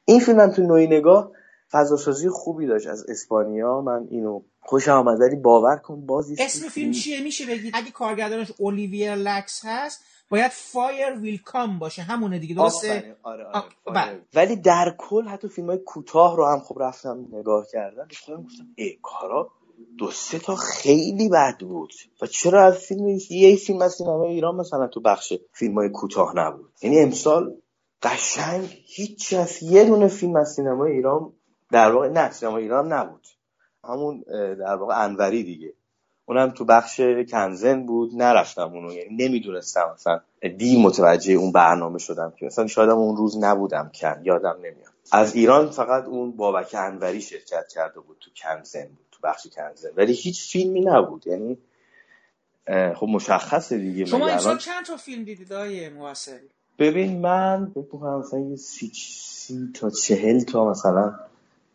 این 0.05 0.19
فیلم 0.19 0.39
هم 0.39 0.51
تو 0.51 0.61
نوعی 0.61 0.87
نگاه 0.87 1.31
فضاسازی 1.71 2.29
خوبی 2.29 2.67
داشت 2.67 2.87
از 2.87 3.05
اسپانیا. 3.09 3.81
من 3.81 4.07
اینو 4.11 4.41
خوشم 4.59 4.91
آمد 4.91 5.21
ولی 5.21 5.35
باور 5.35 5.75
کن 5.75 6.05
باز 6.05 6.29
یه 6.29 6.37
اسم 6.39 6.69
فیلم 6.69 6.91
چیه؟ 6.91 7.23
میشه 7.23 7.45
بگید 7.45 7.71
اگه 7.75 7.91
کارگردانش 7.91 8.51
اولیور 8.57 9.15
لکس 9.15 9.61
هست 9.63 10.03
باید 10.29 10.51
Fire 10.51 11.19
Will 11.19 11.41
Come 11.45 11.79
باشه. 11.79 12.01
همونه 12.01 12.39
دیگه 12.39 12.55
درسته. 12.55 13.17
آره 13.23 13.45
آره. 13.45 13.65
بله. 13.85 14.21
ولی 14.33 14.55
در 14.55 14.95
کل 14.97 15.27
حتی 15.27 15.47
فیلم 15.47 15.67
های 15.69 15.77
کوتاه 15.77 16.37
رو 16.37 16.45
هم 16.45 16.59
خب 16.59 16.77
رفتم 16.79 17.27
نگاه 17.31 17.65
کردم. 17.71 18.07
خودم 18.25 18.43
گفتم 18.43 18.67
ای 18.75 18.97
کارا 19.01 19.51
دو 19.97 20.11
سه 20.11 20.39
تا 20.39 20.55
خیلی 20.55 21.29
بد 21.29 21.59
بود. 21.59 21.93
و 22.21 22.25
چرا 22.25 22.65
از 22.65 22.77
فیلم 22.77 23.17
یه 23.29 23.55
فیلم 23.55 23.81
از 23.81 23.93
سینمای 23.93 24.29
ایران 24.29 24.55
مثلا 24.55 24.87
تو 24.87 25.01
بخش 25.01 25.33
فیلم 25.53 25.75
های 25.75 25.89
کوتاه 25.89 26.33
نبود؟ 26.35 26.73
یعنی 26.81 26.99
امسال 26.99 27.55
قشنگ 28.01 28.83
هیچ 28.85 29.33
از 29.33 29.63
یه 29.63 29.83
دونه 29.83 30.07
فیلم 30.07 30.35
از 30.35 30.53
سینمای 30.55 30.91
ایران 30.91 31.33
در 31.71 31.91
واقع 31.91 32.07
نه 32.07 32.31
سینما 32.31 32.57
ایران 32.57 32.93
نبود. 32.93 33.27
همون 33.83 34.23
در 34.59 34.75
واقع 34.75 35.03
انوری 35.03 35.43
دیگه. 35.43 35.73
اونم 36.25 36.49
تو 36.49 36.65
بخش 36.65 37.01
کنزن 37.31 37.85
بود 37.85 38.15
نرفتم 38.15 38.73
اونو. 38.73 38.91
یعنی 38.93 39.27
نمی‌دونستم 39.27 39.91
مثلا 39.93 40.21
دیر 40.57 40.79
متوجه 40.79 41.33
اون 41.33 41.51
برنامه 41.51 41.99
شدم 41.99 42.33
که. 42.37 42.45
مثلا 42.45 42.67
شاید 42.67 42.89
اون 42.89 43.17
روز 43.17 43.37
نبودم 43.37 43.91
کن 44.01 44.21
یادم 44.23 44.55
نمیاد. 44.57 44.89
از 45.11 45.35
ایران 45.35 45.69
فقط 45.69 46.05
اون 46.05 46.31
بابک 46.31 46.75
انوری 46.75 47.21
شرکت 47.21 47.67
کرده 47.67 47.99
بود 47.99 48.17
تو 48.19 48.31
کنزن 48.35 48.87
بود 48.87 49.05
تو 49.11 49.19
بخش 49.23 49.47
کنزن. 49.55 49.89
ولی 49.95 50.13
هیچ 50.13 50.51
فیلمی 50.51 50.81
نبود. 50.81 51.27
یعنی 51.27 51.57
خب 52.95 53.07
مشخصه 53.07 53.77
دیگه. 53.77 54.05
شما 54.05 54.27
امسال 54.27 54.57
چند 54.57 54.85
تا 54.85 54.97
فیلم 54.97 55.23
دیدید 55.23 55.53
موثقی؟ 55.97 56.49
ببین 56.79 57.21
من 57.21 57.71
می‌کنم 57.75 58.19
مثلا 58.19 58.39
یه 58.39 58.55
سی, 58.55 58.91
سی 58.93 59.71
تا 59.75 59.89
چهل 59.89 60.43
تا 60.43 60.69
مثلا 60.69 61.19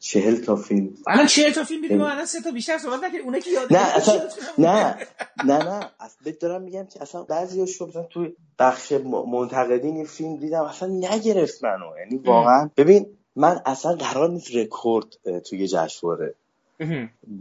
چهل 0.04 0.36
تا 0.36 0.56
فیلم. 0.56 0.94
الان 1.06 1.26
چهل 1.26 1.52
تا 1.52 1.64
فیلم 1.64 1.82
دیدیم. 1.82 2.02
الان 2.02 2.26
سه 2.26 2.40
تا 2.40 2.50
بیشتر 2.50 2.78
صحبت 2.78 2.98
نکردیم. 2.98 3.24
اونه 3.24 3.40
که 3.40 3.50
یاد 3.50 3.72
نه 3.72 3.96
اصلا. 3.96 4.22
نه 4.58 4.96
نه 5.44 5.58
نه. 5.58 5.90
اصلا 6.00 6.32
دارم 6.40 6.62
میگم 6.62 6.86
که 6.86 7.02
اصلا 7.02 7.22
بعضی 7.22 7.66
شو 7.66 7.86
مثلا 7.86 8.02
توی 8.02 8.32
بخش 8.58 8.92
منتقدین 9.32 9.96
یه 9.96 10.04
فیلم 10.04 10.36
دیدم 10.36 10.62
اصلا 10.62 10.88
نگرفت 10.88 11.64
منو. 11.64 11.98
یعنی 11.98 12.16
واقعا 12.16 12.70
ببین 12.76 13.06
من 13.36 13.60
اصلا 13.66 13.94
قرار 13.94 14.30
نیست 14.30 14.54
رکورد 14.54 15.40
توی 15.40 15.68
جشنواره. 15.68 16.34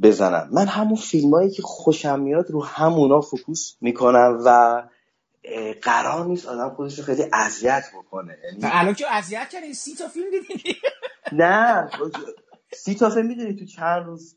بزنم. 0.03 0.49
من 0.51 0.65
همون 0.65 0.95
فیلمایی 0.95 1.49
که 1.49 1.61
خوشم 1.61 2.19
میاد 2.19 2.51
رو 2.51 2.63
همونا 2.63 3.21
focus 3.21 3.75
می‌کنم 3.81 4.41
و 4.45 4.83
قرار 5.81 6.25
نیست 6.25 6.45
آدم 6.45 6.69
خودش 6.75 6.99
رو 6.99 7.05
خیلی 7.05 7.23
اذیت 7.33 7.83
بکنه. 7.97 8.37
یعنی 8.43 8.59
الان 8.63 8.93
که 8.93 9.13
اذیت 9.13 9.49
کردین 9.49 9.73
سی 9.73 9.95
تا 9.95 10.07
فیلم 10.07 10.25
دیدین 10.31 10.75
نه 11.31 11.89
سی 12.73 12.95
تا 12.95 13.09
می‌دونی 13.21 13.55
تو 13.55 13.65
چند 13.65 14.05
روز 14.05 14.35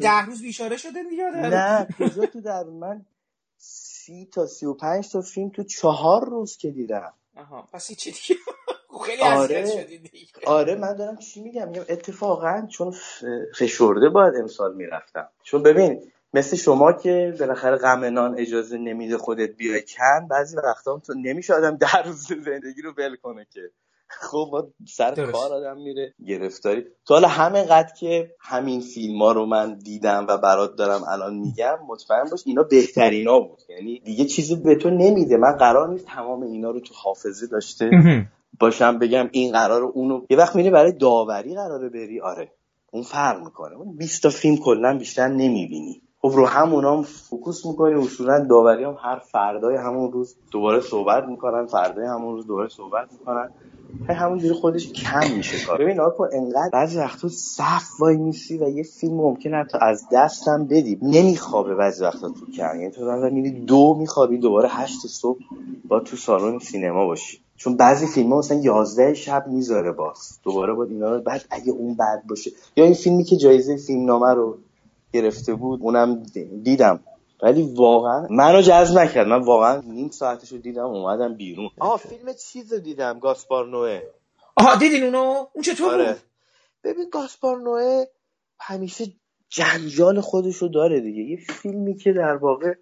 ده 0.00 0.26
روز 0.26 0.42
بیشاره 0.42 0.76
شده 0.76 1.02
دیگه 1.10 1.24
نه 1.24 1.88
کجا 1.98 2.26
تو 2.26 2.40
در 2.40 2.64
من 2.64 3.06
سی 3.58 4.28
تا 4.32 4.46
سی 4.46 4.66
و 4.66 4.74
پنج 4.74 5.12
تا 5.12 5.20
فیلم 5.20 5.50
تو 5.50 5.64
چهار 5.64 6.24
روز 6.28 6.56
که 6.56 6.70
دیدم. 6.70 7.14
آها 7.36 7.68
پس 7.72 7.92
چی 7.92 8.10
دیگه. 8.10 8.40
خیلی 9.06 9.22
آره 9.22 9.86
آره 10.46 10.74
من 10.74 10.96
دارم 10.96 11.16
چی 11.16 11.42
میگم؟ 11.42 11.68
میگم 11.68 11.84
اتفاقا 11.88 12.66
چون 12.70 12.94
فشرده 13.58 14.08
باید 14.08 14.34
امسال 14.36 14.74
می‌رفتم. 14.74 15.28
چون 15.42 15.62
ببین 15.62 16.12
مثل 16.34 16.56
شما 16.56 16.92
که 16.92 17.36
بالاخره 17.40 17.76
غم 17.76 18.04
نان 18.04 18.38
اجازه 18.38 18.78
نمیده 18.78 19.18
خودت 19.18 19.50
بیای 19.50 19.82
کن 19.82 20.28
بعضی 20.28 20.56
وقتا 20.56 20.98
تو 20.98 21.14
نمیشه 21.14 21.54
آدم 21.54 21.76
در 21.86 22.02
روز 22.06 22.26
زندگی 22.26 22.82
رو 22.82 22.92
ول 22.98 23.16
کنه 23.16 23.46
که. 23.50 23.70
خب 24.08 24.48
با 24.52 24.68
سر 24.88 25.14
کار 25.32 25.52
آدم 25.52 25.76
میره. 25.80 26.14
گرفتاری. 26.26 26.84
تو 27.06 27.14
حالا 27.14 27.28
همه 27.28 27.62
قد 27.64 27.92
که 28.00 28.30
همین 28.40 28.80
فیلم 28.80 29.22
ها 29.22 29.32
رو 29.32 29.46
من 29.46 29.78
دیدم 29.78 30.26
و 30.28 30.38
برات 30.38 30.76
دارم 30.76 31.04
الان 31.08 31.34
میگم 31.34 31.78
مطمئن 31.88 32.24
باش 32.30 32.42
اینا 32.46 32.62
بهترین 32.62 33.28
ها 33.28 33.40
بود. 33.40 33.58
یعنی 33.68 34.00
دیگه 34.00 34.24
چیزی 34.24 34.56
به 34.56 34.74
تو 34.74 34.90
نمیده. 34.90 35.36
من 35.36 35.52
قرار 35.52 35.88
نیست 35.88 36.06
تمام 36.06 36.42
اینا 36.42 36.70
رو 36.70 36.80
تو 36.80 36.94
حافظه 36.94 37.46
داشته 37.46 37.90
باشم 38.60 38.98
بگم 38.98 39.28
این 39.32 39.52
قرار 39.52 39.82
اونو. 39.82 40.26
یه 40.30 40.36
وقت 40.36 40.56
میره 40.56 40.70
برای 40.70 40.92
داوری 40.92 41.54
قراره 41.54 41.88
بری. 41.88 42.20
آره. 42.20 42.52
اون 42.90 43.02
فرق 43.02 43.44
می‌کنه. 43.44 43.76
اون 43.76 43.96
20 43.96 44.22
تا 44.22 44.30
فیلم 44.30 44.56
کلا 44.56 44.98
بیشتر 44.98 45.28
نمی‌بینی. 45.28 46.02
خب 46.26 46.36
رو 46.36 46.46
همونا 46.46 46.96
هم 46.96 47.02
فوکوس 47.02 47.66
می‌کنی 47.66 47.94
اصولا 47.94 48.44
داوری 48.44 48.84
هم 48.84 48.96
هر 49.02 49.18
فردای 49.18 49.76
همون 49.76 50.12
روز 50.12 50.36
دوباره 50.50 50.80
صحبت 50.80 51.24
می‌کنن 51.28 51.66
فردای 51.66 52.06
همون 52.06 52.34
روز 52.34 52.46
دوباره 52.46 52.68
صحبت 52.68 53.12
می‌کنن. 53.12 53.50
همونجوری 54.08 54.54
خودش 54.54 54.92
کم 54.92 55.36
میشه 55.36 55.66
کار. 55.66 55.78
ببین 55.78 56.00
آقا 56.00 56.24
انقدر 56.32 56.70
بعضی 56.72 56.98
وقتا 56.98 57.28
صف 57.28 58.00
وای 58.00 58.16
میسی 58.16 58.58
و 58.58 58.68
یه 58.68 58.82
فیلم 58.82 59.14
ممکن 59.14 59.54
حتی 59.54 59.78
از 59.80 60.04
دستم 60.12 60.64
بدی. 60.64 60.98
نمیخوابه 61.02 61.74
بعضی 61.74 62.04
وقتا 62.04 62.28
تو 62.28 62.52
کم. 62.56 62.80
یعنی 62.80 62.90
تو 62.90 63.30
میری 63.32 63.50
دو 63.50 63.96
میخوابی 63.98 64.38
دوباره 64.38 64.68
هشت 64.68 65.06
صبح 65.06 65.38
با 65.88 66.00
تو 66.00 66.16
سالن 66.16 66.58
سینما 66.58 67.06
باشی. 67.06 67.38
چون 67.56 67.76
بعضی 67.76 68.06
فیلم 68.06 68.32
ها 68.32 68.38
مثلا 68.38 68.58
یازده 68.58 69.14
شب 69.14 69.46
می‌ذاره 69.48 69.92
باز. 69.92 70.38
دوباره 70.42 70.72
با 70.72 70.84
اینا 70.84 71.14
رو 71.14 71.20
بعد 71.20 71.44
اگه 71.50 71.72
اون 71.72 71.94
بد 71.94 72.22
باشه. 72.28 72.50
یا 72.76 72.84
این 72.84 72.94
فیلمی 72.94 73.24
که 73.24 73.36
جایزه 73.36 73.76
فیلم 73.76 74.04
نامه 74.04 74.34
رو 74.34 74.58
گرفته 75.12 75.54
بود 75.54 75.80
اونم 75.82 76.22
دیدم. 76.62 77.00
ولی 77.42 77.74
واقعا 77.74 78.26
منو 78.30 78.62
جذب 78.62 78.98
نکرد. 78.98 79.26
من 79.26 79.42
واقعا 79.42 79.80
نیم 79.80 80.10
ساعتش 80.10 80.52
رو 80.52 80.58
دیدم 80.58 80.84
اومدم 80.84 81.34
بیرون. 81.34 81.70
آه 81.78 81.98
فیلم 81.98 82.32
چیز 82.32 82.72
رو 82.72 82.78
دیدم 82.78 83.18
گاسپار 83.18 83.66
نوه 83.66 84.00
آها 84.56 84.76
دیدین 84.76 85.04
اونو؟ 85.04 85.46
اون 85.52 85.62
چطور 85.64 85.94
آره. 85.94 86.12
بود؟ 86.12 86.22
ببین 86.84 87.08
گاسپار 87.12 87.60
نوه 87.60 88.04
همیشه 88.60 89.04
جنجال 89.48 90.20
خودش 90.20 90.56
رو 90.56 90.68
داره 90.68 91.00
دیگه. 91.00 91.22
یه 91.22 91.36
فیلمی 91.36 91.96
که 91.96 92.12
در 92.12 92.36
واقع 92.36 92.74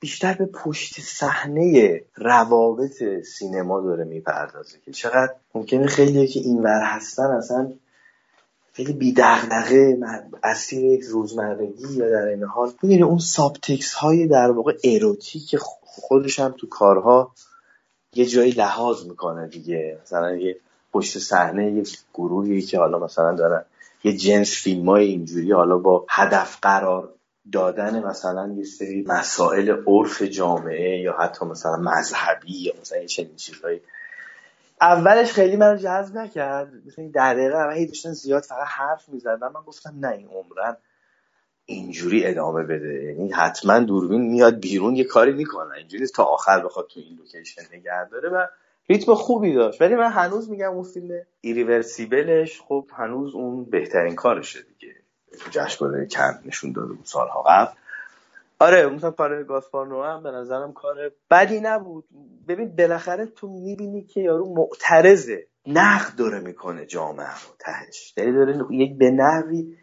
بیشتر 0.00 0.34
به 0.34 0.46
پشت 0.46 1.00
صحنه 1.00 2.00
روابط 2.16 3.02
سینما 3.38 3.80
داره 3.80 4.04
می‌پردازه 4.04 4.78
که 4.84 4.92
چقدر 4.92 5.34
ممکنه 5.54 5.86
خیلی 5.86 6.28
که 6.28 6.40
اینور 6.40 6.82
هستن 6.84 7.24
اصلا 7.24 7.72
خیلی 8.76 8.92
بی 8.92 9.12
دغدغه 9.12 9.98
اسیر 10.42 10.84
یک 10.84 11.04
روزمرگی 11.04 11.94
یا 11.96 12.10
در 12.10 12.26
این 12.28 12.44
حال. 12.44 12.72
می‌دونی 12.82 13.02
اون 13.02 13.18
سابتکس 13.18 13.94
های 13.94 14.26
در 14.26 14.50
واقع 14.50 14.76
اروتیک 14.84 15.56
خودش 15.82 16.40
هم 16.40 16.54
تو 16.58 16.66
کارها 16.66 17.32
یه 18.14 18.26
جایی 18.26 18.50
لحاظ 18.50 19.06
می‌کنه 19.06 19.48
دیگه. 19.48 19.98
مثلا 20.02 20.36
یه 20.36 20.56
پشت 20.92 21.18
صحنه 21.18 21.72
یه 21.72 21.82
گروهی 22.14 22.62
که 22.62 22.78
حالا 22.78 22.98
مثلا 22.98 23.34
دارن 23.34 23.64
یه 24.04 24.16
جنس 24.16 24.62
فیلم 24.62 24.88
های 24.88 25.06
اینجوری 25.06 25.52
حالا 25.52 25.78
با 25.78 26.06
هدف 26.10 26.58
قرار 26.62 27.14
دادن 27.52 28.04
مثلا 28.04 28.54
یه 28.56 28.64
سری 28.64 29.04
مسائل 29.08 29.76
عرف 29.86 30.22
جامعه 30.22 31.00
یا 31.00 31.16
حتی 31.18 31.44
مثلا 31.44 31.76
مذهبی 31.76 32.62
یا 32.62 32.72
مثلا 32.80 32.98
یه 32.98 33.06
چنین 33.06 33.36
چیزهایی 33.36 33.80
اولش 34.80 35.32
خیلی 35.32 35.56
من 35.56 35.76
جذب 35.76 36.16
نکرد. 36.16 36.72
مثلا 36.86 37.10
در 37.14 37.34
دقیقه 37.34 37.56
اول 37.56 37.86
داشتن 37.86 38.12
زیاد 38.12 38.42
فقط 38.42 38.66
حرف 38.66 39.08
می‌زدن. 39.08 39.48
من 39.54 39.62
گفتم 39.66 39.94
نه 40.00 40.08
این 40.08 40.28
عمرن 40.28 40.76
اینجوری 41.66 42.26
ادامه 42.26 42.62
بده. 42.62 43.04
یعنی 43.04 43.32
حتما 43.32 43.78
دوربین 43.78 44.20
میاد 44.20 44.60
بیرون 44.60 44.96
یه 44.96 45.04
کاری 45.04 45.32
می‌کنه. 45.32 45.74
اینجوری 45.74 46.06
تا 46.06 46.24
آخر 46.24 46.64
بخواد 46.64 46.86
تو 46.86 47.00
این 47.00 47.18
لوکیشن 47.18 47.62
نگه 47.72 48.08
داره 48.10 48.28
و 48.28 48.46
ریتم 48.88 49.14
خوبی 49.14 49.54
داشت. 49.54 49.82
ولی 49.82 49.94
من 49.94 50.10
هنوز 50.10 50.50
میگم 50.50 50.70
اون 50.70 50.84
فیلم 50.84 51.20
ایریورسیبلش 51.40 52.60
خب 52.60 52.88
هنوز 52.96 53.34
اون 53.34 53.64
بهترین 53.64 54.14
کارشه 54.14 54.62
دیگه. 54.62 54.94
تو 55.40 55.50
جشنواره 55.50 56.06
کن 56.06 56.40
نشون 56.44 56.72
داده 56.72 56.92
بود 56.92 57.04
سالها 57.04 57.42
قبل. 57.42 57.72
آره 58.60 58.86
مثلا 58.86 59.10
کار 59.10 59.44
گاسپارنو 59.44 60.02
هم 60.02 60.22
به 60.22 60.30
نظرم 60.30 60.72
کار 60.72 60.96
بدی 61.30 61.60
نبود. 61.60 62.04
ببین 62.48 62.76
بالاخره 62.76 63.26
تو 63.26 63.48
می‌بینی 63.48 64.04
که 64.04 64.20
یارو 64.20 64.54
معترضه. 64.54 65.46
نقد 65.66 66.16
داره 66.16 66.40
می‌کنه 66.40 66.86
جامعه 66.86 67.26
رو 67.26 67.54
تهش. 67.58 68.14
یعنی 68.16 68.32
داره 68.32 68.58
یک 68.70 68.98
به 68.98 69.10
نحوی 69.10 69.76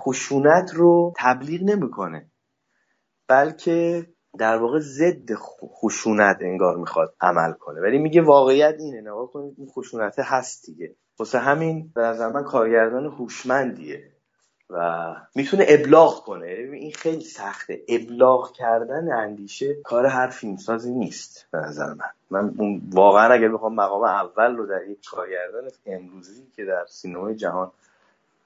خشونت 0.00 0.74
رو 0.74 1.12
تبلیغ 1.18 1.62
نمی‌کنه. 1.62 2.30
بلکه 3.28 4.06
در 4.38 4.56
واقع 4.56 4.78
ضد 4.78 5.34
خشونت 5.64 6.36
انگار 6.40 6.76
می‌خواد 6.76 7.14
عمل 7.20 7.52
کنه. 7.52 7.80
ولی 7.80 7.98
میگه 7.98 8.22
واقعیت 8.22 8.74
اینه. 8.78 9.00
نگاه 9.00 9.30
کنید 9.30 9.54
این 9.58 9.68
خشونت 9.68 10.18
هست 10.18 10.66
دیگه. 10.66 10.96
واسه 11.18 11.38
همین 11.38 11.92
به 11.94 12.00
نظر 12.00 12.28
من 12.32 12.44
کارگردان 12.44 13.06
هوشمندیه. 13.06 14.11
و 14.72 15.14
می‌تونه 15.34 15.64
ابلاغ 15.68 16.24
کنه. 16.24 16.46
این 16.46 16.92
خیلی 16.92 17.24
سخته. 17.24 17.82
ابلاغ 17.88 18.52
کردن 18.52 19.12
اندیشه 19.12 19.74
کار 19.74 20.06
هر 20.06 20.28
فیلمسازی 20.28 20.92
نیست 20.92 21.46
به 21.50 21.58
نظر 21.58 21.94
من. 21.94 22.10
من 22.30 22.80
واقعا 22.90 23.32
اگر 23.32 23.48
بخوام 23.48 23.74
مقام 23.74 24.04
اول 24.04 24.56
رو 24.56 24.66
در 24.66 24.86
یک 24.90 24.98
کارگردان 25.10 25.70
امروزی 25.86 26.46
که 26.56 26.64
در 26.64 26.84
سینمای 26.88 27.34
جهان 27.34 27.70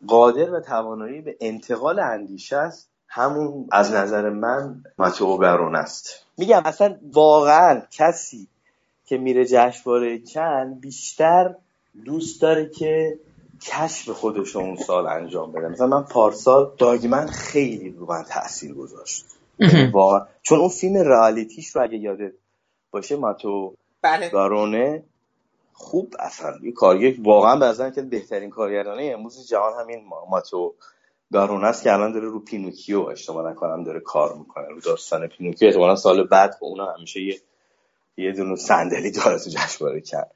قادر 0.06 0.50
و 0.50 0.60
توانایی 0.60 1.20
به 1.20 1.36
انتقال 1.40 1.98
اندیشه 1.98 2.56
است 2.56 2.88
همون 3.08 3.68
از 3.72 3.92
نظر 3.92 4.30
من 4.30 4.84
ماتئو 4.98 5.36
برون 5.36 5.76
است. 5.76 6.26
میگم 6.38 6.62
اصلا 6.64 6.96
واقعا 7.12 7.82
کسی 7.90 8.48
که 9.06 9.18
میره 9.18 9.44
جشنواره 9.44 10.18
کن 10.18 10.74
بیشتر 10.80 11.54
دوست 12.04 12.42
داره 12.42 12.68
که 12.68 13.18
کشف 13.62 14.08
خودش 14.08 14.56
اون 14.56 14.76
سال 14.76 15.06
انجام 15.06 15.52
بده. 15.52 15.68
مثلا 15.68 15.86
من 15.86 16.02
پارسال 16.02 16.72
Dogman 16.78 17.26
خیلی 17.26 17.90
رو 17.90 18.06
من 18.06 18.22
تاثیر 18.22 18.74
گذاشت. 18.74 19.24
چون 20.42 20.58
اون 20.58 20.68
فیلم 20.68 20.96
Reality 20.96 21.58
ش 21.58 21.76
رو 21.76 21.82
اگه 21.82 21.98
یادت 21.98 22.32
باشه 22.90 23.16
ماتو 23.16 23.74
بله. 24.02 24.28
گارونه 24.28 25.04
خوب 25.72 26.14
اصلا 26.18 26.54
یه 26.62 26.72
کارگر 26.72 27.14
واقعا 27.22 27.74
به 27.74 27.90
که 27.90 28.02
بهترین 28.02 28.50
کارگردانه 28.50 29.10
امروز 29.14 29.48
جهان 29.48 29.72
همین 29.80 30.04
ماتو 30.30 30.74
گارونه 31.32 31.66
است 31.66 31.82
که 31.82 31.92
الان 31.92 32.12
داره 32.12 32.28
رو 32.28 32.40
پینوکیو 32.40 33.00
اشتباه 33.00 33.50
نکنم 33.50 33.84
داره 33.84 34.00
کار 34.00 34.34
می‌کنه. 34.34 34.68
رو 34.68 34.80
داستان 34.80 35.26
پینوکیو 35.26 35.68
احتمالا 35.68 35.96
سال 35.96 36.26
بعد 36.26 36.50
به 36.60 36.66
اون 36.66 36.80
همیشه 36.96 37.20
یه 37.20 37.40
یه 38.16 38.32
دونه 38.32 38.56
صندلی 38.56 39.10
داره 39.10 39.38
تو 39.38 39.50
جشنواره 39.50 40.00
کرد 40.00 40.34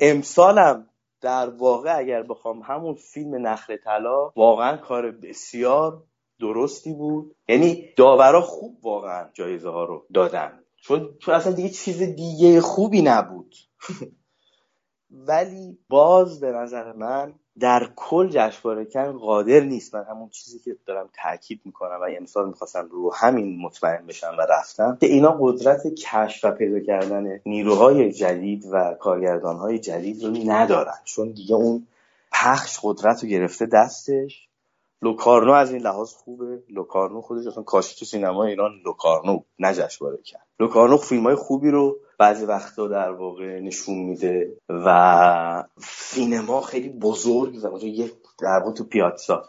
امسالم 0.00 0.86
در 1.22 1.50
واقع 1.50 1.98
اگر 1.98 2.22
بخوام 2.22 2.60
همون 2.60 2.94
فیلم 2.94 3.46
نخل 3.46 3.76
طلا 3.76 4.32
واقعا 4.36 4.76
کار 4.76 5.10
بسیار 5.10 6.02
درستی 6.40 6.92
بود. 6.92 7.36
یعنی 7.48 7.88
داورا 7.96 8.40
خوب 8.40 8.84
واقعا 8.84 9.28
جایزه 9.32 9.70
ها 9.70 9.84
رو 9.84 10.06
دادن. 10.14 10.62
چون 10.76 11.14
تو 11.20 11.32
اصلا 11.32 11.52
دیگه 11.52 11.68
چیز 11.68 12.02
دیگه 12.02 12.60
خوبی 12.60 13.02
نبود. 13.02 13.54
ولی 15.28 15.78
باز 15.88 16.40
به 16.40 16.52
نظر 16.52 16.92
من 16.92 17.34
در 17.60 17.88
کل 17.96 18.28
جشنواره 18.28 18.84
کن 18.84 19.12
قادر 19.12 19.60
نیست. 19.60 19.94
من 19.94 20.04
همون 20.04 20.28
چیزی 20.28 20.58
که 20.58 20.76
دارم 20.86 21.08
تاکید 21.22 21.60
می‌کنم 21.64 21.98
و 22.02 22.06
امسال 22.18 22.48
می‌خواستم 22.48 22.88
رو 22.90 23.14
همین 23.14 23.60
مطمئن 23.60 24.06
بشم 24.06 24.34
و 24.38 24.46
رفتم 24.50 24.96
که 25.00 25.06
اینا 25.06 25.38
قدرت 25.40 25.86
کشف 25.86 26.44
و 26.44 26.50
پیدا 26.50 26.80
کردن 26.80 27.40
نیروهای 27.46 28.12
جدید 28.12 28.64
و 28.72 28.96
کارگردانهای 29.00 29.78
جدید 29.78 30.24
رو 30.24 30.30
ندارن. 30.30 30.98
چون 31.04 31.30
دیگه 31.30 31.54
اون 31.54 31.86
پخش 32.32 32.78
قدرت 32.82 33.22
رو 33.22 33.28
گرفته 33.28 33.66
دستش. 33.66 34.48
لوکارنو 35.02 35.52
از 35.52 35.72
این 35.72 35.82
لحاظ 35.82 36.12
خوبه. 36.12 36.62
لوکارنو 36.68 37.20
خودش 37.20 37.46
اصلا 37.46 37.62
کاشی 37.62 37.96
تو 37.98 38.04
سینما 38.04 38.44
ایران 38.44 38.72
لوکارنو 38.84 39.40
نه 39.58 39.74
جشنواره 39.74 40.22
کرد. 40.22 40.46
لوکارنو 40.60 40.96
فیلم 40.96 41.22
های 41.22 41.34
خوبی 41.34 41.70
رو 41.70 41.98
بعضی 42.18 42.44
وقتا 42.44 42.88
در 42.88 43.10
واقع 43.10 43.60
نشون 43.60 43.98
میده 43.98 44.56
و 44.68 45.64
سینما 45.78 46.60
خیلی 46.60 46.88
بزرگ 46.88 47.54
زمان 47.56 47.80
یک 47.80 48.12
در 48.40 48.58
واقع 48.64 48.72
تو 48.72 48.84
پیاتسا 48.84 49.44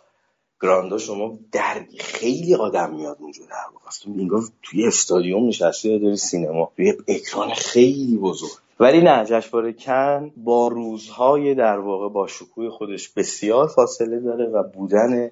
گراندا 0.61 0.97
شما 0.97 1.39
در 1.51 1.85
خیلی 1.99 2.55
آدم 2.55 2.95
میاد 2.95 3.17
اونجا 3.19 3.43
در 3.45 3.73
واقع. 3.73 3.89
تو 4.29 4.41
توی 4.61 4.87
استادیوم 4.87 5.47
نشستی 5.47 5.99
داری 5.99 6.17
سینما. 6.17 6.71
توی 6.75 6.93
اکران 7.07 7.53
خیلی 7.53 8.17
بزرگ. 8.17 8.51
ولی 8.79 9.01
نه 9.01 9.25
جشنواره 9.25 9.73
کن 9.73 10.31
با 10.37 10.67
روزهای 10.67 11.55
در 11.55 11.79
واقع 11.79 12.09
با 12.09 12.27
شکوه 12.27 12.69
خودش 12.69 13.09
بسیار 13.09 13.67
فاصله 13.67 14.19
داره 14.19 14.45
و 14.45 14.63
بودن 14.63 15.31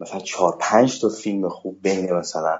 مثلا 0.00 0.20
چهار 0.20 0.56
پنج 0.60 1.00
تا 1.00 1.08
فیلم 1.08 1.48
خوب 1.48 1.76
بین 1.82 2.12
مثلا 2.12 2.58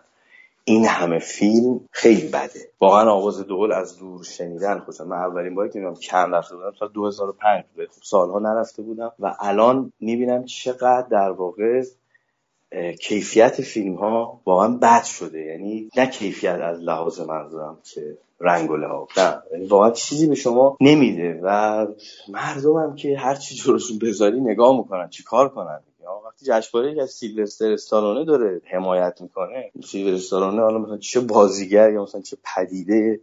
این 0.64 0.86
همه 0.86 1.18
فیلم 1.18 1.80
خیلی 1.90 2.28
بده. 2.28 2.60
واقعا 2.80 3.10
آواز 3.10 3.40
دول 3.40 3.72
از 3.72 3.98
دور 3.98 4.24
شنیدن 4.24 4.78
خودم 4.78 5.08
من 5.08 5.16
اولین 5.16 5.54
باری 5.54 5.70
که 5.70 5.78
می‌دونم 5.78 5.96
کم 5.96 6.34
رفته 6.34 6.56
بودم 6.56 6.72
تا 6.78 6.86
2005 6.86 7.64
خب 7.76 8.02
سالها 8.02 8.38
نرفته 8.38 8.82
بودم 8.82 9.12
و 9.20 9.34
الان 9.40 9.92
می‌بینم 10.00 10.44
چقدر 10.44 11.06
در 11.10 11.30
واقع 11.30 11.82
کیفیت 13.00 13.62
فیلم 13.62 13.94
ها 13.94 14.40
واقعا 14.46 14.68
بد 14.68 15.04
شده. 15.04 15.40
یعنی 15.40 15.90
نه 15.96 16.06
کیفیت 16.06 16.60
از 16.62 16.80
لحاظ 16.80 17.20
منظورم 17.20 17.78
که 17.94 18.18
رنگ 18.40 18.70
و 18.70 18.76
لحاظ 18.76 19.08
نه. 19.16 19.42
یعنی 19.52 19.66
واقعا 19.66 19.90
چیزی 19.90 20.26
به 20.26 20.34
شما 20.34 20.76
نمیده 20.80 21.40
و 21.42 21.86
مردم 22.28 22.76
هم 22.76 22.96
که 22.96 23.18
هر 23.18 23.34
چی 23.34 23.54
جلوشون 23.54 23.98
بذاری 23.98 24.40
نگاه 24.40 24.78
می‌کنن 24.78 25.08
چیکار 25.08 25.48
کنن؟ 25.48 25.80
وقتی 26.10 26.46
جشنواره 26.46 27.02
از 27.02 27.10
سیلوستر 27.10 27.72
استالونه 27.72 28.24
داره 28.24 28.60
حمایت 28.72 29.20
می‌کنه 29.20 29.70
سیلوستر 29.84 30.14
استالونه 30.14 30.62
حالا 30.62 30.78
مثلا 30.78 30.98
چه 30.98 31.20
بازیگر 31.20 31.92
یا 31.92 32.02
مثلا 32.02 32.20
چه 32.20 32.36
پدیده 32.56 33.20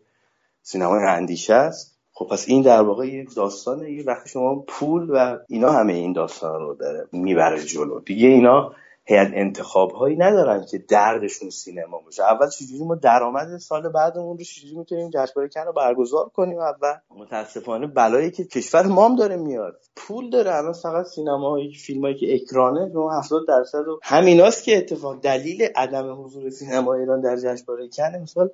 سینمای 0.61 1.03
اندیشه 1.03 1.53
است. 1.53 1.99
خب 2.13 2.27
پس 2.31 2.45
این 2.47 2.61
در 2.61 2.81
واقع 2.81 3.07
یک 3.07 3.35
داستانه 3.35 3.91
یه 3.91 4.03
وقتی 4.03 4.29
شما 4.29 4.55
پول 4.67 5.09
و 5.09 5.37
اینا 5.47 5.71
همه 5.71 5.93
این 5.93 6.13
داستان 6.13 6.61
رو 6.61 6.73
داره 6.75 7.07
می‌بره 7.11 7.63
جلو. 7.63 7.99
دیگه 7.99 8.27
اینا 8.27 8.73
هیئت 9.09 9.31
انتخاب 9.33 9.91
هایی 9.91 10.17
ندارن 10.17 10.65
که 10.65 10.77
دردشون 10.77 11.49
سینما 11.49 11.99
باشه. 11.99 12.23
اول 12.23 12.49
چجوری 12.49 12.83
ما 12.83 12.95
درآمد 12.95 13.57
سال 13.57 13.89
بعدمون 13.89 14.37
رو 14.37 14.43
چجوری 14.43 14.75
می‌تونیم 14.75 15.09
جشنواره 15.09 15.49
کن 15.49 15.61
رو 15.61 15.73
برگزار 15.73 16.29
کنیم 16.29 16.59
اول؟ 16.59 16.93
متاسفانه 17.17 17.87
بلایی 17.87 18.31
که 18.31 18.43
کشور 18.43 18.87
مام 18.87 19.15
داره 19.15 19.37
میاد. 19.37 19.79
پول 19.95 20.29
داره. 20.29 20.55
الان 20.55 20.73
فقط 20.73 21.05
سینما 21.05 21.57
فیلمایی 21.85 22.15
که 22.15 22.35
اکرانه 22.35 22.89
به 22.89 22.99
70 22.99 23.47
درصد 23.47 23.87
و 23.87 23.99
همیناست 24.03 24.63
که 24.63 24.77
اتفاق 24.77 25.21
دلیل 25.21 25.67
عدم 25.75 26.23
حضور 26.23 26.49
سینما 26.49 26.93
ایران 26.93 27.21
در 27.21 27.35
جشنواره 27.35 27.87
کن 27.87 28.15
مثال 28.21 28.49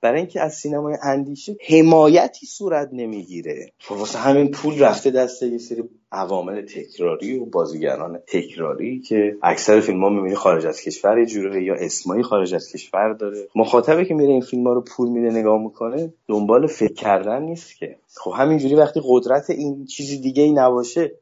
برای 0.00 0.18
اینکه 0.18 0.40
از 0.40 0.54
سینمای 0.54 0.96
اندیشه 1.02 1.56
حمایتی 1.68 2.46
صورت 2.46 2.88
نمی‌گیره. 2.92 3.72
خب 3.78 3.96
واسه 3.96 4.18
همین 4.18 4.50
پول 4.50 4.78
رفته 4.78 5.10
دست 5.10 5.42
یه 5.42 5.58
سری 5.58 5.82
عوامل 6.12 6.66
تکراری 6.66 7.38
و 7.38 7.44
بازیگران 7.44 8.18
تکراری 8.26 9.00
که 9.00 9.36
اکثر 9.42 9.80
فیلم 9.80 10.02
ها 10.04 10.08
می‌بینی 10.08 10.34
خارج 10.34 10.66
از 10.66 10.80
کشور 10.80 11.18
یه 11.18 11.26
جوره 11.26 11.64
یا 11.64 11.74
اسمایی 11.74 12.22
خارج 12.22 12.54
از 12.54 12.72
کشور 12.72 13.12
داره. 13.12 13.48
مخاطبه 13.54 14.04
که 14.04 14.14
میره 14.14 14.30
این 14.30 14.40
فیلم 14.40 14.66
ها 14.66 14.72
رو 14.72 14.80
پول 14.80 15.08
میده 15.08 15.30
نگاه 15.30 15.62
می‌کنه 15.62 16.12
دنبال 16.28 16.66
فکر 16.66 16.94
کردن 16.94 17.42
نیست 17.42 17.76
که. 17.76 17.96
خب 18.14 18.32
همینجوری 18.36 18.74
وقتی 18.74 19.00
قدرت 19.04 19.50
این 19.50 19.84
چیزی 19.84 20.20
دیگه 20.20 20.42
ای 20.42 20.52
نباشه 20.52 21.12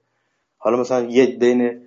حالا 0.58 0.80
مثلا 0.80 1.04
یه 1.10 1.26
بین 1.26 1.80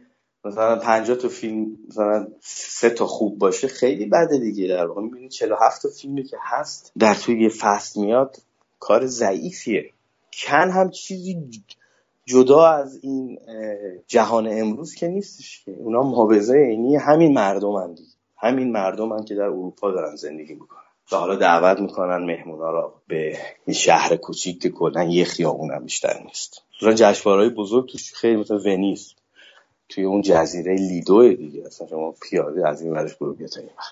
مثلا 0.46 0.76
50 0.76 1.18
تا 1.18 1.28
فیلم 1.28 1.78
مثلا 1.89 2.28
سه 2.42 2.89
تا 2.89 3.08
خوب 3.08 3.39
باشه 3.39 3.68
خیلی 3.68 4.06
بده 4.06 4.38
دیگه. 4.38 4.68
در 4.68 4.86
واقع 4.86 5.02
می‌بینید 5.02 5.32
47 5.32 5.82
تا 5.82 5.89
فیلمی 5.89 6.24
که 6.24 6.38
هست 6.42 6.92
در 7.00 7.14
توی 7.14 7.44
یه 7.44 7.50
فصل 7.50 8.02
میاد 8.02 8.38
کار 8.80 9.06
ضعیفیه. 9.06 9.89
کن 10.34 10.70
هم 10.70 10.89
چیزی 10.89 11.52
جدا 12.26 12.68
از 12.68 13.00
این 13.04 13.39
جهان 14.08 14.48
امروز 14.52 14.96
که 14.96 15.08
نیستش 15.08 15.66
که. 15.66 15.72
اونا 15.72 16.02
محافظه 16.02 16.54
عینی 16.54 16.96
همین 16.96 17.34
مردم 17.34 17.76
هم 17.76 17.96
همین 18.38 18.72
مردم 18.72 19.12
هم 19.12 19.26
که 19.26 19.36
در 19.36 19.44
اروپا 19.44 19.92
دارن 19.92 20.16
زندگی 20.16 20.54
می‌کنن. 20.54 20.80
و 21.12 21.16
حالا 21.16 21.36
دعوت 21.36 21.80
می‌کنن 21.80 22.26
مهمونا 22.26 22.72
را 22.72 22.94
به 23.08 23.38
این 23.66 23.74
شهر 23.74 24.16
کوچیک 24.16 24.62
که 24.62 25.02
یه 25.10 25.26
خیابون 25.26 25.72
هم 25.72 25.84
بیشتر 25.84 26.24
نیست. 26.24 26.62
مثلا 26.82 26.94
جشنواره‌های 26.94 27.50
بزرگ 27.50 27.89
توش 27.89 28.14
خیلی 28.14 28.36
مثلا 28.36 28.58
ونیز. 28.58 29.14
توی 29.92 30.04
اون 30.04 30.22
جزیره 30.22 30.76
لیدو 30.76 31.34
دیگه. 31.34 31.64
اصلا 31.66 31.88
شما 31.88 32.16
پیاده 32.22 32.70
از 32.70 32.82
این 32.82 32.92
ورش 32.92 33.16
برو 33.16 33.36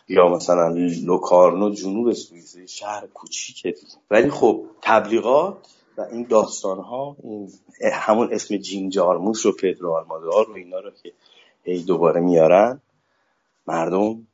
یا 0.08 0.30
مثلا 0.30 0.68
لوکارنو 1.06 1.70
جنوب 1.70 2.14
سوئیس 2.14 2.58
شهر 2.58 3.08
کوچیکه 3.08 3.72
دیگه. 3.72 3.94
ولی 4.12 4.30
خب 4.30 4.66
تبلیغات 4.82 5.58
و 5.98 6.02
این 6.02 6.28
داستان 6.30 6.80
ها 6.80 7.18
این 7.24 7.52
همون 7.94 8.34
اسم 8.34 8.58
جیم 8.58 8.90
جارموش 8.90 9.46
و 9.46 9.56
پدرو 9.56 9.94
آلمادار 9.94 10.52
و 10.52 10.54
اینا 10.56 10.80
رو 10.80 10.92
که 11.04 11.14
هی 11.64 11.84
دوباره 11.84 12.22
میارن 12.22 12.82
مردم 13.68 14.28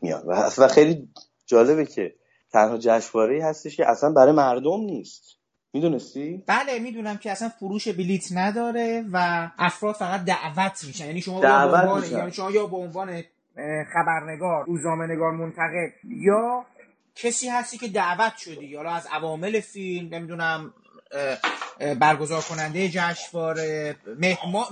میان. 0.00 0.22
و 0.58 0.68
خیلی 0.68 1.08
جالبه 1.46 1.86
که 1.86 2.14
تنها 2.52 2.78
جشنواره 2.78 3.44
هستش 3.44 3.76
که 3.76 3.90
اصلا 3.90 4.12
برای 4.12 4.32
مردم 4.32 4.80
نیست. 4.80 5.36
می‌دونستی؟ 5.74 6.42
بله 6.46 6.78
می‌دونم 6.78 7.16
که 7.16 7.30
اصلا 7.30 7.48
فروش 7.48 7.88
بلیت 7.88 8.32
نداره 8.32 9.04
و 9.12 9.48
افراد 9.58 9.94
فقط 9.94 10.24
دعوت 10.24 10.84
میشن. 10.84 11.06
یعنی 11.06 11.20
شما 11.22 11.40
یا 11.40 11.62
عنوان 11.62 12.04
یعنی 12.10 12.32
شما 12.32 12.50
یا 12.50 12.66
به 12.66 12.76
عنوان 12.76 13.22
خبرنگار 13.92 14.64
روزنامه 14.66 15.06
نگار 15.06 15.32
منتقد 15.32 15.92
یا 16.04 16.64
کسی 17.14 17.48
هستی 17.48 17.78
که 17.78 17.88
دعوت 17.88 18.36
شدی. 18.36 18.76
حالا 18.76 18.90
از 18.90 19.06
عوامل 19.12 19.60
فیلم 19.60 20.14
نمی‌دونم 20.14 20.74
برگزار 22.00 22.42
کننده 22.42 22.88
جشنواره 22.88 23.96
مهما 24.20 24.66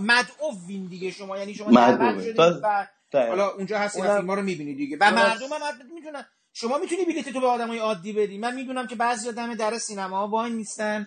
وین 0.68 0.86
دیگه 0.86 1.10
شما. 1.10 1.38
یعنی 1.38 1.54
شما 1.54 1.70
دعوت 1.70 2.22
شدید 2.22 2.38
و 2.38 2.86
حالا 3.12 3.48
اونجا 3.48 3.78
هستی 3.78 4.00
و 4.00 4.16
فیلم 4.16 4.30
رو 4.30 4.42
می‌بینید 4.42 4.76
دیگه. 4.76 4.96
و 5.00 5.10
مردم 5.10 5.46
هم 5.46 5.94
می‌دونن 5.94 6.24
شما 6.54 6.78
می‌تونی 6.78 7.04
بلیت 7.04 7.28
تو 7.28 7.40
به 7.40 7.46
آدمای 7.46 7.78
عادی 7.78 8.12
بدی. 8.12 8.38
من 8.38 8.54
می‌دونم 8.54 8.86
که 8.86 8.94
بعضی 8.94 9.32
دم 9.32 9.54
در 9.54 9.78
سینما 9.78 10.28
وای 10.28 10.50
نیستن 10.50 11.06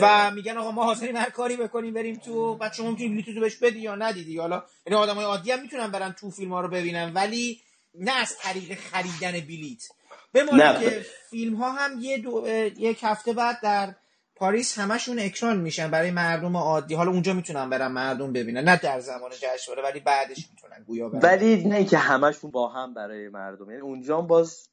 و 0.00 0.30
میگن 0.30 0.58
آقا 0.58 0.70
ما 0.70 0.84
حاضرین 0.84 1.16
هر 1.16 1.30
کاری 1.30 1.56
بکنیم 1.56 1.94
بریم 1.94 2.16
تو. 2.16 2.54
بعد 2.54 2.72
شما 2.72 2.90
می‌تونی 2.90 3.08
بلیت 3.08 3.34
تو 3.34 3.40
بهش 3.40 3.56
بدی 3.56 3.78
یا 3.78 3.94
ندیدی. 3.94 4.38
حالا 4.38 4.62
یعنی 4.86 4.98
آدمای 4.98 5.24
عادی 5.24 5.50
هم 5.50 5.62
می‌تونن 5.62 5.90
برن 5.90 6.12
تو 6.12 6.30
فیلم 6.30 6.52
ها 6.52 6.60
رو 6.60 6.68
ببینن 6.68 7.12
ولی 7.14 7.60
نه 7.94 8.12
از 8.12 8.36
طریق 8.38 8.78
خریدن 8.78 9.40
بلیت. 9.40 9.82
بماند 10.34 10.80
که 10.80 11.06
فیلم 11.30 11.54
ها 11.54 11.72
هم 11.72 12.00
یه 12.00 12.18
دو... 12.18 12.48
یک 12.78 12.98
هفته 13.02 13.32
بعد 13.32 13.60
در 13.62 13.94
پاریس 14.36 14.78
همشون 14.78 15.18
اکران 15.18 15.60
میشن 15.60 15.90
برای 15.90 16.10
مردم 16.10 16.56
عادی. 16.56 16.94
حالا 16.94 17.10
اونجا 17.10 17.32
می‌تونن 17.32 17.70
برن 17.70 17.86
مردم 17.86 18.32
ببینن. 18.32 18.64
نه 18.64 18.76
در 18.76 19.00
زمان 19.00 19.30
جشنواره 19.30 19.82
ولی 19.82 20.00
بعدش 20.00 20.46
می‌تونن 20.50 20.84
گویا 20.86 21.08
برن. 21.08 21.20
ولی 21.20 21.64
نه 21.64 21.84
که 21.84 21.98
همشون 21.98 22.50
با 22.50 22.68
هم 22.68 22.94
برای 22.94 23.28
مردم. 23.28 23.70
یعنی 23.70 23.82
اونجا 23.82 24.20
باز 24.20 24.68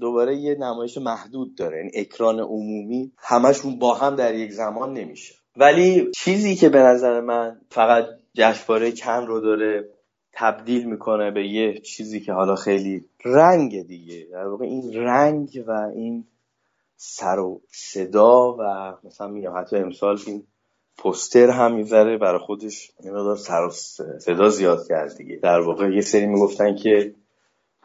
دوباره 0.00 0.36
یه 0.36 0.54
نمایش 0.54 0.98
محدود 0.98 1.56
داره. 1.56 1.76
یعنی 1.76 1.90
اکران 1.94 2.40
عمومی 2.40 3.12
همشون 3.18 3.78
با 3.78 3.94
هم 3.94 4.16
در 4.16 4.34
یک 4.34 4.52
زمان 4.52 4.92
نمیشه. 4.92 5.34
ولی 5.56 6.10
چیزی 6.16 6.56
که 6.56 6.68
به 6.68 6.78
نظر 6.78 7.20
من 7.20 7.60
فقط 7.70 8.04
جشنواره 8.34 8.92
کم 8.92 9.26
رو 9.26 9.40
داره 9.40 9.88
تبدیل 10.32 10.84
می‌کنه 10.84 11.30
به 11.30 11.48
یه 11.48 11.78
چیزی 11.78 12.20
که 12.20 12.32
حالا 12.32 12.54
خیلی 12.54 13.04
رنگ 13.24 13.86
دیگه. 13.86 14.26
در 14.32 14.46
واقع 14.46 14.64
این 14.64 14.92
رنگ 14.94 15.64
و 15.66 15.70
این 15.94 16.24
سر 16.96 17.38
و 17.38 17.60
صدا 17.68 18.56
و 18.58 18.62
مثلا 19.04 19.28
میگم 19.28 19.58
حتی 19.58 19.76
امسال 19.76 20.18
این 20.26 20.42
پوستر 20.98 21.50
هم 21.50 21.74
می‌ذاره 21.74 22.18
برای 22.18 22.40
خودش 22.40 22.92
این 23.00 23.34
سر 23.34 23.62
و 23.62 23.70
صدا 24.18 24.48
زیاد 24.48 24.88
کرد 24.88 25.16
دیگه. 25.16 25.36
در 25.36 25.60
واقع 25.60 25.94
یه 25.94 26.00
سری 26.00 26.26
می‌گفتن 26.26 26.74
که 26.74 27.14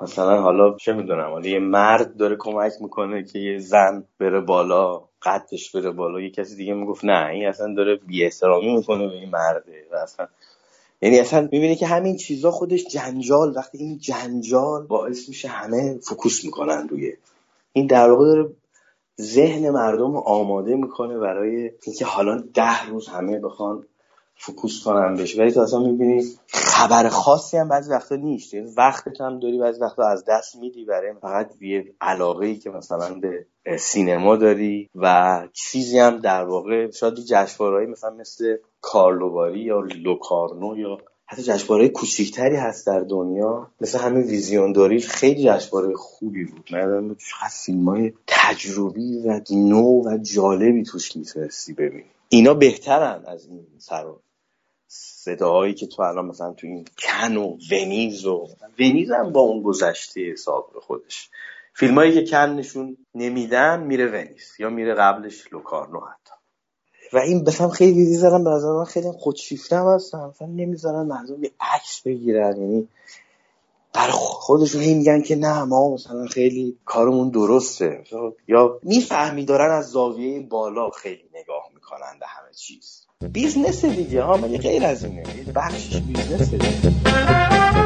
مثلا 0.01 0.41
حالا 0.41 0.77
چه 0.77 0.93
می‌دونم 0.93 1.29
حالا 1.29 1.49
یه 1.49 1.59
مرد 1.59 2.17
داره 2.17 2.35
کمک 2.39 2.71
می‌کنه 2.81 3.23
که 3.23 3.39
یه 3.39 3.59
زن 3.59 4.03
بره 4.19 4.41
بالا 4.41 5.03
قدش 5.21 5.75
بره 5.75 5.91
بالا 5.91 6.21
یه 6.21 6.29
کسی 6.29 6.55
دیگه 6.55 6.73
می‌گفت 6.73 7.05
نه 7.05 7.27
این 7.27 7.47
اصلا 7.47 7.73
داره 7.73 7.95
بی 7.95 8.23
احترامی 8.23 8.75
می‌کنه 8.75 9.07
به 9.07 9.13
این 9.13 9.29
مرده 9.29 9.85
و 9.91 9.95
اصلا 9.95 10.27
یعنی 11.01 11.19
اصلا 11.19 11.41
می‌بینی 11.41 11.75
که 11.75 11.87
همین 11.87 12.17
چیزا 12.17 12.51
خودش 12.51 12.85
جنجال 12.85 13.53
وقتی 13.57 13.77
این 13.77 13.97
جنجال 13.97 14.85
باعث 14.87 15.29
میشه 15.29 15.47
همه 15.47 15.99
فکوس 16.09 16.45
می‌کنن 16.45 16.87
روی 16.87 17.13
این 17.73 17.87
در 17.87 18.11
واقع 18.11 18.25
داره 18.25 18.49
ذهن 19.21 19.69
مردم 19.69 20.17
آماده 20.17 20.75
می‌کنه 20.75 21.17
برای 21.17 21.71
اینکه 21.83 22.05
حالا 22.05 22.43
ده 22.53 22.85
روز 22.87 23.07
همه 23.07 23.39
بخوان 23.39 23.85
فکوس 24.45 24.83
کنم 24.83 25.15
بشه 25.15 25.41
ولی 25.41 25.51
تو 25.51 25.59
اصلا 25.59 25.79
می‌بینی 25.79 26.23
خبر 26.47 27.09
خاصی 27.09 27.57
هم 27.57 27.69
بعضی 27.69 27.91
وقتا 27.91 28.15
نیست. 28.15 28.53
یعنی 28.53 28.71
وقتت 28.77 29.21
هم 29.21 29.39
داری 29.39 29.57
بعضی 29.57 29.81
وقتا 29.81 30.03
از 30.03 30.25
دست 30.27 30.55
میدی 30.55 30.85
برای 30.85 31.13
فقط 31.21 31.61
یه 31.61 31.93
علاقه 32.01 32.45
ای 32.45 32.55
که 32.55 32.69
مثلا 32.69 33.13
به 33.13 33.45
سینما 33.77 34.35
داری 34.35 34.89
و 34.95 35.47
چیزی 35.53 35.99
هم 35.99 36.17
در 36.17 36.43
واقع 36.43 36.91
شاید 36.91 37.15
جشنواره‌ای 37.15 37.87
مثلا 37.87 38.09
مثل 38.09 38.57
کارلوباری 38.81 39.59
یا 39.59 39.79
لوکارنو 39.79 40.77
یا 40.77 40.97
حتی 41.25 41.43
جشنواره 41.43 41.89
کوچیکتری 41.89 42.55
هست 42.55 42.87
در 42.87 42.99
دنیا. 42.99 43.67
مثل 43.81 43.99
همین 43.99 44.23
ویزیون 44.23 44.71
داری 44.71 44.99
خیلی 44.99 45.43
جشنواره 45.43 45.93
خوبی 45.95 46.45
بود. 46.45 46.69
من 46.71 47.15
چقدر 47.15 47.53
فیلم 47.65 47.89
های 47.89 48.13
تجربی 48.27 49.19
و 49.19 49.41
نو 49.51 50.01
و 50.05 50.17
جالبی 50.17 50.83
توش 50.83 51.15
می‌تونستی 51.15 51.73
ببینی. 51.73 52.11
اینا 52.29 52.53
بهترن 52.53 53.23
از 53.25 53.45
این 53.45 53.67
سر 53.77 54.05
صداهایی 54.95 55.73
که 55.73 55.87
تو 55.87 56.01
الان 56.01 56.25
مثلا 56.25 56.53
تو 56.53 56.67
این 56.67 56.85
کن 56.97 57.37
و 57.37 57.57
ونیز 57.71 58.25
و 58.25 58.47
ونیز 58.79 59.11
هم 59.11 59.31
با 59.31 59.41
اون 59.41 59.63
گذشته 59.63 60.21
حساب 60.31 60.71
خودش. 60.81 61.29
فیلمایی 61.73 62.13
که 62.13 62.31
کن 62.31 62.37
نشون 62.37 62.97
نمیدن 63.15 63.83
میره 63.83 64.07
ونیس 64.07 64.59
یا 64.59 64.69
میره 64.69 64.93
قبلش 64.93 65.53
لوکارنو 65.53 65.99
حتی. 65.99 66.33
و 67.13 67.17
این 67.17 67.43
مثلا 67.47 67.69
خیلی 67.69 68.05
دیزارم 68.05 68.43
به 68.43 68.49
نظر 68.49 68.71
من 68.71 68.85
خیلی 68.85 69.11
خودشیفته 69.11 69.75
هم 69.75 69.87
هستن. 69.87 70.25
مثلا 70.25 70.47
نمی‌ذارن 70.47 71.05
مردم 71.07 71.43
یه 71.43 71.51
عکس 71.59 72.01
بگیرن. 72.05 72.61
یعنی 72.61 72.87
برای 73.93 74.11
خودشون 74.13 74.81
هی 74.81 74.93
میگن 74.93 75.21
که 75.21 75.35
نه 75.35 75.63
ما 75.63 75.93
مثلا 75.93 76.25
خیلی 76.25 76.77
کارمون 76.85 77.29
درسته. 77.29 78.03
یا 78.47 78.79
می‌فهمی 78.83 79.45
دارن 79.45 79.71
از 79.71 79.89
زاویه 79.89 80.39
بالا 80.39 80.89
خیلی 80.89 81.29
نگاه 81.33 81.69
می‌کنن 81.73 82.19
به 82.19 82.25
همه 82.27 82.53
چیز. 82.53 83.02
business 83.27 83.85
دیگه 83.85 84.23
ها 84.23 84.37
مگه 84.37 84.57
غیر 84.57 84.85
از 84.85 85.03
اینه؟ 85.05 85.23
بخشش 85.55 85.97
بیزنس 85.97 86.49
دیگه 86.49 87.82